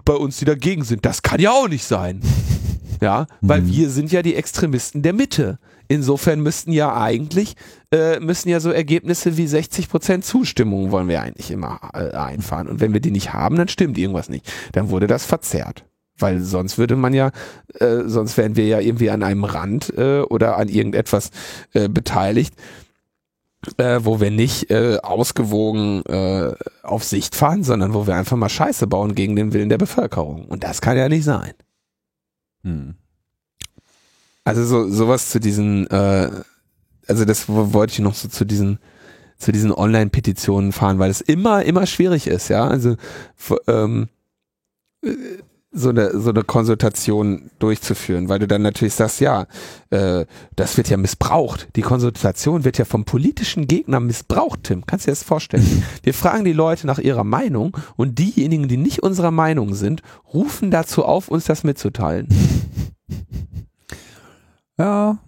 [0.05, 1.05] bei uns, die dagegen sind.
[1.05, 2.21] Das kann ja auch nicht sein.
[3.01, 3.71] Ja, weil mhm.
[3.71, 5.59] wir sind ja die Extremisten der Mitte.
[5.89, 7.55] Insofern müssten ja eigentlich,
[7.91, 12.69] äh, müssen ja so Ergebnisse wie 60 Prozent Zustimmung wollen wir eigentlich immer äh, einfahren.
[12.69, 14.49] Und wenn wir die nicht haben, dann stimmt irgendwas nicht.
[14.71, 15.83] Dann wurde das verzerrt.
[16.17, 17.31] Weil sonst würde man ja,
[17.79, 21.31] äh, sonst wären wir ja irgendwie an einem Rand äh, oder an irgendetwas
[21.73, 22.55] äh, beteiligt,
[23.77, 26.53] äh, wo wir nicht äh, ausgewogen äh,
[26.84, 30.45] auf Sicht fahren, sondern wo wir einfach mal Scheiße bauen gegen den Willen der Bevölkerung.
[30.45, 31.53] Und das kann ja nicht sein.
[32.64, 32.95] Hm.
[34.44, 36.30] Also so sowas zu diesen, äh,
[37.07, 38.80] also das wollte ich noch so zu diesen
[39.38, 42.68] zu diesen Online-Petitionen fahren, weil es immer immer schwierig ist, ja.
[42.68, 42.95] Also
[43.68, 44.10] ähm,
[45.73, 49.47] so eine, so eine Konsultation durchzuführen, weil du dann natürlich sagst, ja,
[49.89, 50.25] äh,
[50.55, 51.67] das wird ja missbraucht.
[51.75, 54.85] Die Konsultation wird ja vom politischen Gegner missbraucht, Tim.
[54.85, 55.83] Kannst du dir das vorstellen?
[56.03, 60.69] Wir fragen die Leute nach ihrer Meinung und diejenigen, die nicht unserer Meinung sind, rufen
[60.69, 62.27] dazu auf, uns das mitzuteilen.
[64.79, 65.19] Ja.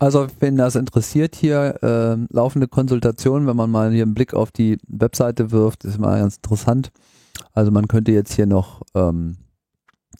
[0.00, 4.50] Also, wenn das interessiert hier, äh, laufende Konsultationen, wenn man mal hier einen Blick auf
[4.50, 6.90] die Webseite wirft, ist mal ganz interessant
[7.52, 9.36] also man könnte jetzt hier noch ähm,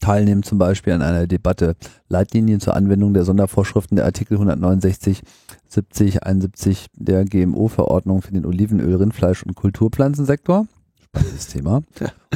[0.00, 1.76] teilnehmen, zum Beispiel an einer Debatte
[2.08, 5.22] Leitlinien zur Anwendung der Sondervorschriften der Artikel 169,
[5.66, 10.66] 70, 71 der GMO-Verordnung für den Olivenöl, Rindfleisch und Kulturpflanzensektor.
[11.02, 11.82] Spannendes Thema.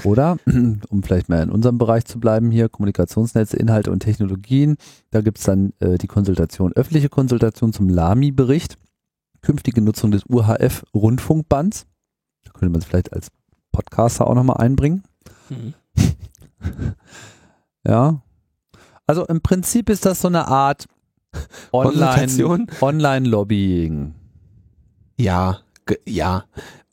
[0.05, 4.77] Oder, um vielleicht mal in unserem Bereich zu bleiben hier, Kommunikationsnetze, Inhalte und Technologien.
[5.11, 8.77] Da gibt's dann äh, die Konsultation, öffentliche Konsultation zum LAMI-Bericht,
[9.43, 11.87] künftige Nutzung des UHF-Rundfunkbands.
[12.45, 13.29] Da könnte man es vielleicht als
[13.73, 15.03] Podcaster auch nochmal einbringen.
[15.49, 15.75] Mhm.
[17.87, 18.23] ja.
[19.07, 20.87] Also im Prinzip ist das so eine Art
[21.73, 24.15] Online, Online-Lobbying.
[25.19, 26.45] Ja, Ge- Ja,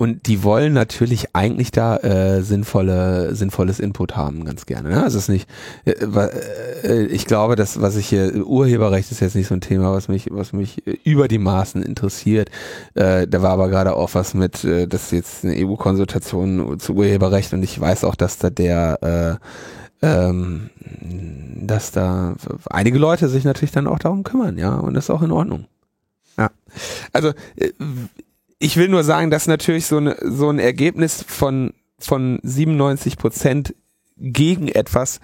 [0.02, 4.88] und die wollen natürlich eigentlich da äh, sinnvolle, sinnvolles Input haben, ganz gerne.
[4.88, 5.04] Ne?
[5.04, 5.50] Also es ist nicht,
[5.84, 9.92] äh, äh, ich glaube, das, was ich hier, Urheberrecht ist jetzt nicht so ein Thema,
[9.92, 12.50] was mich, was mich äh, über die Maßen interessiert.
[12.94, 17.52] Äh, da war aber gerade auch was mit, äh, ist jetzt eine EU-Konsultation zu Urheberrecht
[17.52, 19.40] und ich weiß auch, dass da der
[20.02, 20.70] äh, ähm,
[21.62, 22.36] dass da
[22.70, 25.66] einige Leute sich natürlich dann auch darum kümmern, ja, und das ist auch in Ordnung.
[26.38, 26.52] Ja.
[27.12, 27.74] Also äh,
[28.60, 33.74] ich will nur sagen, dass natürlich so, eine, so ein Ergebnis von, von 97 Prozent
[34.18, 35.20] gegen etwas,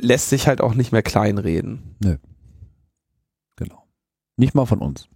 [0.00, 1.96] lässt sich halt auch nicht mehr kleinreden.
[3.56, 3.84] Genau.
[4.36, 5.08] Nicht mal von uns.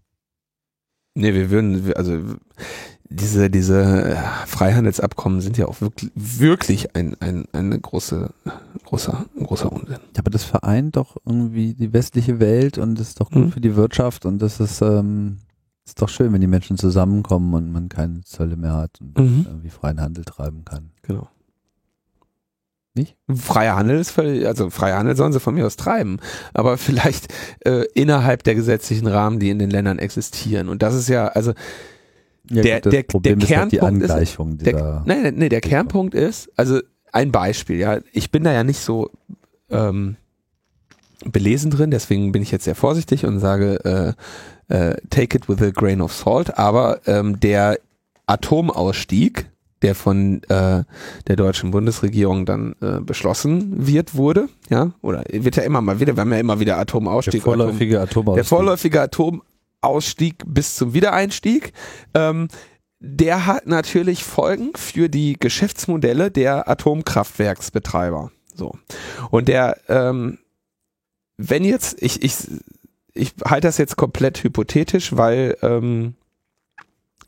[1.15, 2.21] Nee, wir würden, also
[3.09, 4.17] diese, diese
[4.47, 8.33] Freihandelsabkommen sind ja auch wirklich, wirklich ein, ein, eine große,
[8.85, 9.99] großer, großer Unsinn.
[10.15, 13.53] Ja, aber das vereint doch irgendwie die westliche Welt und ist doch gut Mhm.
[13.53, 15.39] für die Wirtschaft und das ist, ähm,
[15.95, 19.45] ist doch schön, wenn die Menschen zusammenkommen und man keine Zölle mehr hat und Mhm.
[19.49, 20.91] irgendwie freien Handel treiben kann.
[21.03, 21.29] Genau.
[22.97, 23.17] Nicht?
[23.35, 26.19] Freier Handel ist völlig, also freier Handel sollen sie von mir aus treiben,
[26.53, 27.33] aber vielleicht
[27.65, 30.69] äh, innerhalb der gesetzlichen Rahmen, die in den Ländern existieren.
[30.69, 31.53] Und das ist ja, also
[32.51, 35.49] Ja, Der- das der- Problem der ist halt die Kernpunkt ist- Angleichung der, nee, nee,
[35.49, 36.79] der Kernpunkt ist, also
[37.11, 39.11] ein Beispiel, ja, ich bin da ja nicht so
[39.71, 40.17] ähm,
[41.25, 44.13] belesen drin, deswegen bin ich jetzt sehr vorsichtig und sage, äh,
[44.69, 47.79] äh, take it with a grain of salt, aber ähm, der
[48.27, 49.51] Atomausstieg,
[49.83, 50.85] der von äh,
[51.27, 56.17] der deutschen Bundesregierung dann äh, beschlossen wird, wurde, ja, oder wird ja immer mal wieder,
[56.17, 57.43] wir haben ja immer wieder der Atomausstieg.
[57.43, 58.37] Atom- vorläufige Atomausstieg.
[58.37, 61.73] der vorläufige Atomausstieg bis zum Wiedereinstieg,
[62.15, 62.49] ähm,
[63.01, 68.31] der hat natürlich Folgen für die Geschäftsmodelle der Atomkraftwerksbetreiber.
[68.55, 68.79] So.
[69.31, 70.39] Und der, ähm,
[71.37, 72.37] wenn jetzt, ich, ich,
[73.15, 76.15] ich halte das jetzt komplett hypothetisch, weil ähm,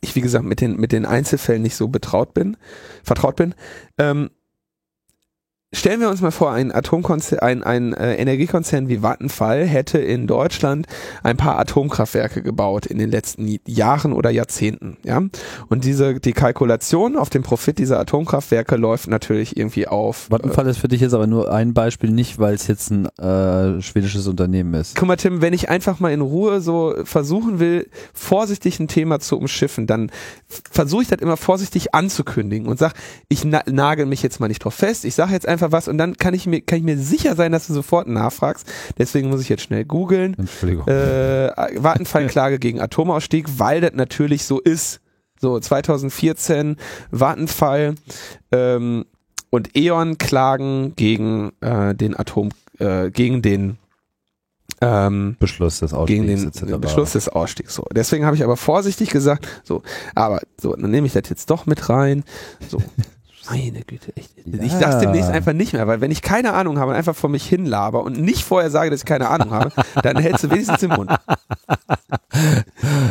[0.01, 2.57] ich, wie gesagt, mit den, mit den Einzelfällen nicht so betraut bin,
[3.03, 3.55] vertraut bin.
[3.99, 4.31] Ähm,
[5.75, 10.29] Stellen wir uns mal vor, ein Atomkonzern, ein, ein äh, Energiekonzern wie Vattenfall hätte in
[10.29, 10.87] Deutschland
[11.25, 15.23] ein paar Atomkraftwerke gebaut in den letzten Jahren oder Jahrzehnten, ja.
[15.69, 20.29] Und diese, die Kalkulation auf den Profit dieser Atomkraftwerke läuft natürlich irgendwie auf.
[20.29, 23.07] Äh, Vattenfall ist für dich jetzt aber nur ein Beispiel, nicht weil es jetzt ein
[23.19, 24.95] äh, schwedisches Unternehmen ist.
[24.95, 29.19] Guck mal, Tim, wenn ich einfach mal in Ruhe so versuchen will, vorsichtig ein Thema
[29.19, 30.13] zu umschiffen, dann
[30.47, 32.93] versuche ich das immer vorsichtig anzukündigen und sag,
[33.29, 35.99] ich na nagel mich jetzt mal nicht drauf fest, ich sage jetzt einfach was und
[35.99, 38.67] dann kann ich mir, kann ich mir sicher sein, dass du sofort nachfragst.
[38.99, 40.35] Deswegen muss ich jetzt schnell googeln.
[40.39, 40.87] Entschuldigung.
[40.89, 41.51] Äh,
[41.83, 45.01] Vattenfall-Klage gegen Atomausstieg, weil das natürlich so ist.
[45.39, 46.77] So, 2014
[47.11, 47.95] Vattenfall
[48.53, 49.05] ähm,
[49.51, 53.77] und E.ON klagen gegen äh, den Atom, äh, gegen den
[54.81, 56.81] ähm, Beschluss des gegen Ausstiegs den etc.
[56.81, 57.75] Beschluss des Ausstiegs.
[57.75, 59.83] So, deswegen habe ich aber vorsichtig gesagt, so,
[60.15, 62.25] aber so, dann nehme ich das jetzt doch mit rein.
[62.69, 62.83] So,
[63.51, 64.33] meine Güte, echt.
[64.45, 64.79] Ich Ja.
[64.81, 67.47] dachte demnächst einfach nicht mehr, weil wenn ich keine Ahnung habe und einfach vor mich
[67.47, 70.81] hin laber und nicht vorher sage, dass ich keine Ahnung habe, dann hältst du wenigstens
[70.81, 71.11] den Mund.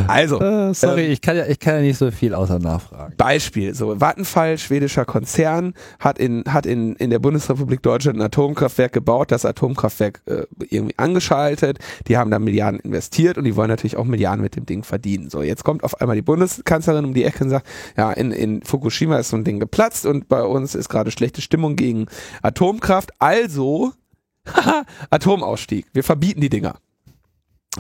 [0.08, 3.14] Also, Äh, sorry, ich, kann ja, ich kann ja nicht so viel außer nachfragen.
[3.18, 8.94] Beispiel, so Vattenfall, schwedischer Konzern, hat in, hat in, in der Bundesrepublik Deutschland ein Atomkraftwerk
[8.94, 13.98] gebaut, das Atomkraftwerk äh, irgendwie angeschaltet, die haben da Milliarden investiert und die wollen natürlich
[13.98, 15.30] auch Milliarden mit dem Ding verdienen.
[15.30, 17.68] So, jetzt kommt auf einmal die Bundeskanzlerin um die Ecke und sagt,
[17.98, 21.42] ja, in, in Fukushima ist so ein Ding geplatzt und bei uns ist gerade schlechte
[21.42, 22.06] Stimmung gegen
[22.42, 23.94] Atomkraft, also
[24.48, 26.76] haha, Atomausstieg, wir verbieten die Dinger.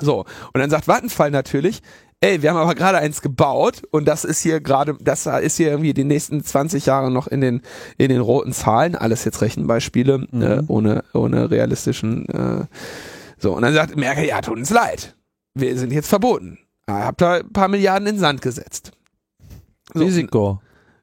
[0.02, 0.20] So,
[0.54, 1.82] und dann sagt Vattenfall natürlich,
[2.22, 5.70] ey, wir haben aber gerade eins gebaut und das ist hier gerade, das ist hier
[5.70, 7.62] irgendwie die nächsten 20 Jahre noch in den,
[7.98, 10.42] in den roten Zahlen, alles jetzt Rechenbeispiele, Mhm.
[10.42, 12.66] äh, ohne, ohne realistischen, äh,
[13.38, 15.16] so, und dann sagt Merkel, ja, tut uns leid,
[15.54, 16.58] wir sind jetzt verboten.
[16.90, 18.92] Habt da ein paar Milliarden in den Sand gesetzt.
[19.94, 20.62] So, Risiko.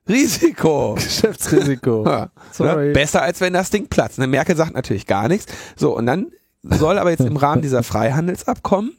[0.09, 0.95] Risiko.
[0.97, 2.05] Geschäftsrisiko.
[2.07, 2.31] Ja.
[2.59, 2.93] Ne?
[2.93, 4.19] Besser als wenn das Ding platzt.
[4.19, 4.27] Ne?
[4.27, 5.53] Merkel sagt natürlich gar nichts.
[5.77, 6.31] So, und dann
[6.63, 8.97] soll aber jetzt im Rahmen dieser Freihandelsabkommen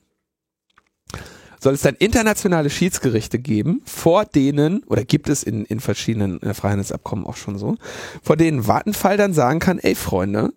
[1.63, 7.25] soll es dann internationale Schiedsgerichte geben, vor denen, oder gibt es in, in verschiedenen Freihandelsabkommen
[7.25, 7.77] auch schon so,
[8.21, 10.53] vor denen Vattenfall dann sagen kann, ey Freunde,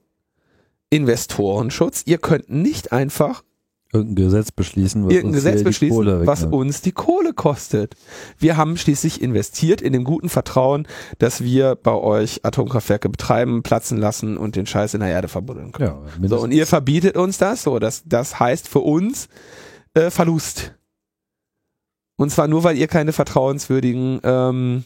[0.91, 3.43] Investorenschutz, ihr könnt nicht einfach
[3.97, 7.97] Irgendein Gesetz beschließen, was irgendein uns Gesetz beschließen, Kohle was uns die Kohle kostet.
[8.39, 10.87] Wir haben schließlich investiert in dem guten Vertrauen,
[11.19, 15.73] dass wir bei euch Atomkraftwerke betreiben, platzen lassen und den Scheiß in der Erde verbuddeln
[15.73, 15.95] können.
[16.21, 19.29] Ja, So, und ihr verbietet uns das, so, das, das heißt für uns
[19.95, 20.75] äh, Verlust.
[22.17, 24.85] Und zwar nur, weil ihr keine vertrauenswürdigen ähm,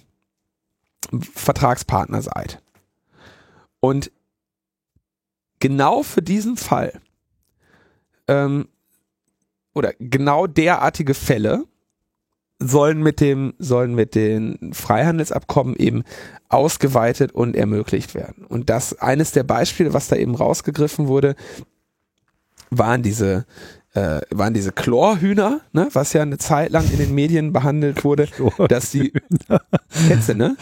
[1.34, 2.60] Vertragspartner seid.
[3.80, 4.10] Und
[5.58, 7.00] genau für diesen Fall
[8.28, 8.68] ähm,
[9.74, 11.64] oder genau derartige Fälle
[12.58, 16.04] sollen mit dem, sollen mit den Freihandelsabkommen eben
[16.48, 18.44] ausgeweitet und ermöglicht werden.
[18.44, 21.36] Und das eines der Beispiele, was da eben rausgegriffen wurde,
[22.70, 23.46] waren diese
[23.94, 28.28] äh, waren diese Chlorhühner, ne, was ja eine Zeit lang in den Medien behandelt wurde,
[28.68, 29.12] dass die
[30.08, 30.56] kennst du, ne?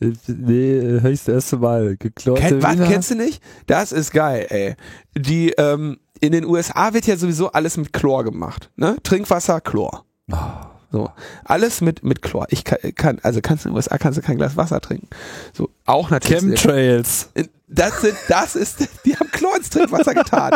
[0.00, 1.96] Nee, höre ich das erste Mal.
[1.96, 3.42] Geklorte Kenn, was kennst du nicht?
[3.66, 4.74] Das ist geil, ey.
[5.16, 8.96] Die ähm, in den USA wird ja sowieso alles mit Chlor gemacht, ne?
[9.02, 10.04] Trinkwasser, Chlor.
[10.30, 11.10] Ah, So,
[11.44, 12.46] alles mit mit Chlor.
[12.50, 15.08] Ich kann, kann also kannst du in den USA kannst du kein Glas Wasser trinken.
[15.52, 17.30] So, auch natürlich Chemtrails.
[17.74, 20.52] Das sind, das ist, die haben Chlor ins Trinkwasser getan.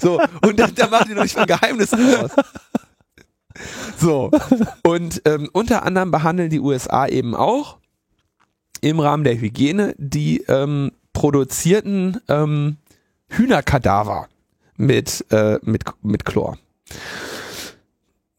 [0.00, 2.30] So, und da, da machen die noch nicht mal Geheimnisse draus.
[3.98, 4.30] So,
[4.82, 7.78] und ähm, unter anderem behandeln die USA eben auch
[8.80, 12.78] im Rahmen der Hygiene die ähm, produzierten ähm,
[13.28, 14.28] Hühnerkadaver
[14.76, 16.58] mit, äh, mit, mit Chlor.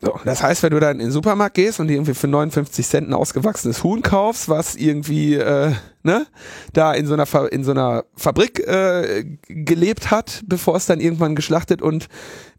[0.03, 2.85] So, das heißt, wenn du dann in den Supermarkt gehst und dir irgendwie für 59
[2.85, 5.71] Cent ein ausgewachsenes Huhn kaufst, was irgendwie äh,
[6.03, 6.27] ne,
[6.73, 10.99] da in so einer Fa in so einer Fabrik äh, gelebt hat, bevor es dann
[10.99, 12.07] irgendwann geschlachtet und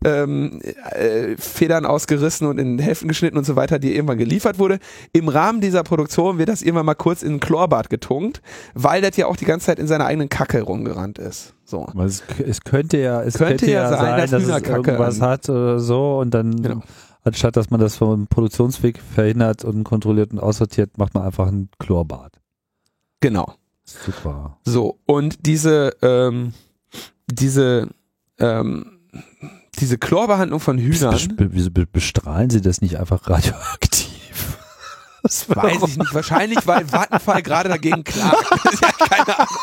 [0.04, 0.60] ähm,
[0.92, 4.78] äh, Federn ausgerissen und in Hälften geschnitten und so weiter, die irgendwann geliefert wurde.
[5.12, 8.40] Im Rahmen dieser Produktion wird das irgendwann mal kurz in ein Chlorbad getunkt,
[8.72, 11.52] weil das ja auch die ganze Zeit in seiner eigenen Kacke rumgerannt ist.
[11.66, 11.86] So.
[12.04, 15.48] Es, es könnte ja, es Könnte könnte, ja sein, sein, dass dass, es irgendwas hat
[15.48, 16.82] oder so und dann Genau.
[17.24, 21.68] Anstatt dass man das vom Produktionsweg verhindert und kontrolliert und aussortiert, macht man einfach ein
[21.78, 22.32] Chlorbad.
[23.20, 23.54] Genau.
[23.84, 24.58] Super.
[24.64, 26.54] So, und diese, ähm,
[27.26, 27.88] diese,
[28.38, 29.00] ähm,
[29.78, 34.10] diese Chlorbehandlung von Hühnern, wieso be- bestrahlen sie das nicht einfach radioaktiv?
[35.26, 38.44] Das weiß ich nicht, wahrscheinlich, weil Vattenfall gerade dagegen klagt.
[38.82, 39.56] ja, keine Ahnung.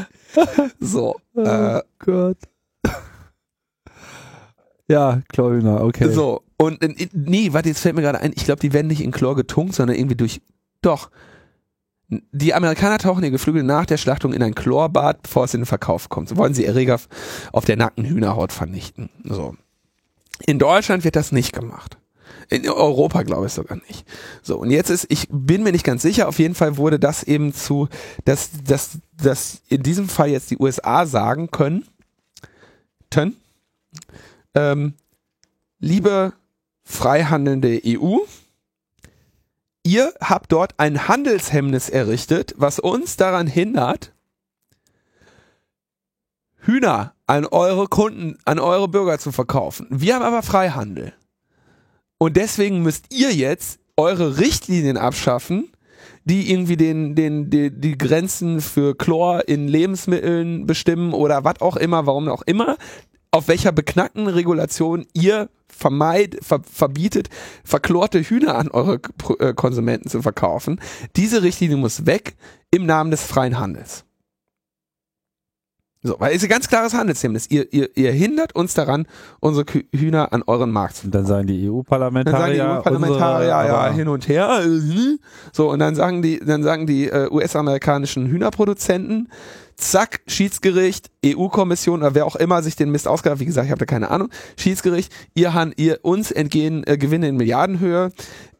[0.80, 2.38] So, äh, Oh Gott.
[4.88, 6.12] Ja, Chlorhühner, okay.
[6.12, 9.02] so, und in, nee, warte, jetzt fällt mir gerade ein, ich glaube, die werden nicht
[9.02, 10.40] in Chlor getunkt, sondern irgendwie durch,
[10.80, 11.10] doch,
[12.08, 15.66] die Amerikaner tauchen ihr Geflügel nach der Schlachtung in ein Chlorbad, bevor es in den
[15.66, 16.28] Verkauf kommt.
[16.28, 17.00] So wollen sie Erreger
[17.52, 19.10] auf der nackten Hühnerhaut vernichten.
[19.24, 19.56] So.
[20.46, 21.98] In Deutschland wird das nicht gemacht.
[22.48, 24.06] In Europa glaube ich sogar nicht.
[24.42, 27.24] So, und jetzt ist, ich bin mir nicht ganz sicher, auf jeden Fall wurde das
[27.24, 27.88] eben zu,
[28.24, 31.86] dass, dass, dass in diesem Fall jetzt die USA sagen können,
[33.10, 33.36] können,
[34.56, 34.94] ähm,
[35.78, 36.32] liebe
[36.82, 38.18] freihandelnde EU,
[39.84, 44.12] ihr habt dort ein Handelshemmnis errichtet, was uns daran hindert,
[46.58, 49.86] Hühner an eure Kunden, an eure Bürger zu verkaufen.
[49.90, 51.12] Wir haben aber Freihandel.
[52.18, 55.70] Und deswegen müsst ihr jetzt eure Richtlinien abschaffen,
[56.24, 61.76] die irgendwie den, den, die, die Grenzen für Chlor in Lebensmitteln bestimmen oder was auch
[61.76, 62.76] immer, warum auch immer,
[63.36, 67.28] auf welcher beknackten Regulation ihr vermeid, ver, verbietet,
[67.64, 69.00] verklorte Hühner an eure
[69.38, 70.80] äh, Konsumenten zu verkaufen.
[71.16, 72.34] Diese Richtlinie muss weg
[72.70, 74.04] im Namen des freien Handels.
[76.02, 77.50] So, weil es ist ein ganz klares Handelshemmnis.
[77.50, 79.06] Ihr, ihr, ihr hindert uns daran,
[79.40, 83.48] unsere Hühner an euren Markt zu Und dann sagen die dann sagen EU-Parlamentarier, die EU-Parlamentarier,
[83.48, 84.60] ja, hin und her.
[84.60, 85.18] äh, hm.
[85.52, 89.28] So, und dann sagen die, dann sagen die äh, US-amerikanischen Hühnerproduzenten,
[89.76, 93.70] zack, Schiedsgericht, EU-Kommission oder wer auch immer sich den Mist ausgedacht hat, wie gesagt, ich
[93.70, 98.10] habe da keine Ahnung, Schiedsgericht, ihr, Han, ihr uns entgehen äh, Gewinne in Milliardenhöhe,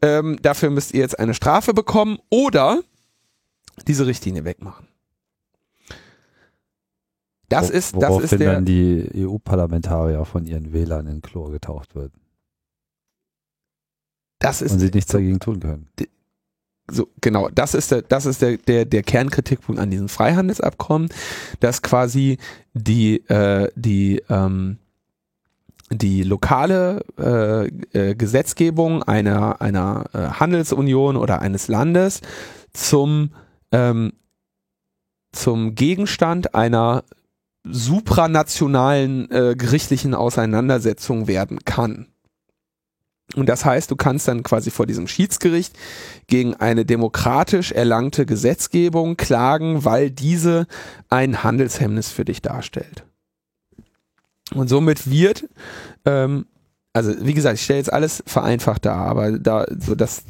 [0.01, 2.81] ähm, dafür müsst ihr jetzt eine Strafe bekommen oder
[3.87, 4.87] diese Richtlinie wegmachen.
[7.49, 11.51] Das Wo- ist, das woraufhin ist der, dann die EU-Parlamentarier von ihren Wählern in Chlor
[11.51, 12.21] getaucht werden
[14.39, 15.89] das ist und sie nichts dagegen tun können.
[16.89, 21.09] So genau, das ist der, das ist der, der, der Kernkritikpunkt an diesem Freihandelsabkommen,
[21.59, 22.37] dass quasi
[22.73, 24.77] die, äh, die, ähm,
[25.89, 32.21] die lokale äh, äh, Gesetzgebung einer, einer äh, Handelsunion oder eines Landes
[32.73, 33.31] zum,
[33.71, 34.13] ähm,
[35.31, 37.03] zum Gegenstand einer
[37.63, 42.07] supranationalen äh, gerichtlichen Auseinandersetzung werden kann.
[43.35, 45.77] Und das heißt, du kannst dann quasi vor diesem Schiedsgericht
[46.27, 50.65] gegen eine demokratisch erlangte Gesetzgebung klagen, weil diese
[51.09, 53.03] ein Handelshemmnis für dich darstellt.
[54.53, 55.47] Und somit wird,
[56.05, 56.45] ähm,
[56.93, 60.23] also wie gesagt, ich stelle jetzt alles vereinfacht dar, aber da, so das,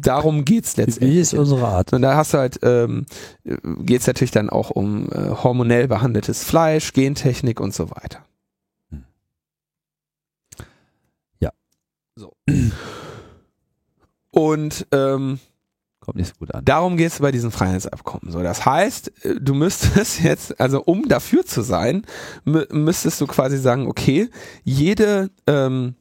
[0.00, 1.16] darum geht's letztendlich.
[1.16, 1.92] Wie ist unsere Art?
[1.92, 3.06] Und da hast du halt, ähm,
[3.44, 8.24] geht es natürlich dann auch um äh, hormonell behandeltes Fleisch, Gentechnik und so weiter.
[8.90, 9.04] Hm.
[11.40, 11.50] Ja.
[12.14, 12.34] So.
[14.30, 15.38] Und ähm,
[16.00, 16.64] Kommt nicht so gut an.
[16.64, 18.32] darum geht es bei diesen Freihandelsabkommen.
[18.32, 22.06] So, das heißt, äh, du müsstest jetzt, also um dafür zu sein,
[22.44, 24.30] mü müsstest du quasi sagen, okay,
[24.64, 25.94] jede ähm,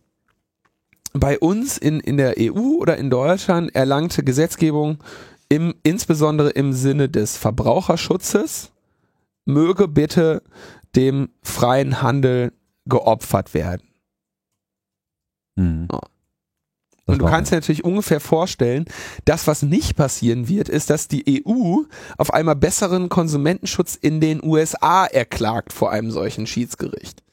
[1.13, 4.99] bei uns in, in der EU oder in Deutschland erlangte Gesetzgebung
[5.49, 8.71] im, insbesondere im Sinne des Verbraucherschutzes
[9.45, 10.43] möge bitte
[10.95, 12.53] dem freien Handel
[12.85, 13.87] geopfert werden.
[15.55, 15.87] Mhm.
[15.91, 15.99] Ja.
[17.09, 18.85] Das Und du kannst dir natürlich ungefähr vorstellen,
[19.25, 21.83] das, was nicht passieren wird, ist, dass die EU
[22.17, 27.23] auf einmal besseren Konsumentenschutz in den USA erklagt vor einem solchen Schiedsgericht.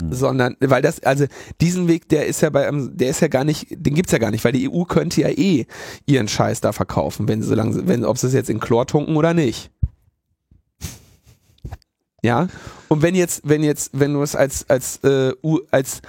[0.00, 0.12] Hm.
[0.14, 1.26] Sondern, weil das, also
[1.60, 4.18] diesen Weg, der ist ja bei einem, der ist ja gar nicht, den gibt's ja
[4.18, 5.66] gar nicht, weil die EU könnte ja eh
[6.06, 9.16] ihren Scheiß da verkaufen, wenn sie solange, wenn, ob sie es jetzt in Chlor tunken
[9.16, 9.70] oder nicht.
[12.22, 12.48] Ja.
[12.88, 16.00] Und wenn jetzt, wenn jetzt, wenn du es als, als, äh, U, als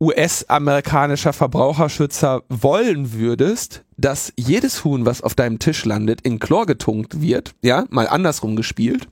[0.00, 7.20] US-amerikanischer Verbraucherschützer wollen würdest, dass jedes Huhn, was auf deinem Tisch landet, in Chlor getunkt
[7.20, 9.08] wird, ja, mal andersrum gespielt,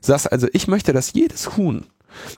[0.00, 1.86] sagst also, ich möchte, dass jedes Huhn,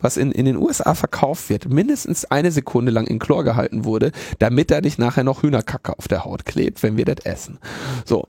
[0.02, 4.12] was in, in den USA verkauft wird, mindestens eine Sekunde lang in Chlor gehalten wurde,
[4.38, 7.58] damit da nicht nachher noch Hühnerkacke auf der Haut klebt, wenn wir das essen.
[8.04, 8.28] So.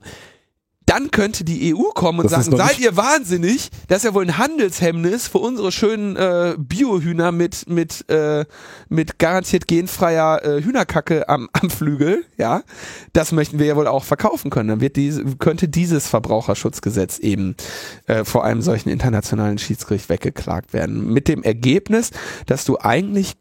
[0.88, 3.70] Dann könnte die EU kommen und Das sagen, seid ihr wahnsinnig?
[3.90, 8.46] Das ist ja wohl ein Handelshemmnis für unsere schönen äh, Biohühner mit mit äh,
[8.88, 12.64] mit garantiert genfreier äh, Hühnerkacke am, am Flügel, ja.
[13.12, 14.70] Das möchten wir ja wohl auch verkaufen können.
[14.70, 17.58] Dann wird diese, könnte dieses Verbraucherschutzgesetz eben
[18.06, 21.12] äh, vor einem solchen internationalen Schiedsgericht weggeklagt werden.
[21.12, 22.12] Mit dem Ergebnis,
[22.46, 23.34] dass du eigentlich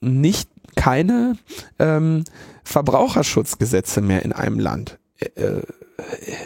[0.00, 1.36] nicht keine
[1.78, 2.24] ähm,
[2.64, 5.62] Verbraucherschutzgesetze mehr in einem Land äh,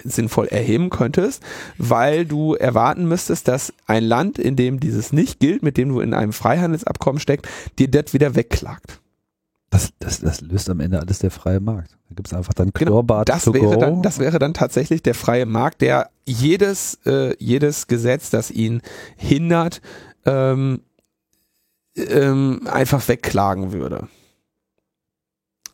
[0.04, 1.42] sinnvoll erheben könntest,
[1.78, 6.00] weil du erwarten müsstest, dass ein Land, in dem dieses nicht gilt, mit dem du
[6.00, 7.46] in einem Freihandelsabkommen steckst,
[7.78, 9.00] dir das wieder wegklagt.
[9.70, 11.92] Das, das, das löst am Ende alles der freie Markt.
[12.08, 15.46] Da gibt's einfach dann Genau, Chlorbad Das wäre, dann, das wäre dann tatsächlich der freie
[15.46, 18.82] Markt, der jedes, äh, jedes Gesetz, das ihn
[19.16, 19.80] hindert,
[20.26, 20.82] ähm,
[21.96, 24.08] ähm, einfach wegklagen würde.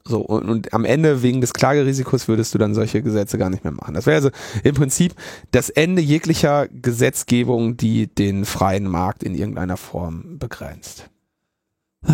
[0.08, 3.62] So, und, und am Ende wegen des Klagerisikos würdest du dann solche Gesetze gar nicht
[3.62, 3.92] mehr machen.
[3.92, 4.30] Das wäre also
[4.64, 5.14] im Prinzip
[5.50, 11.10] das Ende jeglicher Gesetzgebung, die den freien Markt in irgendeiner Form begrenzt.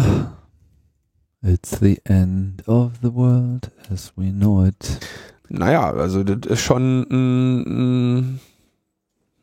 [1.43, 4.99] It's the end of the world as we know it.
[5.49, 8.41] Naja, also das ist schon ein, ein,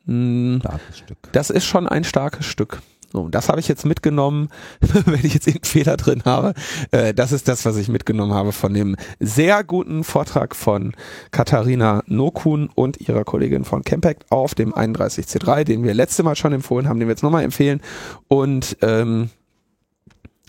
[0.08, 1.18] ein Starkes Stück.
[1.32, 2.82] Das ist schon ein starkes Stück.
[3.12, 4.48] So, das habe ich jetzt mitgenommen,
[4.80, 6.54] wenn ich jetzt irgendeinen Fehler drin habe.
[6.92, 10.94] Äh, das ist das, was ich mitgenommen habe von dem sehr guten Vortrag von
[11.30, 16.54] Katharina Nokun und ihrer Kollegin von Campact auf dem 31C3, den wir letzte Mal schon
[16.54, 17.82] empfohlen haben, den wir jetzt nochmal empfehlen.
[18.28, 19.28] Und ähm,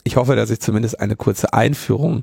[0.05, 2.21] ich hoffe, dass ich zumindest eine kurze Einführung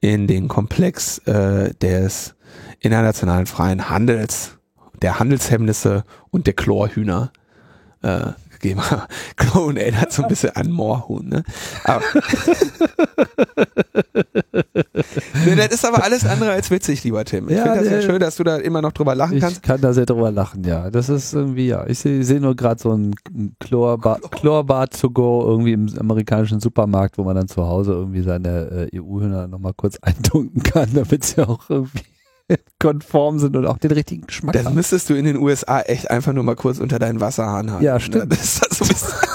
[0.00, 2.34] in den Komplex äh, des
[2.80, 4.58] internationalen freien Handels,
[5.00, 7.32] der Handelshemmnisse und der Chlorhühner
[8.02, 9.06] äh, gegeben habe.
[9.36, 11.42] Chlor erinnert so ein bisschen an Moorhuhn, ne?
[11.84, 12.02] Aber
[15.44, 17.48] nee, das ist aber alles andere als witzig, lieber Tim.
[17.48, 19.62] Ich Ja, finde das ja schön, dass du da immer noch drüber lachen Ich kannst.
[19.62, 20.90] kann da sehr drüber lachen, ja.
[20.90, 21.86] Das ist irgendwie, ja.
[21.86, 23.14] Ich sehe seh nur gerade so ein
[23.60, 28.88] Chlorbad, Chlorbad to go irgendwie im amerikanischen Supermarkt, wo man dann zu Hause irgendwie seine
[28.92, 32.00] äh, EU-Hühner nochmal kurz eintunken kann, damit sie auch irgendwie
[32.80, 34.74] konform sind und auch den richtigen Geschmack Das haben.
[34.74, 37.84] müsstest du in den USA echt einfach nur mal kurz unter deinen Wasserhahn haben.
[37.84, 38.32] Ja, stimmt.
[38.32, 39.27] Das ist das so ein bisschen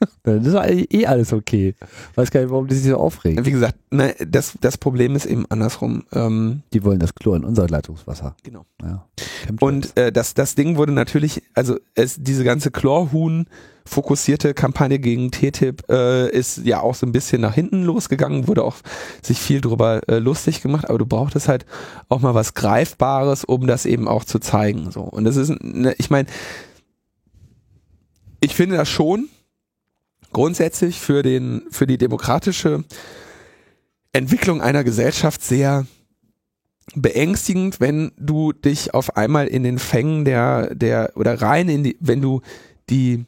[0.22, 1.74] Das ist eh alles okay.
[2.14, 3.44] Weiß gar nicht, warum die sich so aufregen.
[3.46, 6.04] Wie gesagt, ne, das, das Problem ist eben andersrum.
[6.12, 8.36] Ähm, Die wollen das Chlor in unser Leitungswasser.
[8.42, 8.64] Genau.
[8.82, 9.06] Ja.
[9.60, 13.46] und äh, das, das Ding wurde natürlich, also es, diese ganze Chlorhuhn
[13.88, 18.62] fokussierte Kampagne gegen TTIP äh, ist ja auch so ein bisschen nach hinten losgegangen, wurde
[18.62, 18.76] auch
[19.22, 21.64] sich viel drüber äh, lustig gemacht, aber du brauchtest halt
[22.10, 24.90] auch mal was Greifbares, um das eben auch zu zeigen.
[24.90, 25.00] So.
[25.00, 26.28] Und das ist, ne, ich meine,
[28.40, 29.28] ich finde das schon
[30.32, 32.84] grundsätzlich für den, für die demokratische
[34.12, 35.86] Entwicklung einer Gesellschaft sehr
[36.94, 41.96] beängstigend, wenn du dich auf einmal in den Fängen der, der, oder rein in die,
[42.00, 42.40] wenn du
[42.88, 43.26] die,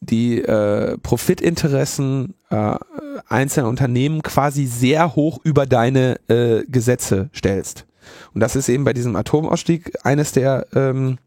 [0.00, 2.74] die äh, Profitinteressen äh,
[3.28, 7.86] einzelner Unternehmen quasi sehr hoch über deine äh, Gesetze stellst.
[8.34, 11.18] Und das ist eben bei diesem Atomausstieg eines der ähm,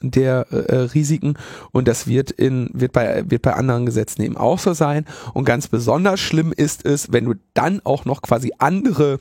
[0.00, 1.34] der äh, Risiken
[1.72, 5.44] und das wird in wird bei wird bei anderen Gesetzen eben auch so sein und
[5.44, 9.18] ganz besonders schlimm ist es, wenn du dann auch noch quasi andere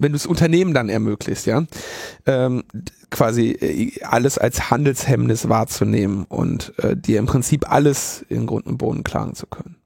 [0.00, 1.64] wenn du das Unternehmen dann ermöglicht, ja,
[2.26, 2.64] ähm,
[3.10, 8.78] quasi äh, alles als Handelshemmnis wahrzunehmen und äh, dir im Prinzip alles in Grund und
[8.78, 9.76] Boden klagen zu können.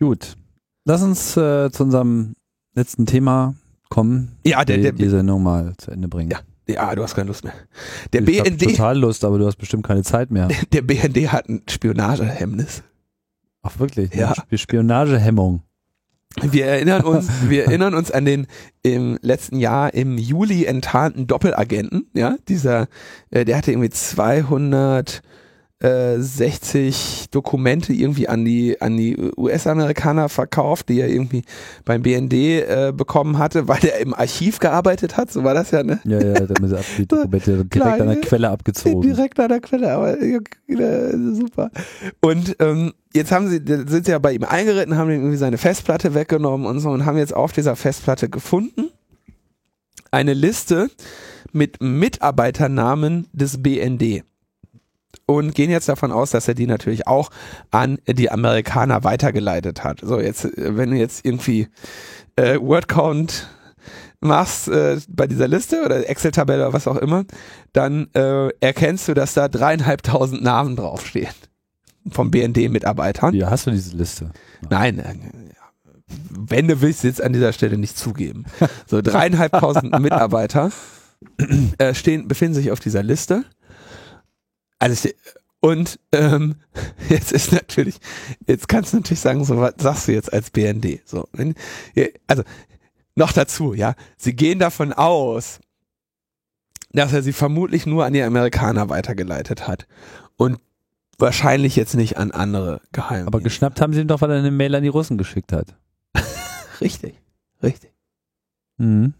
[0.00, 0.36] Gut.
[0.84, 2.34] Lass uns äh, zu unserem
[2.74, 3.54] letzten Thema
[3.88, 4.36] kommen.
[4.44, 6.30] Ja, der, die, der, die Sendung mal zu Ende bringen.
[6.32, 7.54] Ja, ja, du hast keine Lust mehr.
[8.12, 10.48] Der ich hab BND, total Lust, aber du hast bestimmt keine Zeit mehr.
[10.72, 12.82] der BND hat ein Spionagehemmnis.
[13.62, 14.14] Ach wirklich?
[14.14, 14.32] Ja.
[14.36, 15.62] Sp- Spionagehemmung.
[16.42, 18.46] Wir erinnern uns, wir erinnern uns an den
[18.82, 22.88] im letzten Jahr im Juli enttarnten Doppelagenten, ja, dieser,
[23.30, 23.90] äh, der hatte irgendwie
[25.84, 31.42] 260 Dokumente irgendwie an die an die US-Amerikaner verkauft, die er irgendwie
[31.84, 35.82] beim BND äh, bekommen hatte, weil er im Archiv gearbeitet hat, so war das ja,
[35.82, 36.00] ne?
[36.04, 39.02] Ja, ja, sie ab- die Dokumente direkt Kleine- an der Quelle abgezogen.
[39.02, 40.38] Direkt an der Quelle, aber ja,
[40.68, 41.70] äh, super.
[42.20, 45.36] Und ähm, jetzt haben sie, da sind sie ja bei ihm eingeritten, haben ihm irgendwie
[45.36, 48.90] seine Festplatte weggenommen und so und haben jetzt auf dieser Festplatte gefunden
[50.10, 50.88] eine Liste
[51.52, 54.22] mit Mitarbeiternamen des BND.
[55.26, 57.30] Und gehen jetzt davon aus, dass er die natürlich auch
[57.70, 60.00] an die Amerikaner weitergeleitet hat.
[60.02, 61.68] So, jetzt, äh, wenn du jetzt irgendwie
[62.36, 63.48] äh, Wordcount
[64.20, 67.24] machst äh, bei dieser Liste oder Excel-Tabelle oder was auch immer,
[67.72, 71.34] dann äh, erkennst du, dass da dreieinhalbtausend Namen draufstehen
[72.10, 73.32] vom BND-Mitarbeitern.
[73.32, 74.30] Wie hast du diese Liste?
[74.68, 76.14] Nein, äh, ja.
[76.30, 78.44] wenn du willst, jetzt an dieser Stelle nicht zugeben.
[78.86, 80.70] So dreieinhalbtausend Mitarbeiter
[81.78, 83.44] äh, stehen, befinden sich auf dieser Liste.
[84.78, 85.14] Also ich-
[85.60, 86.56] und ähm,
[87.08, 87.96] jetzt ist natürlich,
[88.46, 91.00] jetzt kannst du natürlich sagen, so was sagst du jetzt als BND?
[91.06, 91.26] So,
[92.26, 92.42] also
[93.16, 95.60] noch dazu, ja, sie gehen davon aus,
[96.92, 99.86] dass er sie vermutlich nur an die Amerikaner weitergeleitet hat
[100.36, 100.58] und
[101.18, 103.26] wahrscheinlich jetzt nicht an andere Geheimdienste.
[103.28, 105.76] Aber geschnappt haben sie ihn doch, weil er eine Mail an die Russen geschickt hat.
[106.80, 107.14] Richtig,
[107.62, 107.92] richtig.
[108.76, 109.14] Mhm.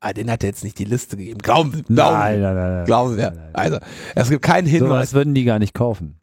[0.00, 1.38] Ah, den hat er jetzt nicht die Liste gegeben.
[1.40, 2.72] Glauben wir, glauben Nein, nein, nein.
[2.76, 2.84] nein.
[2.86, 3.30] glauben wir.
[3.30, 3.50] Nein, nein.
[3.54, 3.78] Also,
[4.14, 4.90] es gibt keinen So Hinweis.
[5.08, 6.18] was würden die gar nicht kaufen.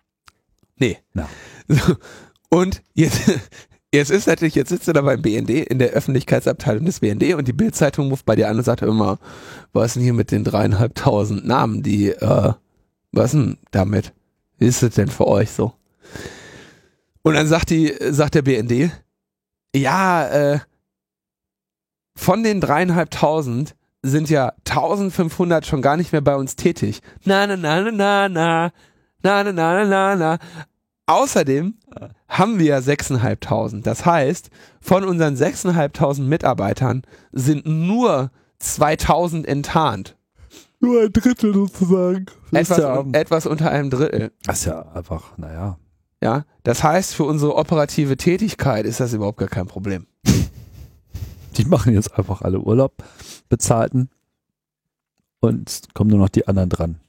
[0.77, 0.97] Nee.
[1.13, 1.29] Na.
[1.67, 1.95] So.
[2.49, 3.21] Und jetzt,
[3.93, 7.45] jetzt ist natürlich, jetzt sitzt du da beim BND in der Öffentlichkeitsabteilung des BND und
[7.47, 9.19] die Bildzeitung ruft bei dir an und sagt immer,
[9.73, 12.53] was ist denn hier mit den dreieinhalbtausend Namen, die, äh,
[13.11, 14.13] was denn damit?
[14.59, 15.73] Wie ist es denn für euch so?
[17.21, 18.91] Und dann sagt die, sagt der BND,
[19.75, 20.59] ja, äh,
[22.17, 27.01] von den dreieinhalbtausend sind ja 1500 schon gar nicht mehr bei uns tätig.
[27.23, 28.71] Na, na, na, na, na, na,
[29.21, 30.37] na, na, na, na, na.
[31.05, 31.75] Außerdem
[32.27, 33.83] haben wir ja 6.500.
[33.83, 34.49] Das heißt,
[34.81, 40.17] von unseren 6.500 Mitarbeitern sind nur 2000 enttarnt.
[40.79, 42.25] Nur ein Drittel sozusagen.
[42.51, 44.31] Etwas, ja, etwas unter einem Drittel.
[44.43, 45.77] das ist ja einfach, naja.
[46.21, 50.07] Ja, das heißt, für unsere operative Tätigkeit ist das überhaupt gar kein Problem.
[51.57, 53.03] Die machen jetzt einfach alle Urlaub,
[53.49, 54.09] bezahlten.
[55.39, 56.99] Und kommen nur noch die anderen dran.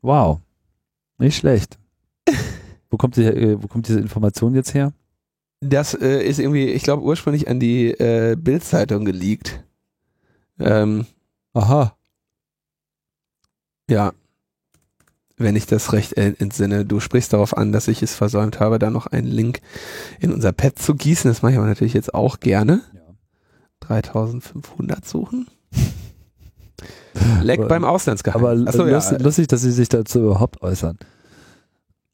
[0.00, 0.40] Wow.
[1.18, 1.78] Nicht schlecht.
[2.90, 4.92] wo, kommt die, äh, wo kommt diese Information jetzt her?
[5.60, 9.62] Das äh, ist irgendwie, ich glaube, ursprünglich an die äh, Bildzeitung geleakt.
[10.58, 11.06] Ähm,
[11.54, 11.96] Aha.
[13.88, 14.12] ja.
[15.36, 18.90] Wenn ich das recht entsinne, du sprichst darauf an, dass ich es versäumt habe, da
[18.90, 19.60] noch einen Link
[20.20, 21.28] in unser Pad zu gießen.
[21.28, 22.82] Das mache ich aber natürlich jetzt auch gerne.
[22.92, 23.01] Ja.
[24.00, 25.48] 3500 suchen.
[27.42, 28.50] Leck Aber- beim Auslandsgeheimnis.
[28.50, 29.24] Aber Achso, lustig, ja.
[29.24, 30.98] lustig, dass sie sich dazu überhaupt äußern.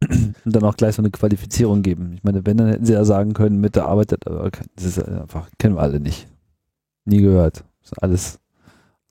[0.08, 2.12] Und dann auch gleich so eine Qualifizierung geben.
[2.14, 5.76] Ich meine, wenn, dann hätten sie ja sagen können, mitarbeitet, aber das ist einfach, kennen
[5.76, 6.28] wir alle nicht.
[7.04, 7.64] Nie gehört.
[7.82, 8.38] Das ist alles,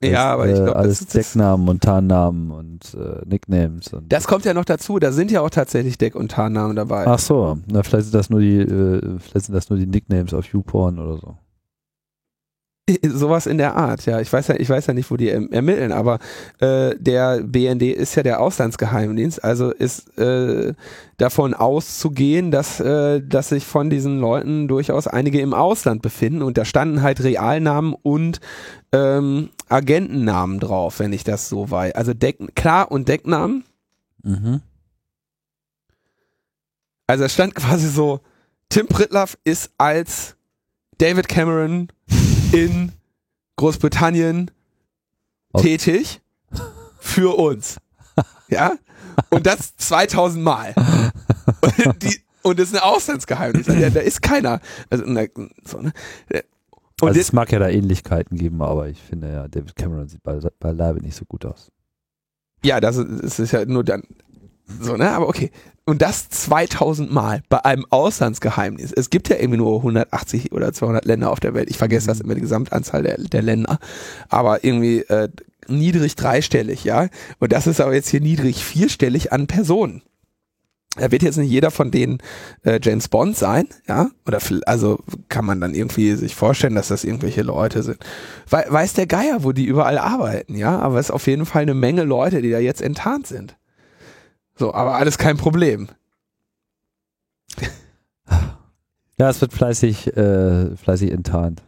[0.00, 3.92] alles, Ja, aber ich äh, glaube, alles das, das, Decknamen und Tarnnamen und äh, Nicknames.
[3.92, 4.98] Und das kommt ja noch dazu.
[4.98, 7.06] Da sind ja auch tatsächlich Deck- und Tarnnamen dabei.
[7.06, 10.32] Ach so, na, vielleicht sind das nur die, äh, vielleicht sind das nur die Nicknames
[10.32, 11.36] auf YouPorn oder so.
[13.02, 14.20] Sowas in der Art, ja.
[14.20, 16.18] Ich weiß ja, ich weiß ja nicht, wo die erm- ermitteln, aber
[16.60, 20.74] äh, der BND ist ja der Auslandsgeheimdienst, also ist äh,
[21.16, 26.56] davon auszugehen, dass, äh, dass sich von diesen Leuten durchaus einige im Ausland befinden und
[26.58, 28.40] da standen halt Realnamen und
[28.92, 31.94] ähm, Agentennamen drauf, wenn ich das so weiß.
[31.94, 33.64] Also Deck, klar und Decknamen.
[34.22, 34.60] Mhm.
[37.06, 38.20] Also es stand quasi so,
[38.68, 40.36] Tim Pritlaff ist als
[40.98, 41.88] David Cameron
[42.52, 42.92] in
[43.56, 44.50] Großbritannien
[45.52, 45.78] Okay.
[45.78, 46.20] tätig
[47.00, 47.78] für uns.
[48.48, 48.72] Ja?
[49.30, 50.74] Und das 2000 Mal.
[51.84, 53.66] Und, die, und das ist ein Auslandsgeheimnis.
[53.66, 54.60] Da, da ist keiner.
[54.90, 55.24] Also, na,
[55.64, 55.92] so, ne?
[57.00, 60.22] Und also es mag ja da Ähnlichkeiten geben, aber ich finde ja, David Cameron sieht
[60.22, 61.70] bei, beileibe nicht so gut aus.
[62.64, 64.02] ja, das ist, das ist ja nur dann.
[64.80, 65.10] So, ne?
[65.10, 65.50] Aber okay.
[65.88, 68.92] Und das 2000 Mal bei einem Auslandsgeheimnis.
[68.92, 71.70] Es gibt ja irgendwie nur 180 oder 200 Länder auf der Welt.
[71.70, 73.78] Ich vergesse das immer, die Gesamtanzahl der, der Länder.
[74.28, 75.30] Aber irgendwie äh,
[75.66, 77.08] niedrig dreistellig, ja.
[77.38, 80.02] Und das ist aber jetzt hier niedrig vierstellig an Personen.
[80.96, 82.18] Da wird jetzt nicht jeder von denen
[82.64, 84.98] äh, James Bond sein, ja, oder also
[85.30, 87.96] kann man dann irgendwie sich vorstellen, dass das irgendwelche Leute sind.
[88.50, 91.62] Wei- weiß der Geier, wo die überall arbeiten, ja, aber es ist auf jeden Fall
[91.62, 93.56] eine Menge Leute, die da jetzt enttarnt sind.
[94.58, 95.88] So, aber alles kein Problem.
[99.18, 101.62] Ja, es wird fleißig, äh, fleißig enttarnt.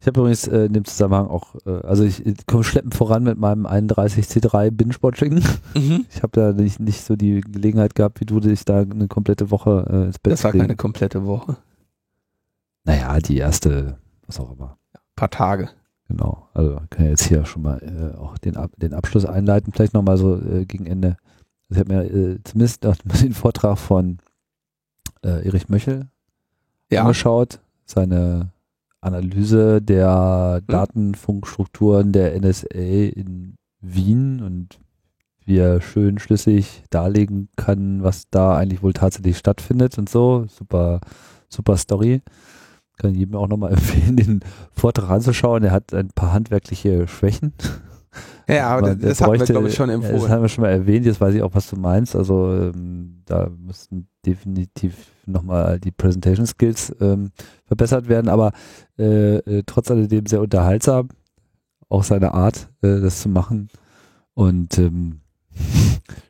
[0.00, 3.24] Ich habe übrigens äh, in dem Zusammenhang auch, äh, also ich, ich komme schleppend voran
[3.24, 5.42] mit meinem 31C3 Binge-Watching.
[5.74, 6.06] Mhm.
[6.14, 9.50] Ich habe da nicht, nicht so die Gelegenheit gehabt, wie du dich da eine komplette
[9.50, 11.56] Woche äh, ins Bett Das war keine komplette Woche.
[12.84, 14.78] Naja, die erste, was auch immer.
[15.16, 15.68] paar Tage.
[16.08, 16.48] Genau.
[16.54, 19.94] Also kann ja jetzt hier schon mal äh, auch den, Ab den Abschluss einleiten, vielleicht
[19.94, 21.16] nochmal so äh, gegen Ende.
[21.70, 24.18] Ich habe mir äh, zumindest mal den Vortrag von
[25.22, 26.06] äh, Erich Möchel
[26.90, 27.02] Ja.
[27.02, 28.50] angeschaut, seine
[29.00, 30.66] Analyse der Hm.
[30.66, 34.78] Datenfunkstrukturen der NSA in Wien und
[35.44, 40.44] wie er schön schlüssig darlegen kann, was da eigentlich wohl tatsächlich stattfindet und so.
[40.48, 41.00] Super,
[41.48, 42.20] super Story.
[42.98, 44.40] Kann jedem auch nochmal empfehlen, den
[44.72, 45.62] Vortrag anzuschauen.
[45.64, 47.54] Er hat ein paar handwerkliche Schwächen.
[48.48, 50.30] Ja, aber Aber das, das er haben wir, bräuchte- glaube ich, schon Das empfohlen.
[50.32, 52.16] haben wir schon mal erwähnt, jetzt weiß ich auch, was du meinst.
[52.16, 54.94] Also ähm, da müssten definitiv
[55.26, 57.30] nochmal die Presentation Skills ähm,
[57.66, 58.52] verbessert werden, aber
[58.98, 61.08] äh, äh, trotz alledem sehr unterhaltsam.
[61.90, 63.68] Auch seine Art, äh, das zu machen.
[64.34, 65.20] Und ähm,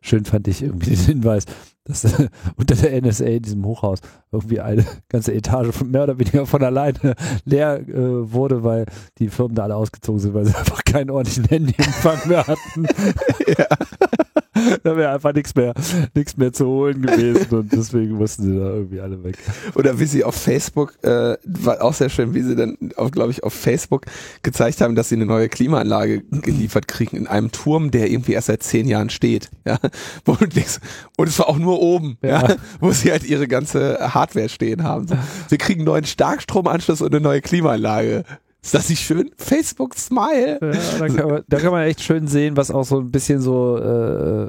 [0.00, 1.44] schön fand ich irgendwie den Hinweis,
[1.84, 4.00] dass äh, unter der NSA in diesem Hochhaus
[4.30, 7.14] irgendwie eine ganze Etage von mehr oder weniger von alleine
[7.44, 8.86] leer äh, wurde, weil
[9.18, 12.86] die Firmen da alle ausgezogen sind, weil sie einfach keinen ordentlichen Handyempfang mehr hatten.
[14.82, 15.74] da wäre einfach nichts mehr,
[16.14, 19.36] nichts mehr zu holen gewesen und deswegen mussten sie da irgendwie alle weg.
[19.74, 23.30] Oder wie sie auf Facebook, äh, war auch sehr schön, wie sie dann, auch, glaube
[23.30, 24.06] ich, auf Facebook
[24.42, 28.46] gezeigt haben, dass sie eine neue Klimaanlage geliefert kriegen in einem Turm, der irgendwie erst
[28.48, 29.50] seit zehn Jahren steht.
[29.66, 29.78] Ja,
[30.26, 32.48] und es war auch nur oben, ja.
[32.48, 32.56] Ja.
[32.80, 35.06] wo sie halt ihre ganze Hardware stehen haben.
[35.48, 38.24] Wir kriegen einen neuen Starkstromanschluss und eine neue Klimaanlage.
[38.68, 39.30] Ist das nicht schön?
[39.38, 40.58] Facebook Smile.
[40.60, 43.40] Ja, da, kann man, da kann man echt schön sehen, was auch so ein bisschen
[43.40, 44.46] so, äh,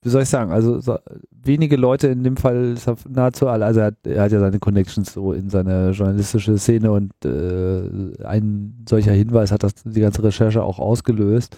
[0.00, 0.96] wie soll ich sagen, also so,
[1.30, 2.74] wenige Leute in dem Fall,
[3.06, 6.90] nahezu alle, also er hat, er hat ja seine Connections so in seine journalistische Szene
[6.90, 11.54] und äh, ein solcher Hinweis hat das die ganze Recherche auch ausgelöst.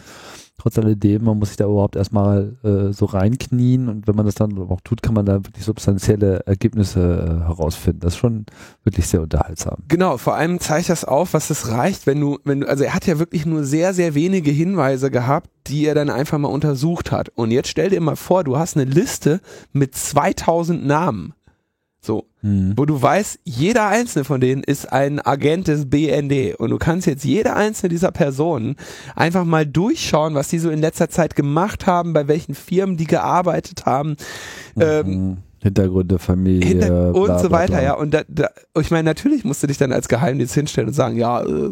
[0.59, 4.37] Trotz alledem, man muss sich da überhaupt erstmal äh, so reinknien und wenn man das
[4.37, 7.01] dann auch tut, kann man da wirklich substanzielle Ergebnisse
[7.43, 8.01] äh, herausfinden.
[8.01, 8.47] Das ist schon
[8.83, 9.77] wirklich sehr unterhaltsam.
[9.89, 12.95] Genau, vor allem zeigt das auf, was es reicht, wenn du, wenn du, also er
[12.95, 17.13] hat ja wirklich nur sehr, sehr wenige Hinweise gehabt, die er dann einfach mal untersucht
[17.13, 17.29] hat.
[17.31, 19.41] Und jetzt stell dir mal vor, du hast eine Liste
[19.73, 21.35] mit 2000 Namen.
[22.47, 26.79] So, wo du weißt, jeder einzelne von denen ist ein Agent des BND und du
[26.79, 28.77] kannst jetzt jede einzelne dieser Personen
[29.15, 33.07] einfach mal durchschauen, was die so in letzter Zeit gemacht haben, bei welchen Firmen die
[33.07, 34.17] gearbeitet haben,
[34.81, 35.37] ähm, Mhm.
[35.63, 37.83] Hintergründe, Familie hinter und bla, so bla, weiter, bla.
[37.83, 37.95] ja.
[37.95, 38.49] Und da, da,
[38.79, 41.71] ich meine, natürlich musst du dich dann als Geheimdienst hinstellen und sagen, ja, äh,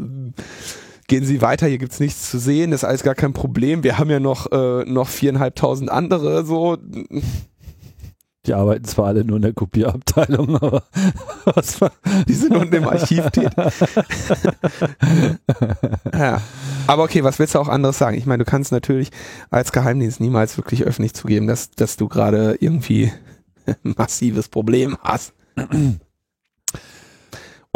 [1.06, 3.84] gehen Sie weiter, hier gibt's nichts zu sehen, das ist alles gar kein Problem.
[3.84, 6.78] Wir haben ja noch, äh, noch viereinhalbtausend andere, so.
[8.46, 10.82] Die arbeiten zwar alle nur in der Kopierabteilung, aber
[11.44, 11.92] was war?
[12.28, 13.50] Die sind unten im Archiv tätig.
[16.12, 16.42] ja.
[16.86, 18.18] Aber okay, was willst du auch anderes sagen?
[18.18, 19.10] Ich meine, du kannst natürlich
[19.50, 23.10] als Geheimdienst niemals wirklich öffentlich zugeben, dass, dass du gerade irgendwie
[23.66, 25.32] ein massives Problem hast.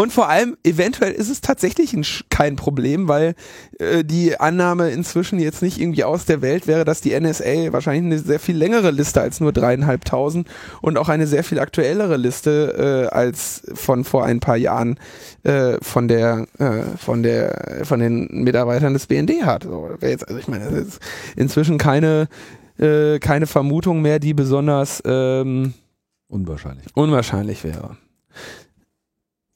[0.01, 3.35] Und vor allem, eventuell ist es tatsächlich ein, kein Problem, weil
[3.81, 8.05] äh, die Annahme inzwischen jetzt nicht irgendwie aus der Welt wäre, dass die NSA wahrscheinlich
[8.05, 10.47] eine sehr viel längere Liste als nur dreieinhalbtausend
[10.83, 15.01] und auch eine sehr viel aktuellere Liste äh, als von vor ein paar Jahren
[15.43, 19.65] äh, von der äh, von der von den Mitarbeitern des BND hat.
[19.65, 21.01] So, jetzt, also ich meine, das ist
[21.35, 22.29] inzwischen keine
[22.79, 25.75] äh, keine Vermutung mehr, die besonders ähm,
[26.29, 26.87] Unwahrscheinlich.
[26.95, 27.97] unwahrscheinlich wäre.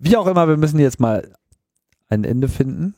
[0.04, 1.30] Wie auch immer, wir müssen jetzt mal
[2.08, 2.94] ein Ende finden.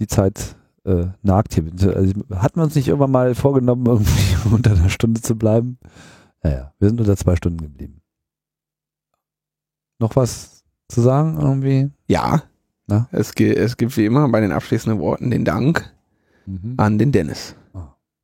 [0.00, 1.64] Die Zeit äh, nagt hier.
[1.94, 5.78] Also, hatten wir uns nicht irgendwann mal vorgenommen, irgendwie unter einer Stunde zu bleiben?
[6.42, 8.00] Naja, wir sind unter zwei Stunden geblieben.
[10.00, 11.90] Noch was zu sagen irgendwie?
[12.08, 12.42] Ja.
[12.86, 13.08] Na?
[13.12, 15.90] Es, gi- es gibt wie immer bei den abschließenden Worten den Dank
[16.46, 16.74] Mhm.
[16.76, 17.54] an den Dennis.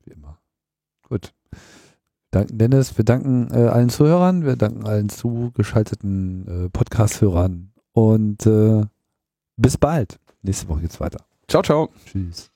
[0.03, 0.37] Wie immer.
[1.09, 1.33] Gut.
[2.29, 8.83] Danken Dennis, wir danken äh, allen Zuhörern, wir danken allen zugeschalteten äh, Podcast-Hörern und äh,
[9.57, 10.19] bis bald.
[10.41, 11.23] Nächste Woche geht's weiter.
[11.47, 11.89] Ciao, ciao.
[12.05, 12.50] Tschüss.